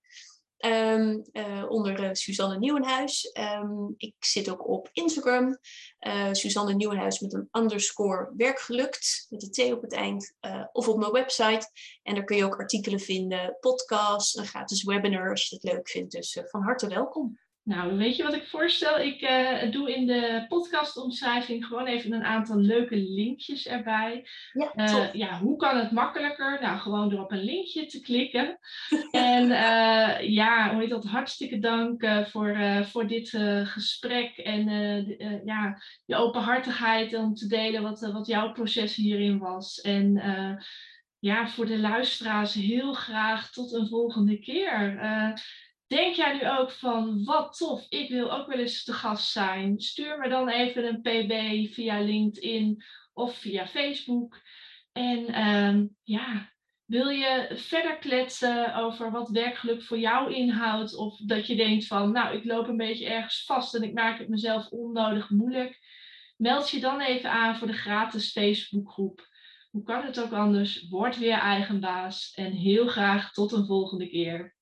Um, 0.65 1.23
uh, 1.31 1.65
onder 1.69 2.03
uh, 2.03 2.09
Suzanne 2.11 2.57
Nieuwenhuis. 2.57 3.31
Um, 3.33 3.93
ik 3.97 4.15
zit 4.19 4.49
ook 4.49 4.67
op 4.67 4.89
Instagram. 4.91 5.57
Uh, 5.99 6.27
Suzanne 6.31 6.73
Nieuwenhuis 6.73 7.19
met 7.19 7.33
een 7.33 7.49
underscore 7.51 8.33
werkgelukt. 8.37 9.25
Met 9.29 9.43
een 9.43 9.51
T 9.51 9.73
op 9.73 9.81
het 9.81 9.93
eind. 9.93 10.35
of 10.71 10.87
op 10.87 10.97
mijn 10.97 11.11
website. 11.11 11.69
En 12.03 12.15
daar 12.15 12.23
kun 12.23 12.37
je 12.37 12.45
ook 12.45 12.59
artikelen 12.59 12.99
vinden, 12.99 13.57
podcasts, 13.59 14.35
een 14.35 14.45
gratis 14.45 14.83
webinar 14.83 15.29
als 15.29 15.49
je 15.49 15.55
het 15.55 15.63
leuk 15.63 15.89
vindt. 15.89 16.11
Dus 16.11 16.39
van 16.45 16.61
harte 16.61 16.87
welkom. 16.87 17.39
Nou, 17.67 17.97
weet 17.97 18.15
je 18.15 18.23
wat 18.23 18.33
ik 18.33 18.47
voorstel? 18.47 18.99
Ik 18.99 19.21
uh, 19.21 19.71
doe 19.71 19.95
in 19.95 20.05
de 20.05 20.45
podcastomschrijving 20.47 21.65
gewoon 21.65 21.85
even 21.85 22.13
een 22.13 22.23
aantal 22.23 22.57
leuke 22.57 22.95
linkjes 22.95 23.67
erbij. 23.67 24.27
Ja, 24.53 24.71
uh, 24.75 25.13
ja, 25.13 25.39
hoe 25.39 25.57
kan 25.57 25.77
het 25.77 25.91
makkelijker? 25.91 26.57
Nou, 26.61 26.79
gewoon 26.79 27.09
door 27.09 27.19
op 27.23 27.31
een 27.31 27.43
linkje 27.43 27.85
te 27.85 28.01
klikken. 28.01 28.59
en 29.11 29.43
uh, 29.43 30.29
ja, 30.29 30.71
hoe 30.71 30.81
heet 30.81 30.89
dat? 30.89 31.05
Hartstikke 31.05 31.59
dank 31.59 32.05
voor, 32.29 32.57
voor 32.83 33.07
dit 33.07 33.29
gesprek 33.63 34.37
en 34.37 34.65
ja, 35.45 35.81
je 36.05 36.15
openhartigheid 36.15 37.13
om 37.13 37.33
te 37.33 37.47
delen 37.47 37.81
wat, 37.81 37.99
wat 37.99 38.27
jouw 38.27 38.51
proces 38.51 38.95
hierin 38.95 39.39
was. 39.39 39.81
En 39.81 40.21
ja, 41.19 41.47
voor 41.47 41.65
de 41.65 41.79
luisteraars 41.79 42.53
heel 42.53 42.93
graag 42.93 43.51
tot 43.51 43.73
een 43.73 43.87
volgende 43.87 44.39
keer. 44.39 44.99
Denk 45.87 46.15
jij 46.15 46.33
nu 46.33 46.49
ook 46.49 46.71
van 46.71 47.23
wat 47.23 47.57
tof, 47.57 47.85
ik 47.89 48.09
wil 48.09 48.31
ook 48.31 48.47
wel 48.47 48.59
eens 48.59 48.83
te 48.83 48.93
gast 48.93 49.31
zijn? 49.31 49.79
Stuur 49.79 50.17
me 50.17 50.29
dan 50.29 50.49
even 50.49 50.85
een 50.85 51.01
pb 51.01 51.73
via 51.73 51.99
LinkedIn 51.99 52.83
of 53.13 53.37
via 53.37 53.67
Facebook. 53.67 54.41
En 54.91 55.47
um, 55.47 55.95
ja, 56.03 56.51
wil 56.85 57.09
je 57.09 57.51
verder 57.55 57.97
kletsen 57.97 58.75
over 58.75 59.11
wat 59.11 59.29
werkgeluk 59.29 59.83
voor 59.83 59.99
jou 59.99 60.33
inhoudt? 60.33 60.95
Of 60.95 61.17
dat 61.17 61.47
je 61.47 61.55
denkt 61.55 61.87
van, 61.87 62.11
nou, 62.11 62.37
ik 62.37 62.43
loop 62.43 62.67
een 62.67 62.77
beetje 62.77 63.09
ergens 63.09 63.43
vast 63.45 63.75
en 63.75 63.83
ik 63.83 63.93
maak 63.93 64.19
het 64.19 64.29
mezelf 64.29 64.69
onnodig 64.69 65.29
moeilijk. 65.29 65.79
Meld 66.37 66.69
je 66.69 66.79
dan 66.79 67.01
even 67.01 67.31
aan 67.31 67.55
voor 67.55 67.67
de 67.67 67.73
gratis 67.73 68.31
Facebookgroep. 68.31 69.27
Hoe 69.71 69.83
kan 69.83 70.03
het 70.03 70.21
ook 70.21 70.31
anders? 70.31 70.87
Word 70.89 71.17
weer 71.17 71.37
eigenbaas 71.37 72.31
en 72.35 72.51
heel 72.51 72.87
graag 72.87 73.31
tot 73.31 73.51
een 73.51 73.65
volgende 73.65 74.09
keer. 74.09 74.56